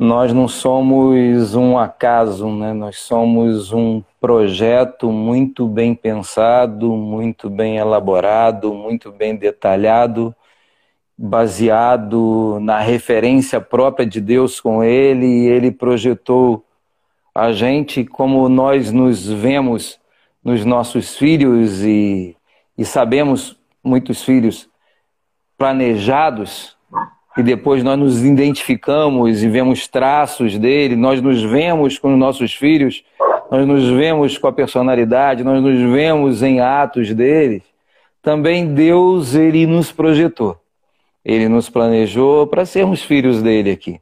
[0.02, 2.74] nós não somos um acaso, né?
[2.74, 10.36] nós somos um projeto muito bem pensado, muito bem elaborado, muito bem detalhado,
[11.16, 16.66] baseado na referência própria de Deus com ele, e ele projetou
[17.36, 20.00] a gente como nós nos vemos
[20.44, 22.36] nos nossos filhos e,
[22.76, 24.68] e sabemos muitos filhos
[25.60, 26.76] planejados
[27.38, 32.54] e depois nós nos identificamos e vemos traços dele, nós nos vemos com os nossos
[32.54, 33.04] filhos,
[33.50, 37.64] nós nos vemos com a personalidade, nós nos vemos em atos deles,
[38.22, 40.58] também Deus ele nos projetou.
[41.24, 44.00] Ele nos planejou para sermos filhos dele aqui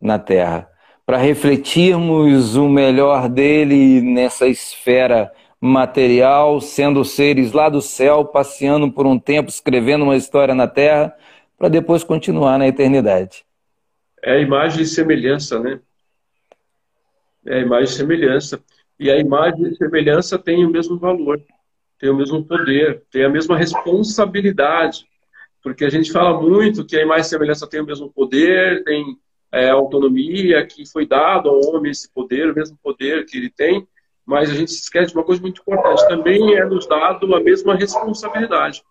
[0.00, 0.68] na terra,
[1.04, 5.30] para refletirmos o melhor dele nessa esfera
[5.60, 11.14] material, sendo seres lá do céu, passeando por um tempo, escrevendo uma história na Terra,
[11.60, 13.44] para depois continuar na eternidade.
[14.22, 15.78] É a imagem e semelhança, né?
[17.44, 18.64] É a imagem e semelhança.
[18.98, 21.38] E a imagem e semelhança tem o mesmo valor,
[21.98, 25.04] tem o mesmo poder, tem a mesma responsabilidade.
[25.62, 29.18] Porque a gente fala muito que a imagem e semelhança tem o mesmo poder, tem
[29.52, 33.86] é, autonomia, que foi dado ao homem esse poder, o mesmo poder que ele tem,
[34.24, 36.08] mas a gente se esquece de uma coisa muito importante.
[36.08, 38.82] Também é nos dado a mesma responsabilidade.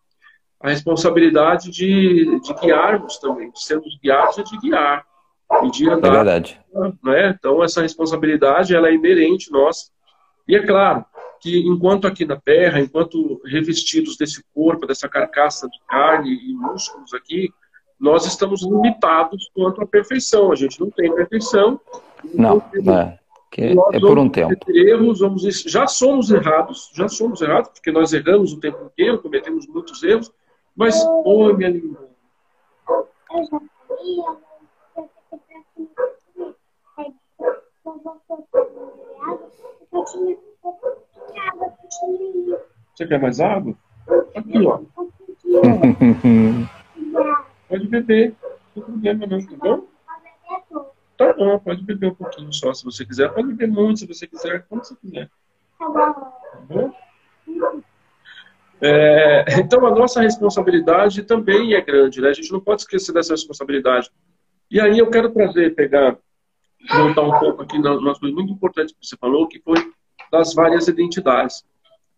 [0.62, 5.06] A responsabilidade de, de guiarmos também, de sermos guiados e de guiar.
[5.64, 6.08] E de andar.
[6.08, 6.60] É verdade.
[7.04, 7.36] Né?
[7.38, 9.90] Então, essa responsabilidade ela é inerente nossa.
[10.48, 11.06] E é claro
[11.40, 17.14] que, enquanto aqui na Terra, enquanto revestidos desse corpo, dessa carcaça de carne e músculos
[17.14, 17.50] aqui,
[18.00, 20.52] nós estamos limitados quanto à perfeição.
[20.52, 21.80] A gente não tem perfeição.
[22.34, 23.20] Não, não é.
[23.52, 24.56] Que é por um tempo.
[24.70, 29.66] Erros, vamos, já somos errados, já somos errados, porque nós erramos o tempo inteiro, cometemos
[29.68, 30.32] muitos erros,
[30.80, 30.96] mas,
[31.26, 32.00] oi, minha linda.
[33.32, 33.60] Eu já
[42.96, 43.76] Você quer mais água?
[44.34, 44.80] Aqui, ó.
[47.68, 48.36] Pode beber,
[48.74, 49.88] não tem problema não, tá bom?
[51.18, 53.34] Tá bom, pode beber um pouquinho só, se você quiser.
[53.34, 55.30] Pode beber muito, se você quiser, quando você quiser.
[55.78, 55.90] Tá
[56.70, 56.94] bom?
[58.82, 62.30] É, então, a nossa responsabilidade também é grande, né?
[62.30, 64.10] A gente não pode esquecer dessa responsabilidade.
[64.70, 66.18] E aí eu quero trazer, pegar,
[66.90, 69.78] voltar um pouco aqui na uma coisa muito importante que você falou, que foi
[70.32, 71.64] das várias identidades.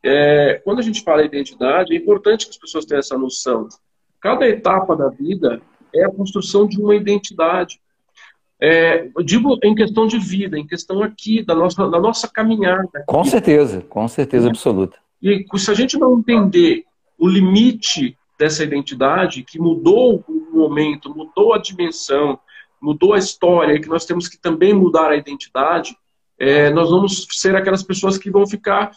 [0.04, 3.68] É, quando a gente fala identidade, é importante que as pessoas tenham essa noção.
[4.20, 5.62] Cada etapa da vida
[5.94, 7.80] é a construção de uma identidade.
[8.60, 13.04] É, digo em questão de vida, em questão aqui da nossa, da nossa caminhada.
[13.08, 14.50] Com certeza, com certeza é.
[14.50, 14.98] absoluta.
[15.22, 16.86] E se a gente não entender
[17.22, 22.40] o limite dessa identidade, que mudou o momento, mudou a dimensão,
[22.82, 25.96] mudou a história, que nós temos que também mudar a identidade,
[26.40, 28.90] é, nós vamos ser aquelas pessoas que vão ficar,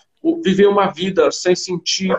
[0.43, 2.17] viver uma vida sem sentido,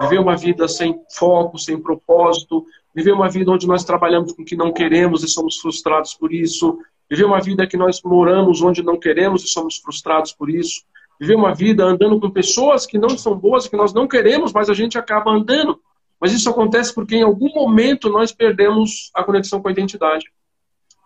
[0.00, 2.64] viver uma vida sem foco, sem propósito,
[2.94, 6.32] viver uma vida onde nós trabalhamos com o que não queremos e somos frustrados por
[6.32, 6.78] isso,
[7.10, 10.80] viver uma vida que nós moramos onde não queremos e somos frustrados por isso,
[11.22, 14.68] viver uma vida andando com pessoas que não são boas, que nós não queremos, mas
[14.68, 15.80] a gente acaba andando.
[16.20, 20.24] Mas isso acontece porque em algum momento nós perdemos a conexão com a identidade.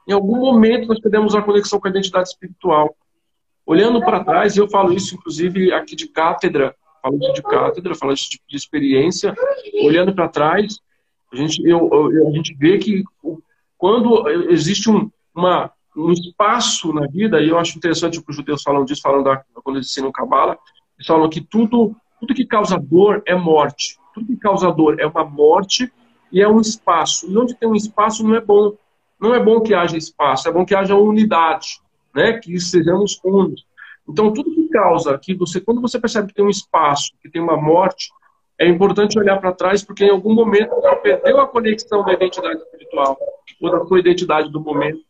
[0.09, 2.97] Em algum momento nós perdemos a conexão com a identidade espiritual.
[3.67, 8.41] Olhando para trás, eu falo isso inclusive aqui de cátedra, falando de cátedra, falando de,
[8.49, 9.35] de experiência,
[9.83, 10.79] olhando para trás,
[11.31, 13.05] a gente, eu, eu, a gente vê que
[13.77, 18.63] quando existe um, uma, um espaço na vida, e eu acho interessante que os judeus
[18.63, 20.59] falam disso, falam da, quando eles ensinam Kabbalah,
[20.97, 23.99] eles falam que tudo, tudo que causa dor é morte.
[24.15, 25.91] Tudo que causa dor é uma morte
[26.31, 27.31] e é um espaço.
[27.31, 28.75] E onde tem um espaço não é bom.
[29.19, 31.81] Não é bom que haja espaço, é bom que haja unidade,
[32.15, 32.35] né?
[32.35, 33.65] que sejamos unos.
[34.07, 37.41] Então, tudo que causa que você, quando você percebe que tem um espaço, que tem
[37.41, 38.11] uma morte,
[38.59, 42.61] é importante olhar para trás, porque em algum momento você perdeu a conexão da identidade
[42.61, 43.19] espiritual,
[43.61, 45.01] ou da sua identidade do momento.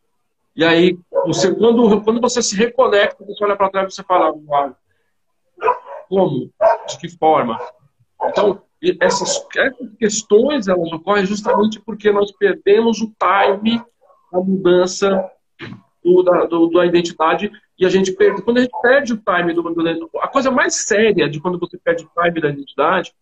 [0.56, 4.32] E aí, você, quando, quando você se reconecta, você olha para trás e você fala,
[4.32, 4.74] uau,
[6.08, 6.50] como?
[6.88, 7.60] De que forma?
[8.24, 8.62] Então,
[9.00, 13.84] essas, essas questões, elas ocorrem justamente porque nós perdemos o time
[14.32, 15.30] da mudança
[16.02, 18.42] do, da, do, da identidade e a gente perde.
[18.42, 22.04] Quando a gente perde o time do, a coisa mais séria de quando você perde
[22.04, 23.12] o time da identidade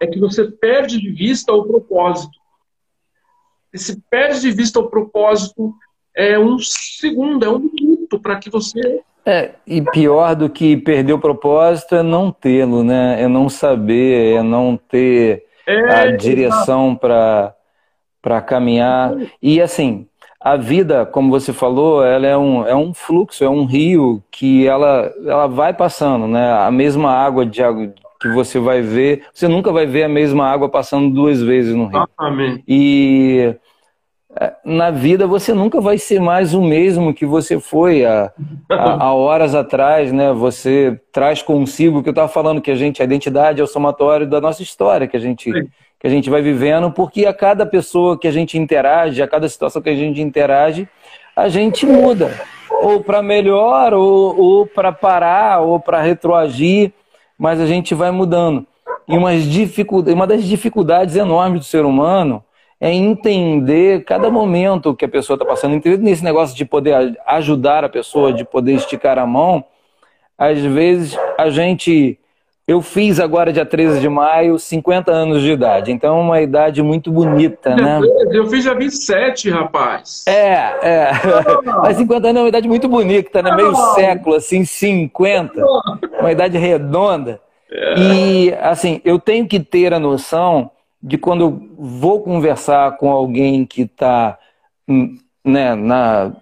[0.00, 2.36] é que você perde de vista o propósito.
[3.72, 5.74] E se perde de vista o propósito,
[6.14, 9.00] é um segundo, é um minuto para que você.
[9.24, 13.22] É, e pior do que perder o propósito é não tê-lo, né?
[13.22, 17.54] É não saber, é não ter é, a direção para
[18.44, 19.14] caminhar.
[19.40, 20.08] E assim,
[20.40, 24.66] a vida, como você falou, ela é um, é um fluxo, é um rio que
[24.66, 26.52] ela, ela vai passando, né?
[26.52, 30.48] A mesma água de água que você vai ver, você nunca vai ver a mesma
[30.48, 32.08] água passando duas vezes no rio.
[32.18, 32.62] Amém.
[32.66, 33.54] E
[34.64, 38.32] na vida você nunca vai ser mais o mesmo que você foi há,
[38.70, 40.32] há, há horas atrás, né?
[40.32, 44.26] Você traz consigo que eu estava falando que a gente, a identidade é o somatório
[44.26, 45.68] da nossa história que a gente Sim
[46.02, 49.48] que a gente vai vivendo, porque a cada pessoa que a gente interage, a cada
[49.48, 50.88] situação que a gente interage,
[51.36, 52.40] a gente muda.
[52.68, 56.92] Ou para melhor, ou, ou para parar, ou para retroagir,
[57.38, 58.66] mas a gente vai mudando.
[59.06, 62.42] E umas dificuldades, uma das dificuldades enormes do ser humano
[62.82, 65.80] é entender cada momento que a pessoa está passando.
[66.00, 69.64] Nesse negócio de poder ajudar a pessoa, de poder esticar a mão,
[70.36, 72.18] às vezes a gente
[72.66, 75.92] eu fiz agora, dia 13 de maio, 50 anos de idade.
[75.92, 78.00] Então, é uma idade muito bonita, né?
[78.32, 80.24] Eu fiz dia 27, rapaz.
[80.26, 81.10] É, é.
[81.82, 83.54] Mas 50 anos é uma idade muito bonita, né?
[83.54, 85.62] Meio século, assim, 50.
[86.18, 87.40] Uma idade redonda.
[87.96, 90.70] E, assim, eu tenho que ter a noção
[91.02, 94.38] de quando eu vou conversar com alguém que está,
[94.88, 96.32] hum, né, na,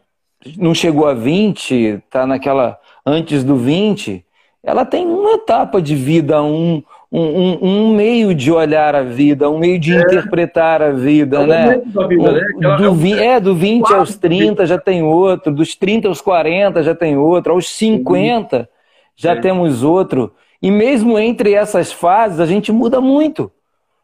[0.57, 1.75] não chegou a 20,
[2.05, 4.25] está naquela antes do 20,
[4.63, 9.59] ela tem uma etapa de vida, um, um, um, meio de olhar a vida, um
[9.59, 10.01] meio de é.
[10.01, 11.83] interpretar a vida, é né?
[12.09, 12.41] Vida, né?
[12.77, 16.95] Do, é, é, do 20 aos 30 já tem outro, dos 30 aos 40 já
[16.95, 18.69] tem outro, aos 50
[19.17, 19.41] já Sim.
[19.41, 20.33] temos outro.
[20.63, 23.51] E mesmo entre essas fases, a gente muda muito,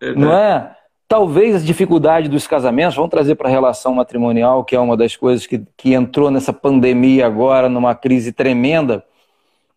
[0.09, 0.73] é, não é?
[1.09, 5.15] Talvez a dificuldade dos casamentos, vamos trazer para a relação matrimonial, que é uma das
[5.15, 9.05] coisas que, que entrou nessa pandemia agora, numa crise tremenda,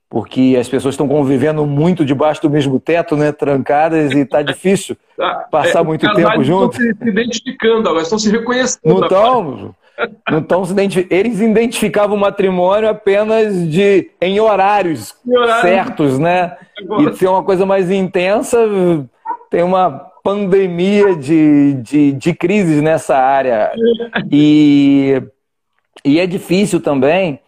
[0.10, 4.98] porque as pessoas estão convivendo muito debaixo do mesmo teto, né, trancadas, e está difícil
[5.20, 6.82] ah, passar é, muito tempo junto.
[6.82, 8.82] Estão se identificando agora, estão se reconhecendo.
[8.84, 9.76] Não estão,
[10.32, 11.14] não estão se identificando.
[11.14, 15.16] Eles identificavam o matrimônio apenas de em horários,
[15.62, 16.58] certos, né?
[16.80, 17.12] Agora.
[17.12, 18.58] E ser uma coisa mais intensa,
[19.52, 23.72] tem uma pandemia de, de, de crises nessa área.
[24.32, 25.22] E,
[26.04, 27.40] e é difícil também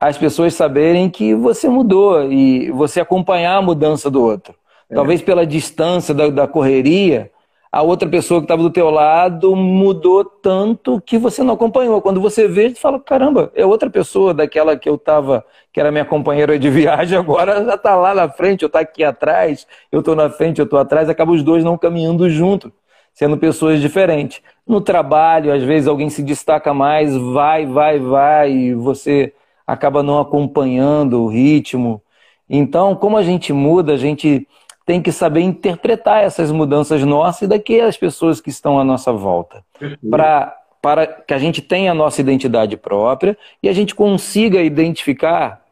[0.00, 4.54] as pessoas saberem que você mudou e você acompanhar a mudança do outro.
[4.90, 4.94] É.
[4.94, 7.30] Talvez pela distância da, da correria,
[7.72, 12.02] a outra pessoa que estava do teu lado mudou tanto que você não acompanhou.
[12.02, 15.42] Quando você vê, você fala, caramba, é outra pessoa daquela que eu estava,
[15.72, 19.02] que era minha companheira de viagem, agora já está lá na frente, eu estou aqui
[19.02, 22.70] atrás, eu estou na frente, eu estou atrás, acaba os dois não caminhando junto,
[23.14, 24.42] sendo pessoas diferentes.
[24.66, 29.32] No trabalho, às vezes alguém se destaca mais, vai, vai, vai, e você
[29.66, 32.02] acaba não acompanhando o ritmo.
[32.50, 34.46] Então, como a gente muda, a gente
[34.84, 39.64] tem que saber interpretar essas mudanças nossas e daquelas pessoas que estão à nossa volta.
[40.10, 45.62] Para para que a gente tenha a nossa identidade própria e a gente consiga identificar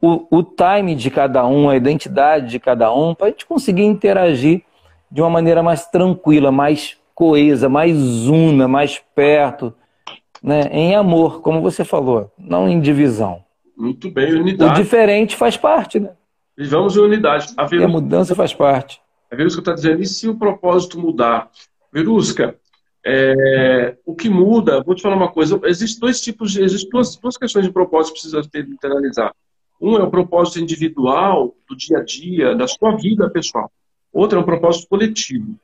[0.00, 3.82] o, o time de cada um, a identidade de cada um, para a gente conseguir
[3.82, 4.62] interagir
[5.10, 9.74] de uma maneira mais tranquila, mais coesa, mais una, mais perto,
[10.42, 13.42] né, em amor, como você falou, não em divisão.
[13.76, 14.70] Muito bem, unidade.
[14.70, 16.10] O diferente faz parte, né?
[16.56, 17.52] Vivamos em unidade.
[17.56, 19.00] A, Verusca, e a mudança faz parte.
[19.30, 21.50] A Verusca está dizendo, e se o propósito mudar?
[21.92, 22.56] Verusca,
[23.04, 27.16] é, o que muda, vou te falar uma coisa, existem dois tipos de, existem duas,
[27.16, 29.34] duas questões de propósito que precisa ter, internalizar.
[29.80, 33.70] Um é o propósito individual, do dia a dia, da sua vida pessoal.
[34.12, 35.58] Outro é o propósito coletivo.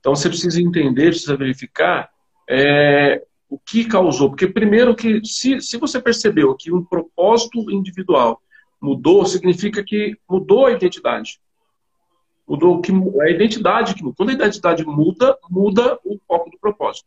[0.00, 2.10] Então você precisa entender, precisa verificar
[2.50, 4.30] é, o que causou?
[4.30, 8.42] Porque primeiro que se, se você percebeu que um propósito individual
[8.82, 11.38] mudou, significa que mudou a identidade.
[12.46, 17.06] Mudou que a identidade que quando a identidade muda, muda o foco do propósito.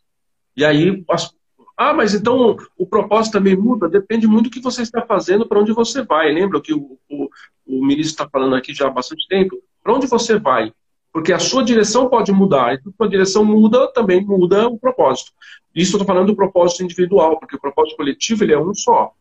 [0.55, 1.35] E aí as,
[1.75, 3.89] ah, mas então o propósito também muda?
[3.89, 6.31] Depende muito do que você está fazendo, para onde você vai.
[6.31, 7.29] Lembra que o, o,
[7.67, 9.61] o ministro está falando aqui já há bastante tempo?
[9.83, 10.71] Para onde você vai?
[11.11, 12.73] Porque a sua direção pode mudar.
[12.73, 15.31] E se a sua direção muda, também muda o propósito.
[15.75, 19.13] Isso eu estou falando do propósito individual, porque o propósito coletivo ele é um só.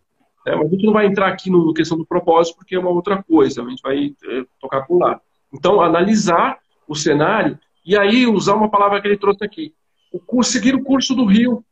[0.45, 0.55] Né?
[0.55, 3.23] Mas a gente não vai entrar aqui na questão do propósito, porque é uma outra
[3.23, 3.62] coisa.
[3.62, 5.21] A gente vai é, tocar por lá.
[5.53, 9.75] Então, analisar o cenário e aí usar uma palavra que ele trouxe aqui.
[10.12, 11.65] O curso, seguir o curso do rio.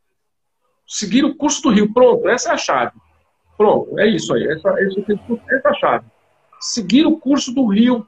[0.87, 1.93] Seguir o curso do rio.
[1.93, 2.91] Pronto, essa é a chave.
[3.57, 4.45] Pronto, é isso aí.
[4.47, 4.99] Essa, essa,
[5.49, 6.05] essa é a chave.
[6.59, 8.05] Seguir o curso do rio.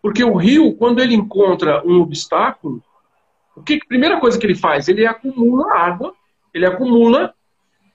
[0.00, 2.82] Porque o rio, quando ele encontra um obstáculo,
[3.54, 4.88] o que, a primeira coisa que ele faz?
[4.88, 6.14] Ele acumula água,
[6.52, 7.32] ele acumula,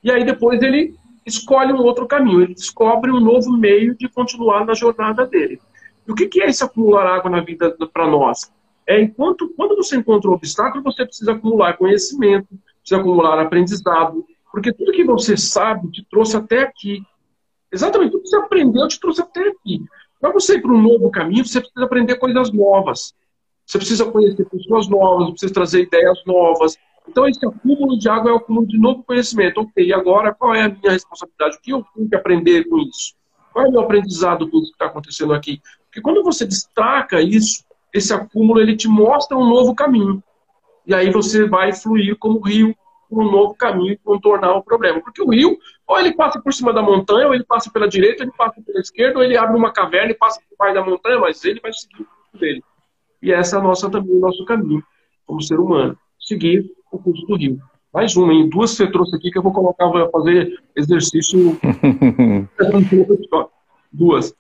[0.03, 0.95] e aí depois ele
[1.27, 5.59] escolhe um outro caminho, ele descobre um novo meio de continuar na jornada dele.
[6.07, 8.51] E o que, que é esse acumular água na vida para nós?
[8.87, 12.47] É enquanto, quando você encontra um obstáculo, você precisa acumular conhecimento,
[12.79, 17.03] precisa acumular aprendizado, porque tudo que você sabe te trouxe até aqui.
[17.71, 19.83] Exatamente, tudo que você aprendeu te trouxe até aqui.
[20.21, 23.13] Para você ir para um novo caminho, você precisa aprender coisas novas.
[23.65, 26.77] Você precisa conhecer pessoas novas, precisa trazer ideias novas.
[27.07, 29.61] Então, esse acúmulo de água é o acúmulo de novo conhecimento.
[29.61, 31.57] Ok, e agora qual é a minha responsabilidade?
[31.57, 33.15] O que eu tenho que aprender com isso?
[33.51, 35.61] Qual é o meu aprendizado com isso que está acontecendo aqui?
[35.85, 37.63] Porque quando você destaca isso,
[37.93, 40.21] esse acúmulo ele te mostra um novo caminho.
[40.85, 42.75] E aí você vai fluir como rio
[43.09, 45.01] um novo caminho e contornar o problema.
[45.01, 45.57] Porque o rio,
[45.87, 48.61] ou ele passa por cima da montanha, ou ele passa pela direita, ou ele passa
[48.61, 51.59] pela esquerda, ou ele abre uma caverna e passa por baixo da montanha, mas ele
[51.59, 52.63] vai seguir o dele.
[53.21, 54.83] E essa é a nossa, também o nosso caminho
[55.25, 55.97] como ser humano.
[56.19, 57.59] Seguir o curso do rio.
[57.93, 61.57] Mais uma, em duas você trouxe aqui que eu vou colocar, vou fazer exercício.
[63.91, 64.35] duas.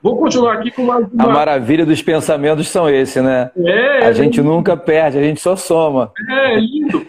[0.00, 0.98] Vou continuar aqui com uma...
[1.18, 3.50] A maravilha dos pensamentos são esse, né?
[3.56, 6.12] É, a gente é nunca perde, a gente só soma.
[6.28, 7.04] É, é lindo.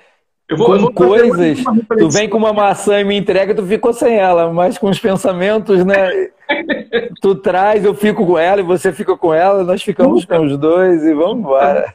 [0.50, 1.64] Eu vou, com eu vou coisas,
[2.00, 5.00] tu vem com uma maçã e me entrega, tu ficou sem ela, mas com os
[5.00, 6.10] pensamentos, né?
[7.22, 10.58] tu traz, eu fico com ela e você fica com ela, nós ficamos com os
[10.58, 11.94] dois e vamos embora.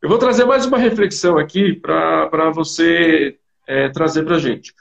[0.00, 4.72] Eu vou trazer mais uma reflexão aqui para você é, trazer para gente.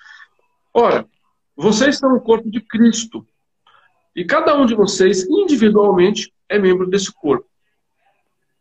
[0.74, 1.08] Ora,
[1.56, 3.26] vocês são o corpo de Cristo.
[4.16, 7.48] E cada um de vocês, individualmente, é membro desse corpo.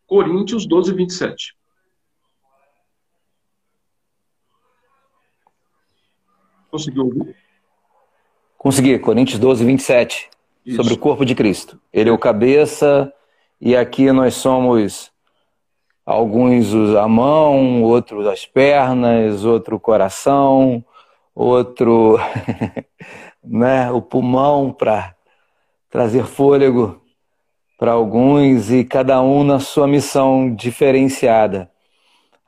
[0.07, 1.55] Coríntios 12, 27.
[6.71, 7.35] Conseguiu ouvir?
[8.57, 8.99] Consegui.
[8.99, 10.29] Coríntios 12, 27.
[10.65, 10.75] Isso.
[10.75, 11.79] Sobre o corpo de Cristo.
[11.93, 13.13] Ele é o cabeça
[13.59, 15.11] e aqui nós somos
[16.07, 20.81] alguns a mão, outros as pernas, outro o coração,
[21.35, 22.17] outro
[23.43, 25.13] né, o pulmão para
[25.89, 27.01] trazer fôlego
[27.77, 31.69] para alguns e cada um na sua missão diferenciada.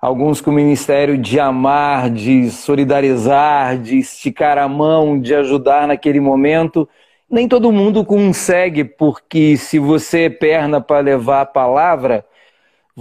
[0.02, 6.22] Alguns com o ministério de amar, de solidarizar, de esticar a mão, de ajudar naquele
[6.22, 6.88] momento.
[7.30, 12.26] Nem todo mundo consegue, porque se você é perna para levar a palavra,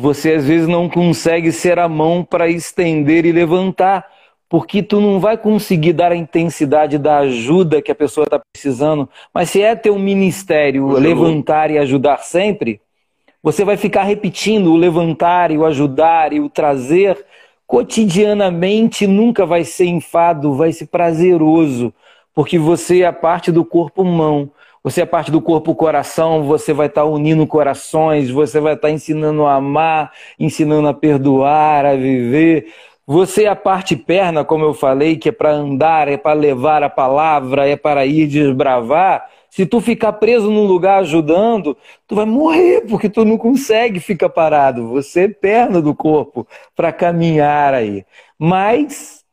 [0.00, 4.06] você às vezes não consegue ser a mão para estender e levantar
[4.48, 9.08] porque tu não vai conseguir dar a intensidade da ajuda que a pessoa está precisando.
[9.34, 12.80] Mas se é teu ministério levantar e ajudar sempre,
[13.42, 17.26] você vai ficar repetindo o levantar e o ajudar e o trazer
[17.66, 21.92] cotidianamente, nunca vai ser enfado, vai ser prazeroso,
[22.32, 24.48] porque você é parte do corpo mão.
[24.82, 28.88] Você é parte do corpo coração, você vai estar tá unindo corações, você vai estar
[28.88, 32.72] tá ensinando a amar, ensinando a perdoar, a viver.
[33.06, 36.82] Você é a parte perna, como eu falei, que é para andar, é para levar
[36.82, 39.26] a palavra, é para ir desbravar.
[39.48, 41.76] Se tu ficar preso num lugar ajudando,
[42.06, 44.88] tu vai morrer, porque tu não consegue ficar parado.
[44.88, 46.46] Você é perna do corpo
[46.76, 48.04] para caminhar aí.
[48.38, 49.24] Mas,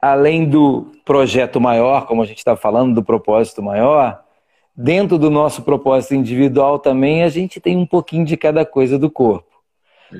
[0.00, 4.22] além do projeto maior, como a gente está falando, do propósito maior,
[4.76, 9.10] dentro do nosso propósito individual também, a gente tem um pouquinho de cada coisa do
[9.10, 9.46] corpo.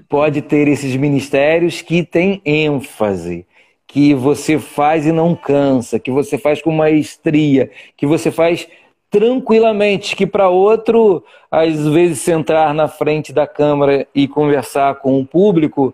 [0.09, 3.47] Pode ter esses ministérios que têm ênfase,
[3.87, 8.69] que você faz e não cansa, que você faz com maestria, que você faz
[9.11, 15.27] tranquilamente, que para outro, às vezes, sentar na frente da câmera e conversar com o
[15.27, 15.93] público,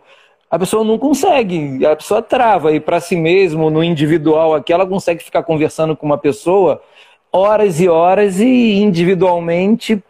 [0.51, 2.73] a pessoa não consegue, a pessoa trava.
[2.73, 6.83] E para si mesmo, no individual aqui, ela consegue ficar conversando com uma pessoa
[7.36, 10.02] horas e horas e individualmente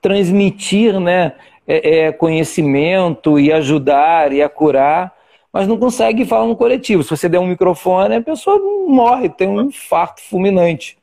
[0.00, 1.32] transmitir, né,
[1.66, 5.12] é, é, conhecimento e ajudar e a curar,
[5.52, 7.02] mas não consegue falar no coletivo.
[7.02, 8.58] Se você der um microfone, a pessoa
[8.88, 10.96] morre, tem um infarto fulminante.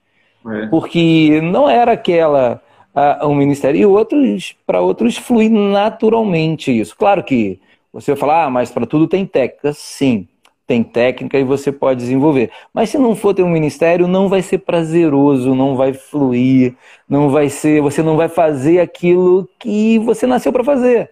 [0.46, 0.68] É.
[0.68, 2.62] Porque não era aquela
[2.94, 3.80] a, um ministério.
[3.80, 6.96] E outros, para outros, flui naturalmente isso.
[6.98, 7.60] Claro que
[7.94, 9.72] você vai falar, ah, mas para tudo tem técnica.
[9.74, 10.28] Sim
[10.70, 12.52] tem técnica e você pode desenvolver.
[12.72, 16.76] Mas se não for ter um ministério, não vai ser prazeroso, não vai fluir,
[17.10, 21.10] não vai ser, você não vai fazer aquilo que você nasceu para fazer.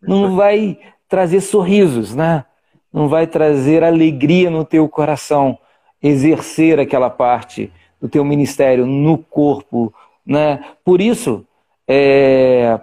[0.00, 0.78] Não vai
[1.08, 2.44] trazer sorrisos, né?
[2.92, 5.58] Não vai trazer alegria no teu coração,
[6.00, 9.92] exercer aquela parte do teu ministério no corpo,
[10.24, 10.60] né?
[10.84, 11.44] Por isso,
[11.88, 12.78] é,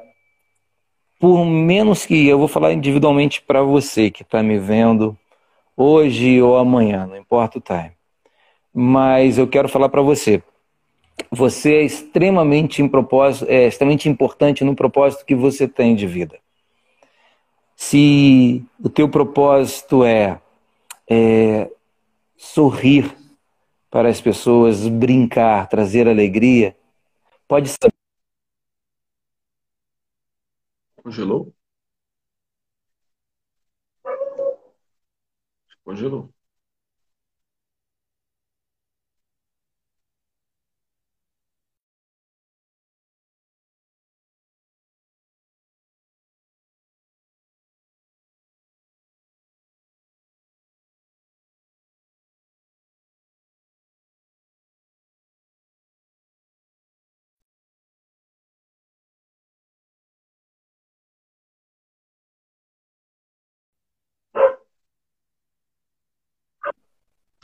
[1.18, 5.18] por menos que eu vou falar individualmente para você que está me vendo,
[5.78, 7.92] hoje ou amanhã, não importa o time.
[8.74, 10.42] Mas eu quero falar para você.
[11.32, 16.40] Você é extremamente, em propósito, é extremamente importante no propósito que você tem de vida.
[17.76, 20.42] Se o teu propósito é,
[21.08, 21.70] é
[22.36, 23.16] sorrir
[23.90, 26.76] para as pessoas, brincar, trazer alegria,
[27.48, 27.92] pode ser.
[31.04, 31.57] Congelou?
[35.88, 36.34] Congelou.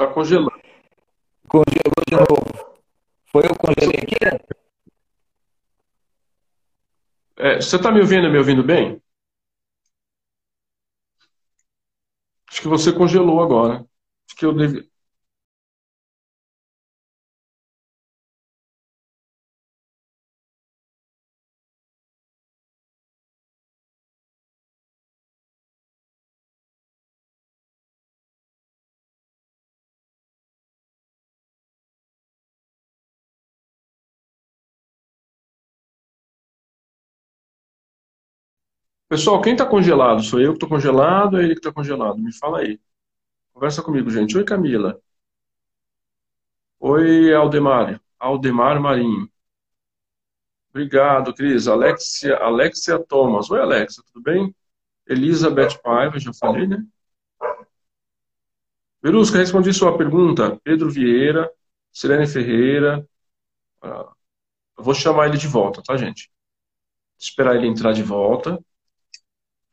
[0.03, 0.51] Tá congelando.
[1.47, 2.81] Congelou de novo.
[3.31, 4.15] Foi eu que congelei aqui?
[7.37, 9.01] É, você está me ouvindo me ouvindo bem?
[12.49, 13.85] Acho que você congelou agora.
[14.27, 14.92] Acho que eu devo.
[39.13, 40.23] Pessoal, quem está congelado?
[40.23, 42.17] Sou eu que estou congelado ou é ele que está congelado?
[42.17, 42.79] Me fala aí.
[43.53, 44.35] Conversa comigo, gente.
[44.35, 44.99] Oi, Camila.
[46.79, 48.01] Oi, Aldemar.
[48.17, 49.29] Aldemar Marinho.
[50.71, 51.67] Obrigado, Cris.
[51.67, 53.51] Alexia, Alexia Thomas.
[53.51, 54.55] Oi, Alexia, tudo bem?
[55.07, 56.83] Elizabeth Paiva, já falei, né?
[58.99, 60.59] Verusca, respondi sua pergunta.
[60.63, 61.51] Pedro Vieira,
[61.91, 63.07] Sirene Ferreira.
[63.79, 64.11] Ah,
[64.75, 66.31] eu vou chamar ele de volta, tá, gente?
[67.19, 68.59] Esperar ele entrar de volta.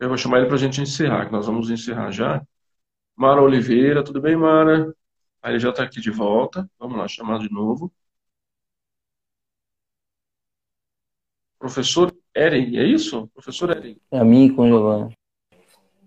[0.00, 2.42] Eu vou chamar ele para a gente encerrar, que nós vamos encerrar já.
[3.14, 4.94] Mara Oliveira, tudo bem, Mara?
[5.42, 6.66] Aí ele já está aqui de volta.
[6.78, 7.92] Vamos lá, chamar de novo.
[11.58, 13.28] Professor Eren, é isso?
[13.34, 14.00] Professor Eren.
[14.10, 15.12] É a mim congelando.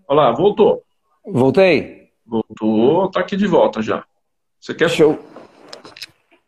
[0.07, 0.83] Olha lá, voltou.
[1.23, 2.11] Voltei?
[2.25, 4.03] Voltou, tá aqui de volta já.
[4.59, 4.87] Você quer.
[4.87, 5.23] Deixa eu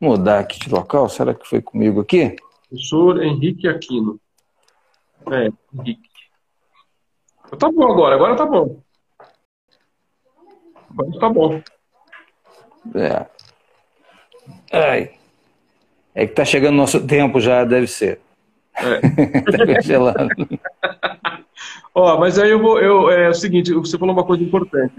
[0.01, 1.07] mudar aqui de local.
[1.09, 2.35] Será que foi comigo aqui?
[2.69, 4.19] Professor Henrique Aquino.
[5.31, 6.14] É, Henrique.
[7.57, 8.79] Tá bom agora, agora tá bom.
[10.89, 11.61] Agora tá bom.
[12.95, 13.25] É.
[14.71, 15.11] Ai.
[16.13, 18.19] É que tá chegando nosso tempo já, deve ser.
[18.75, 19.01] É.
[19.51, 20.29] tá congelando.
[21.93, 22.79] Ó, mas aí eu vou.
[22.79, 24.95] Eu, é o seguinte, você falou uma coisa importante.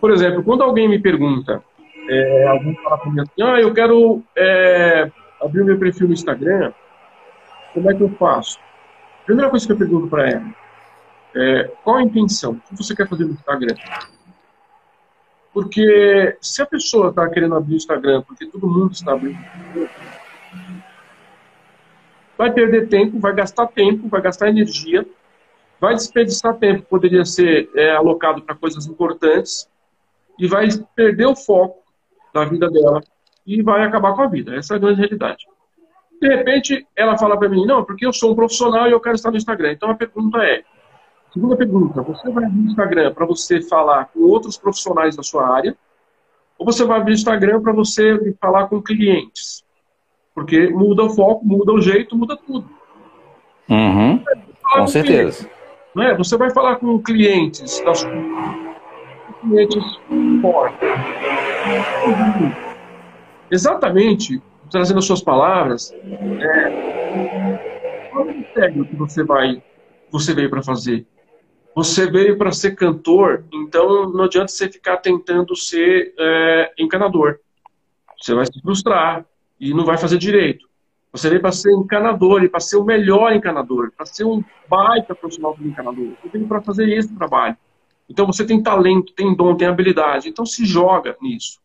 [0.00, 1.62] Por exemplo, quando alguém me pergunta,
[2.08, 6.12] é, alguém fala pra mim assim, ah, eu quero é, abrir o meu perfil no
[6.12, 6.72] Instagram,
[7.72, 8.58] como é que eu faço?
[9.22, 10.61] A primeira coisa que eu pergunto para ela
[11.34, 12.52] é qual a intenção?
[12.52, 13.74] O que você quer fazer no Instagram?
[15.52, 19.38] Porque se a pessoa está querendo abrir o Instagram, porque todo mundo está abrindo
[22.42, 25.06] vai perder tempo, vai gastar tempo, vai gastar energia,
[25.80, 29.68] vai desperdiçar tempo poderia ser é, alocado para coisas importantes
[30.38, 31.82] e vai perder o foco
[32.34, 33.00] da vida dela
[33.46, 34.56] e vai acabar com a vida.
[34.56, 35.46] Essa é a grande realidade.
[36.20, 39.16] De repente, ela fala para mim, não, porque eu sou um profissional e eu quero
[39.16, 39.72] estar no Instagram.
[39.72, 40.64] Então a pergunta é,
[41.32, 45.48] segunda pergunta, você vai abrir o Instagram para você falar com outros profissionais da sua
[45.48, 45.76] área
[46.58, 49.64] ou você vai abrir o Instagram para você falar com clientes?
[50.34, 52.68] Porque muda o foco, muda o jeito, muda tudo.
[53.68, 54.22] Uhum.
[54.62, 55.48] Com certeza.
[55.94, 56.16] Não é?
[56.16, 58.04] Você vai falar com clientes das
[59.40, 59.84] clientes
[60.40, 60.88] fortes.
[63.50, 69.62] Exatamente, trazendo as suas palavras, é, qual é o que você vai,
[70.10, 71.06] você veio para fazer?
[71.74, 77.40] Você veio para ser cantor, então não adianta você ficar tentando ser é, encanador.
[78.20, 79.24] Você vai se frustrar,
[79.62, 80.68] e não vai fazer direito.
[81.12, 85.14] Você veio para ser encanador e para ser o melhor encanador, para ser um baita
[85.14, 86.14] profissional como encanador.
[86.20, 87.56] Você veio para fazer esse trabalho.
[88.08, 90.28] Então você tem talento, tem dom, tem habilidade.
[90.28, 91.60] Então se joga nisso.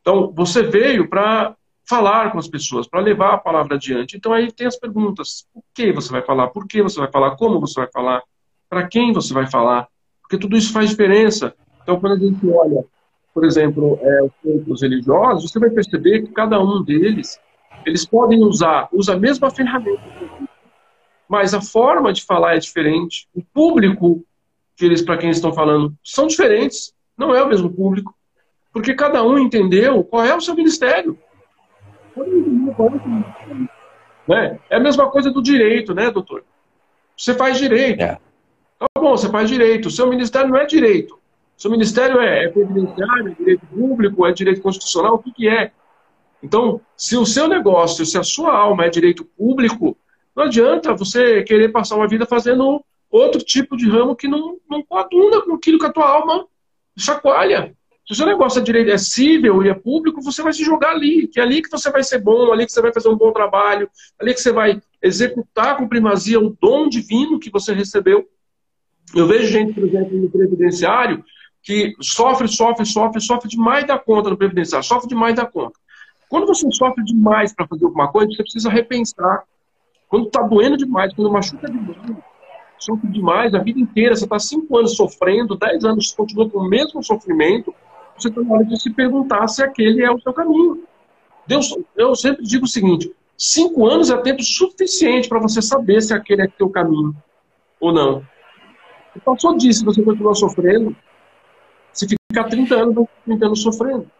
[0.00, 1.54] Então você veio para
[1.86, 4.16] falar com as pessoas, para levar a palavra adiante.
[4.16, 6.48] Então aí tem as perguntas: o que você vai falar?
[6.48, 7.36] Por que você vai falar?
[7.36, 8.22] Como você vai falar?
[8.68, 9.88] Para quem você vai falar?
[10.22, 11.54] Porque tudo isso faz diferença.
[11.82, 12.84] Então quando a gente olha
[13.38, 17.38] por exemplo, é, os templos religiosos, você vai perceber que cada um deles,
[17.86, 20.02] eles podem usar, usa a mesma ferramenta,
[21.28, 23.28] mas a forma de falar é diferente.
[23.32, 24.24] O público
[24.76, 26.92] que eles, para quem estão falando, são diferentes.
[27.16, 28.12] Não é o mesmo público,
[28.72, 31.16] porque cada um entendeu qual é o seu ministério.
[34.26, 34.58] Né?
[34.68, 36.44] É a mesma coisa do direito, né, doutor?
[37.16, 38.02] Você faz direito.
[38.02, 38.18] É.
[38.78, 39.86] Tá bom, você faz direito.
[39.86, 41.18] O seu ministério não é direito.
[41.56, 45.72] Seu ministério é, é previdenciário, é direito público, é direito constitucional, o que, que é?
[46.40, 49.96] Então, se o seu negócio, se a sua alma é direito público,
[50.36, 52.80] não adianta você querer passar uma vida fazendo
[53.10, 56.46] outro tipo de ramo que não, não coaduna com aquilo que a tua alma
[56.96, 57.74] chacoalha.
[58.06, 60.92] Se o seu negócio é direito, é civil e é público, você vai se jogar
[60.92, 63.16] ali, que é ali que você vai ser bom, ali que você vai fazer um
[63.16, 68.26] bom trabalho, ali que você vai executar com primazia o dom divino que você recebeu.
[69.14, 71.24] Eu vejo gente, por exemplo, no previdenciário,
[71.62, 75.78] que sofre, sofre, sofre, sofre demais da conta no previdenciário, sofre demais da conta.
[76.28, 79.44] Quando você sofre demais para fazer alguma coisa, você precisa repensar.
[80.08, 81.96] Quando está doendo demais, quando machuca demais,
[82.78, 86.68] sofre demais a vida inteira, você está cinco anos sofrendo, dez anos continua com o
[86.68, 87.74] mesmo sofrimento,
[88.16, 90.82] você está na hora de se perguntar se aquele é o seu caminho.
[91.46, 96.12] Deus, eu sempre digo o seguinte: cinco anos é tempo suficiente para você saber se
[96.12, 97.16] aquele é o seu caminho
[97.80, 98.22] ou não.
[99.24, 100.94] Passou disso, você continua sofrendo,
[101.92, 104.10] se ficar 30 anos, 30 anos sofrendo.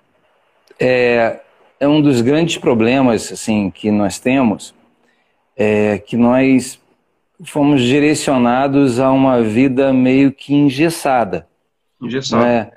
[0.78, 1.40] É,
[1.80, 4.74] é um dos grandes problemas assim que nós temos,
[5.56, 6.80] é que nós
[7.44, 11.46] fomos direcionados a uma vida meio que engessada.
[12.00, 12.44] Engessada.
[12.44, 12.70] Né?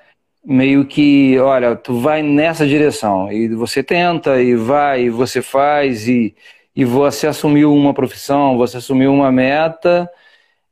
[0.44, 6.08] Meio que, olha, tu vai nessa direção e você tenta e vai e você faz
[6.08, 6.36] e,
[6.76, 10.10] e você assumiu uma profissão, você assumiu uma meta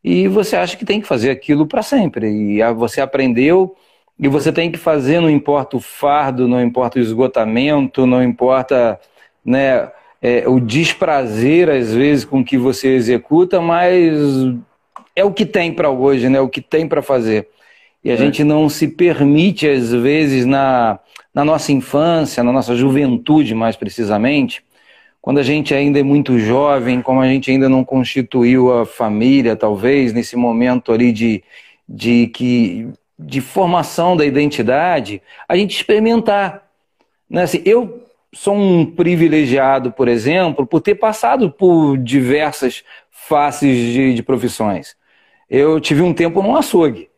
[0.04, 2.28] e você acha que tem que fazer aquilo para sempre.
[2.30, 3.76] E você aprendeu
[4.20, 9.00] e você tem que fazer, não importa o fardo, não importa o esgotamento, não importa
[9.44, 9.90] né,
[10.22, 14.18] é, o desprazer, às vezes, com que você executa, mas
[15.16, 17.48] é o que tem para hoje, né, o que tem para fazer.
[18.04, 18.18] E a é.
[18.18, 21.00] gente não se permite, às vezes, na,
[21.34, 24.64] na nossa infância, na nossa juventude, mais precisamente,
[25.22, 29.56] quando a gente ainda é muito jovem, como a gente ainda não constituiu a família,
[29.56, 31.44] talvez, nesse momento ali de,
[31.88, 32.88] de que
[33.20, 36.64] de formação da identidade, a gente experimentar.
[37.30, 37.44] Né?
[37.44, 44.24] Assim, eu sou um privilegiado, por exemplo, por ter passado por diversas faces de, de
[44.24, 44.96] profissões.
[45.50, 47.10] Eu tive um tempo num açougue,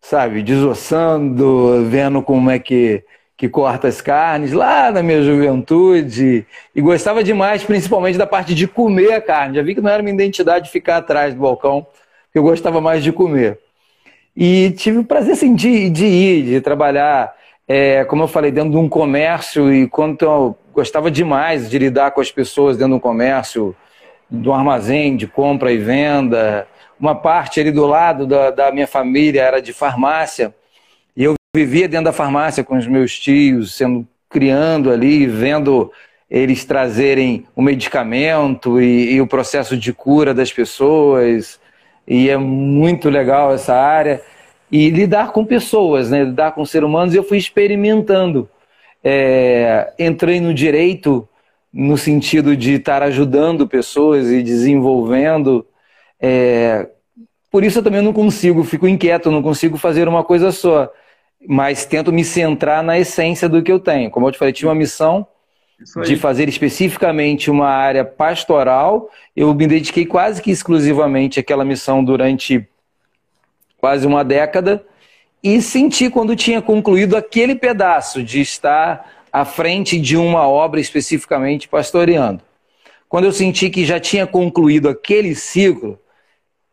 [0.00, 3.02] sabe, desossando, vendo como é que,
[3.40, 6.46] que corta as carnes, lá na minha juventude,
[6.76, 9.56] e gostava demais, principalmente da parte de comer a carne.
[9.56, 11.86] Já vi que não era minha identidade ficar atrás do balcão,
[12.24, 13.58] porque eu gostava mais de comer.
[14.36, 17.34] E tive o prazer assim, de, de ir, de trabalhar,
[17.66, 19.72] é, como eu falei, dentro de um comércio.
[19.72, 23.74] E quanto eu gostava demais de lidar com as pessoas dentro do comércio,
[24.28, 26.68] do armazém de compra e venda.
[27.00, 30.54] Uma parte ali do lado da, da minha família era de farmácia.
[31.52, 35.90] Vivia dentro da farmácia com os meus tios, sendo criando ali, vendo
[36.30, 41.58] eles trazerem o medicamento e, e o processo de cura das pessoas
[42.06, 44.22] e é muito legal essa área.
[44.70, 46.22] E lidar com pessoas, né?
[46.22, 48.48] lidar com seres humanos, eu fui experimentando.
[49.02, 51.28] É, entrei no direito
[51.72, 55.66] no sentido de estar ajudando pessoas e desenvolvendo.
[56.20, 56.88] É,
[57.50, 60.88] por isso eu também não consigo, fico inquieto, não consigo fazer uma coisa só.
[61.48, 64.10] Mas tento me centrar na essência do que eu tenho.
[64.10, 65.26] Como eu te falei, tinha uma missão
[66.04, 69.10] de fazer especificamente uma área pastoral.
[69.34, 72.68] Eu me dediquei quase que exclusivamente àquela missão durante
[73.78, 74.84] quase uma década
[75.42, 81.66] e senti quando tinha concluído aquele pedaço de estar à frente de uma obra especificamente
[81.66, 82.42] pastoreando.
[83.08, 85.98] Quando eu senti que já tinha concluído aquele ciclo,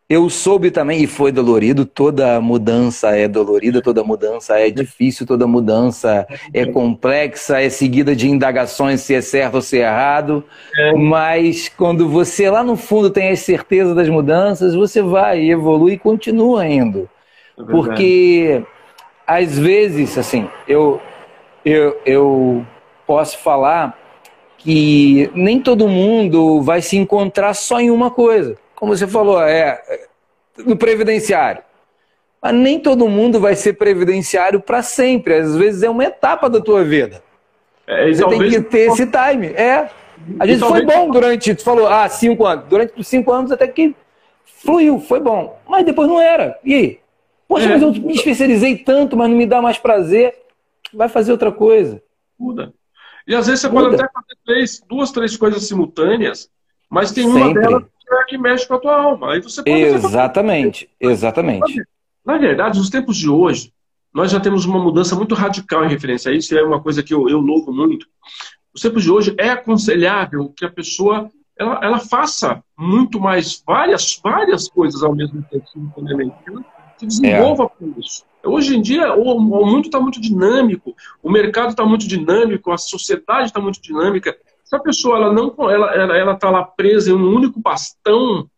[0.08, 5.46] eu soube também, e foi dolorido, toda mudança é dolorida, toda mudança é difícil, toda
[5.46, 10.42] mudança é complexa, é seguida de indagações se é certo ou se é errado.
[10.74, 10.94] É.
[10.94, 15.98] Mas quando você lá no fundo tem as certezas das mudanças, você vai, evolui e
[15.98, 17.06] continua indo.
[17.58, 18.64] É Porque
[19.26, 20.98] às vezes, assim, eu,
[21.62, 22.66] eu, eu
[23.06, 23.98] posso falar
[24.56, 29.82] que nem todo mundo vai se encontrar só em uma coisa como você falou, é
[30.64, 31.62] no previdenciário.
[32.40, 35.34] Mas nem todo mundo vai ser previdenciário para sempre.
[35.34, 37.20] Às vezes é uma etapa da tua vida.
[37.86, 39.48] É, você tem que ter esse time.
[39.48, 39.90] É.
[40.38, 42.66] Às vezes foi bom durante, tu falou, ah, cinco anos.
[42.68, 43.96] Durante cinco anos até que
[44.44, 45.58] fluiu, foi bom.
[45.68, 46.56] Mas depois não era.
[46.62, 47.00] E aí?
[47.48, 47.68] Poxa, é.
[47.70, 50.36] mas eu me especializei tanto, mas não me dá mais prazer.
[50.94, 52.00] Vai fazer outra coisa.
[52.38, 52.72] Muda.
[53.26, 53.90] E às vezes você Muda.
[53.90, 56.48] pode até fazer três, duas, três coisas simultâneas,
[56.88, 57.62] mas tem uma Sempre.
[57.62, 57.82] delas
[58.16, 59.32] é que mexe com a tua alma.
[59.32, 61.82] Aí você pode exatamente, exatamente.
[62.24, 63.72] Na verdade, nos tempos de hoje,
[64.12, 67.02] nós já temos uma mudança muito radical em referência a isso, e é uma coisa
[67.02, 68.06] que eu, eu louvo muito.
[68.72, 74.20] Nos tempos de hoje, é aconselhável que a pessoa ela, ela faça muito mais, várias,
[74.22, 75.66] várias coisas ao mesmo tempo,
[76.98, 77.68] se desenvolva é.
[77.68, 78.24] com isso.
[78.44, 82.78] Hoje em dia, o, o mundo está muito dinâmico, o mercado está muito dinâmico, a
[82.78, 84.36] sociedade está muito dinâmica.
[84.68, 88.48] Se a pessoa ela não ela ela, ela tá lá presa em um único bastão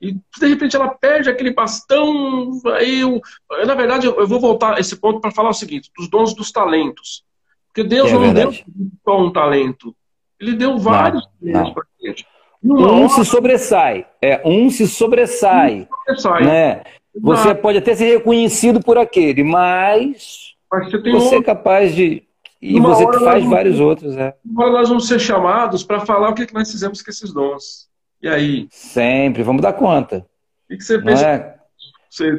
[0.00, 3.20] e de repente ela perde aquele bastão, aí eu,
[3.66, 6.52] na verdade eu, vou voltar a esse ponto para falar o seguinte, dos dons dos
[6.52, 7.24] talentos.
[7.66, 8.64] Porque Deus é não verdade.
[8.64, 9.94] deu só um talento.
[10.40, 12.26] Ele deu vários talentos para gente.
[12.62, 14.06] Um hora, se sobressai.
[14.22, 15.88] É, um se sobressai.
[16.10, 16.44] Um sobressai.
[16.44, 16.82] Né?
[17.20, 22.27] Você pode até ser reconhecido por aquele, mas, mas você, você é capaz de
[22.60, 24.34] e você faz vários outros, é.
[24.50, 27.88] Agora nós vamos ser chamados para falar o que, que nós fizemos com esses dons.
[28.20, 28.66] E aí?
[28.70, 30.26] Sempre, vamos dar conta.
[30.68, 31.26] O que, você pensa?
[31.26, 31.58] É?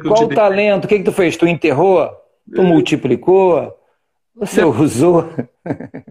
[0.02, 0.84] Qual o talento?
[0.84, 1.36] O que, que tu fez?
[1.36, 2.10] Tu enterrou?
[2.54, 2.64] Tu é.
[2.64, 3.76] multiplicou?
[4.34, 4.66] Você é.
[4.66, 5.30] usou?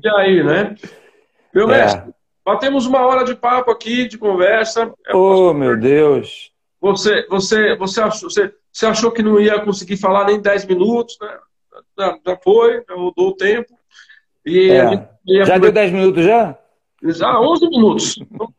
[0.03, 0.76] E aí, né?
[1.53, 1.77] Meu é.
[1.77, 2.14] mestre,
[2.44, 4.91] batemos uma hora de papo aqui, de conversa.
[5.14, 6.52] Oh, meu Deus.
[6.81, 11.18] Você, você, você, achou, você, você achou que não ia conseguir falar nem 10 minutos,
[11.22, 11.38] né?
[11.98, 13.78] Já, já foi, já mudou o tempo.
[14.49, 15.45] E é.
[15.45, 16.57] Já deu 10 minutos já?
[17.03, 18.15] Já, 11 minutos.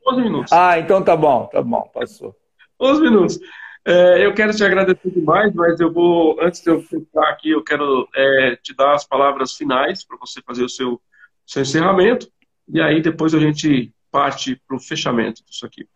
[0.07, 0.53] 11 minutos.
[0.53, 2.35] Ah, então tá bom, tá bom, passou.
[2.81, 3.39] 11 minutos.
[3.85, 7.63] É, eu quero te agradecer demais, mas eu vou, antes de eu ficar aqui, eu
[7.63, 11.01] quero é, te dar as palavras finais para você fazer o seu,
[11.47, 12.29] seu encerramento.
[12.69, 15.87] E aí depois a gente parte para o fechamento disso aqui.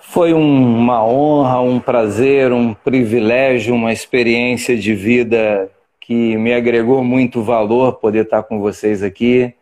[0.00, 5.70] Foi um, uma honra, um prazer, um privilégio, uma experiência de vida
[6.06, 9.52] que me agregou muito valor poder estar com vocês aqui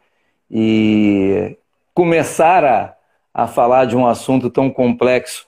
[0.51, 1.57] e
[1.95, 2.95] começar a,
[3.33, 5.47] a falar de um assunto tão complexo,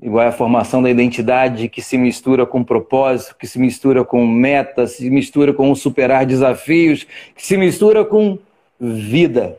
[0.00, 4.92] igual a formação da identidade, que se mistura com propósito, que se mistura com metas,
[4.92, 7.02] se mistura com superar desafios,
[7.34, 8.38] que se mistura com
[8.78, 9.58] vida.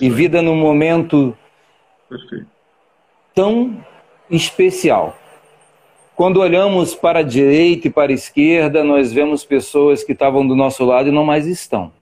[0.00, 1.36] E vida num momento
[3.34, 3.84] tão
[4.30, 5.18] especial.
[6.18, 10.56] Quando olhamos para a direita e para a esquerda, nós vemos pessoas que estavam do
[10.56, 11.92] nosso lado e não mais estão.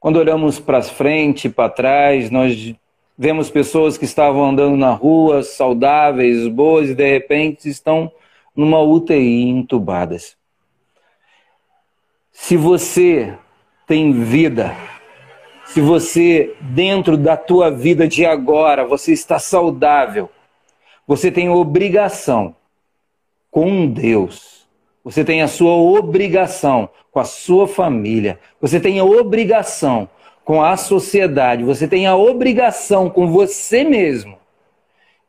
[0.00, 2.74] Quando olhamos para frente e para trás, nós
[3.18, 8.10] vemos pessoas que estavam andando na rua, saudáveis, boas, e de repente estão
[8.56, 10.34] numa UTI entubadas.
[12.32, 13.36] Se você
[13.86, 14.74] tem vida,
[15.66, 20.30] se você, dentro da tua vida de agora, você está saudável,
[21.06, 22.56] você tem obrigação
[23.50, 24.68] com Deus,
[25.02, 30.08] você tem a sua obrigação com a sua família, você tem a obrigação
[30.44, 34.38] com a sociedade, você tem a obrigação com você mesmo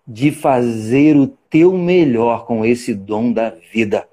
[0.07, 4.07] de fazer o teu melhor com esse dom da vida.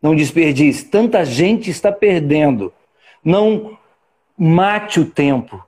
[0.00, 2.72] Não desperdice, tanta gente está perdendo.
[3.22, 3.76] Não
[4.38, 5.62] mate o tempo.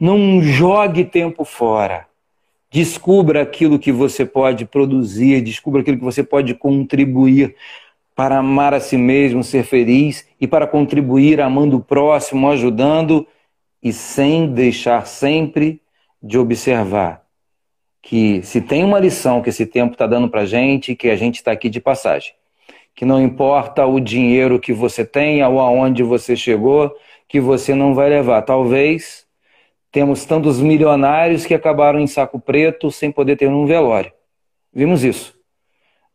[0.00, 2.07] Não jogue tempo fora.
[2.70, 7.56] Descubra aquilo que você pode produzir, descubra aquilo que você pode contribuir
[8.14, 13.26] para amar a si mesmo, ser feliz e para contribuir amando o próximo, ajudando
[13.82, 15.80] e sem deixar sempre
[16.22, 17.28] de observar
[18.02, 21.16] que se tem uma lição que esse tempo está dando para a gente, que a
[21.16, 22.32] gente está aqui de passagem,
[22.94, 26.92] que não importa o dinheiro que você tenha ou aonde você chegou,
[27.28, 28.42] que você não vai levar.
[28.42, 29.26] Talvez
[29.90, 34.12] temos tantos milionários que acabaram em saco preto sem poder ter um velório.
[34.72, 35.34] Vimos isso.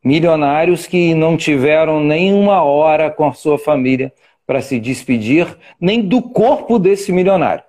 [0.03, 4.13] Milionários que não tiveram nem uma hora com a sua família
[4.45, 7.63] para se despedir nem do corpo desse milionário,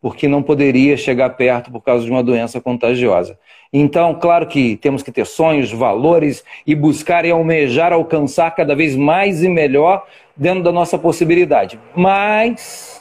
[0.00, 3.38] porque não poderia chegar perto por causa de uma doença contagiosa.
[3.72, 8.96] Então, claro que temos que ter sonhos, valores e buscar e almejar alcançar cada vez
[8.96, 10.04] mais e melhor
[10.36, 12.95] dentro da nossa possibilidade, mas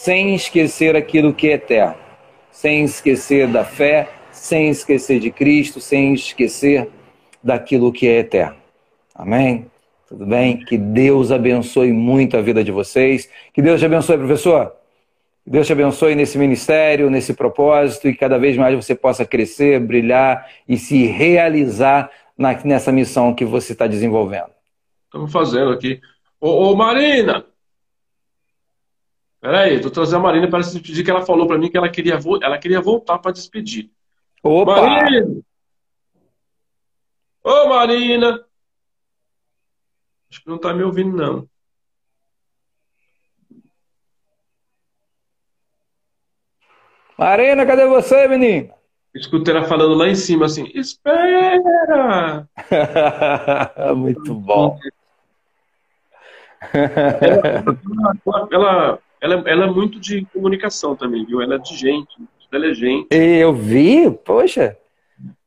[0.00, 1.96] sem esquecer aquilo que é eterno,
[2.50, 6.88] sem esquecer da fé, sem esquecer de Cristo, sem esquecer
[7.44, 8.56] daquilo que é eterno.
[9.14, 9.66] Amém?
[10.08, 10.64] Tudo bem?
[10.64, 13.28] Que Deus abençoe muito a vida de vocês.
[13.52, 14.72] Que Deus te abençoe, professor.
[15.44, 19.78] Que Deus te abençoe nesse ministério, nesse propósito e cada vez mais você possa crescer,
[19.80, 24.48] brilhar e se realizar na, nessa missão que você está desenvolvendo.
[25.04, 26.00] Estamos fazendo aqui.
[26.40, 27.49] Ô, ô Marina!
[29.40, 31.88] Peraí, estou trazendo a Marina para se despedir, que ela falou para mim que ela
[31.88, 33.90] queria, ela queria voltar para despedir.
[34.42, 34.82] Opa!
[34.82, 35.42] Marina!
[37.42, 38.44] Ô, Marina!
[40.30, 41.48] Acho que não está me ouvindo, não.
[47.18, 48.72] Marina, cadê você, menino?
[49.14, 52.48] Escutei ela falando lá em cima assim: Espera!
[53.96, 54.78] Muito bom.
[56.72, 57.64] Ela,
[58.24, 61.42] ela, ela, ela, é muito de comunicação também, viu?
[61.42, 62.16] Ela é de gente,
[62.50, 63.08] ela é gente.
[63.10, 64.76] Eu vi, poxa.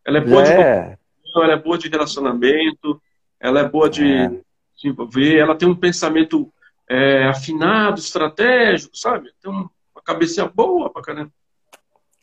[0.06, 0.90] Ela é boa é.
[0.90, 1.04] de
[1.36, 3.02] ela é boa de relacionamento,
[3.40, 4.32] ela é boa de, é
[4.76, 6.52] desenvolver, ela tem um pensamento
[6.90, 9.32] é, afinado, estratégico, sabe?
[9.41, 9.70] Tem uma
[10.06, 11.32] cabeça boa pra caramba.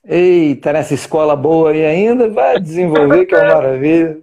[0.04, 4.22] Eita, nessa escola boa aí ainda, vai desenvolver, que é uma maravilha.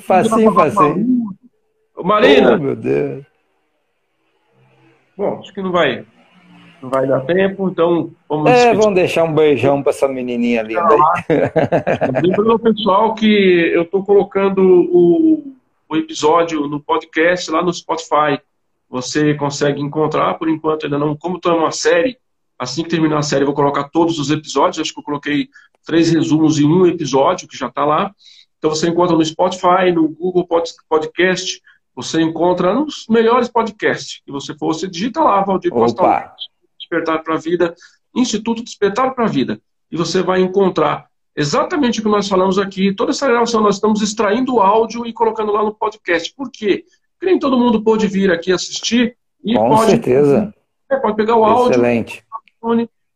[0.00, 1.24] Facinho, facinho.
[2.02, 2.54] Marina!
[2.54, 3.24] Oh, meu Deus.
[5.16, 6.04] Bom, acho que não vai,
[6.84, 8.50] não vai dar tempo, então vamos.
[8.50, 8.78] É, despedir.
[8.78, 12.20] vamos deixar um beijão para essa menininha linda aí.
[12.22, 15.54] Lembrando pessoal que eu estou colocando o
[15.94, 18.40] o episódio no podcast lá no Spotify.
[18.88, 22.18] Você consegue encontrar, por enquanto ainda não, como é uma série,
[22.58, 25.48] assim que terminar a série eu vou colocar todos os episódios, acho que eu coloquei
[25.84, 28.12] três resumos em um episódio, que já está lá.
[28.58, 30.46] Então você encontra no Spotify, no Google
[30.88, 31.60] Podcast,
[31.94, 36.32] você encontra nos melhores podcasts que você for, você digita lá, Valdir Costa,
[36.84, 37.74] Despertar para a Vida,
[38.14, 41.06] Instituto Despertar para a Vida, e você vai encontrar
[41.36, 42.94] exatamente o que nós falamos aqui.
[42.94, 46.32] Toda essa gravação nós estamos extraindo o áudio e colocando lá no podcast.
[46.34, 46.84] Por quê?
[47.12, 50.54] Porque nem todo mundo pode vir aqui assistir e Com pode, certeza.
[50.90, 52.24] É, pode pegar o áudio Excelente.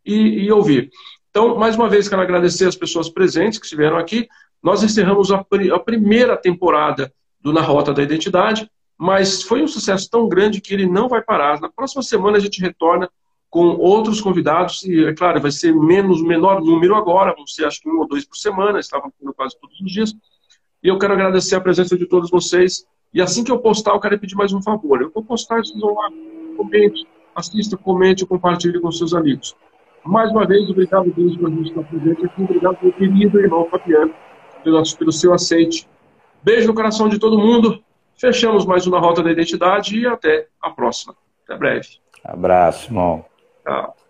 [0.04, 0.90] E, e, ouvir.
[1.30, 4.26] Então, mais uma vez, quero agradecer as pessoas presentes que estiveram aqui.
[4.62, 10.08] Nós encerramos a, a primeira temporada do Na Rota da Identidade, mas foi um sucesso
[10.10, 11.60] tão grande que ele não vai parar.
[11.60, 13.08] Na próxima semana a gente retorna
[13.50, 17.80] com outros convidados, e é claro, vai ser menos, menor número agora, vão ser acho
[17.80, 20.14] que um ou dois por semana, estavam quase todos os dias.
[20.82, 22.86] E eu quero agradecer a presença de todos vocês.
[23.12, 25.00] E assim que eu postar, eu quero pedir mais um favor.
[25.00, 26.08] Eu vou postar, vocês vão lá,
[26.56, 29.56] comente, assista, comente, compartilhe com seus amigos.
[30.04, 32.42] Mais uma vez, obrigado, Deus, por a gente estar presente aqui.
[32.42, 34.14] Obrigado, meu querido irmão Fabiano,
[34.62, 35.88] pelo, pelo seu aceite.
[36.42, 37.82] Beijo no coração de todo mundo.
[38.16, 41.14] Fechamos mais uma Rota da Identidade e até a próxima.
[41.44, 41.88] Até breve.
[42.24, 43.24] Abraço, irmão.
[43.68, 44.07] Tchau.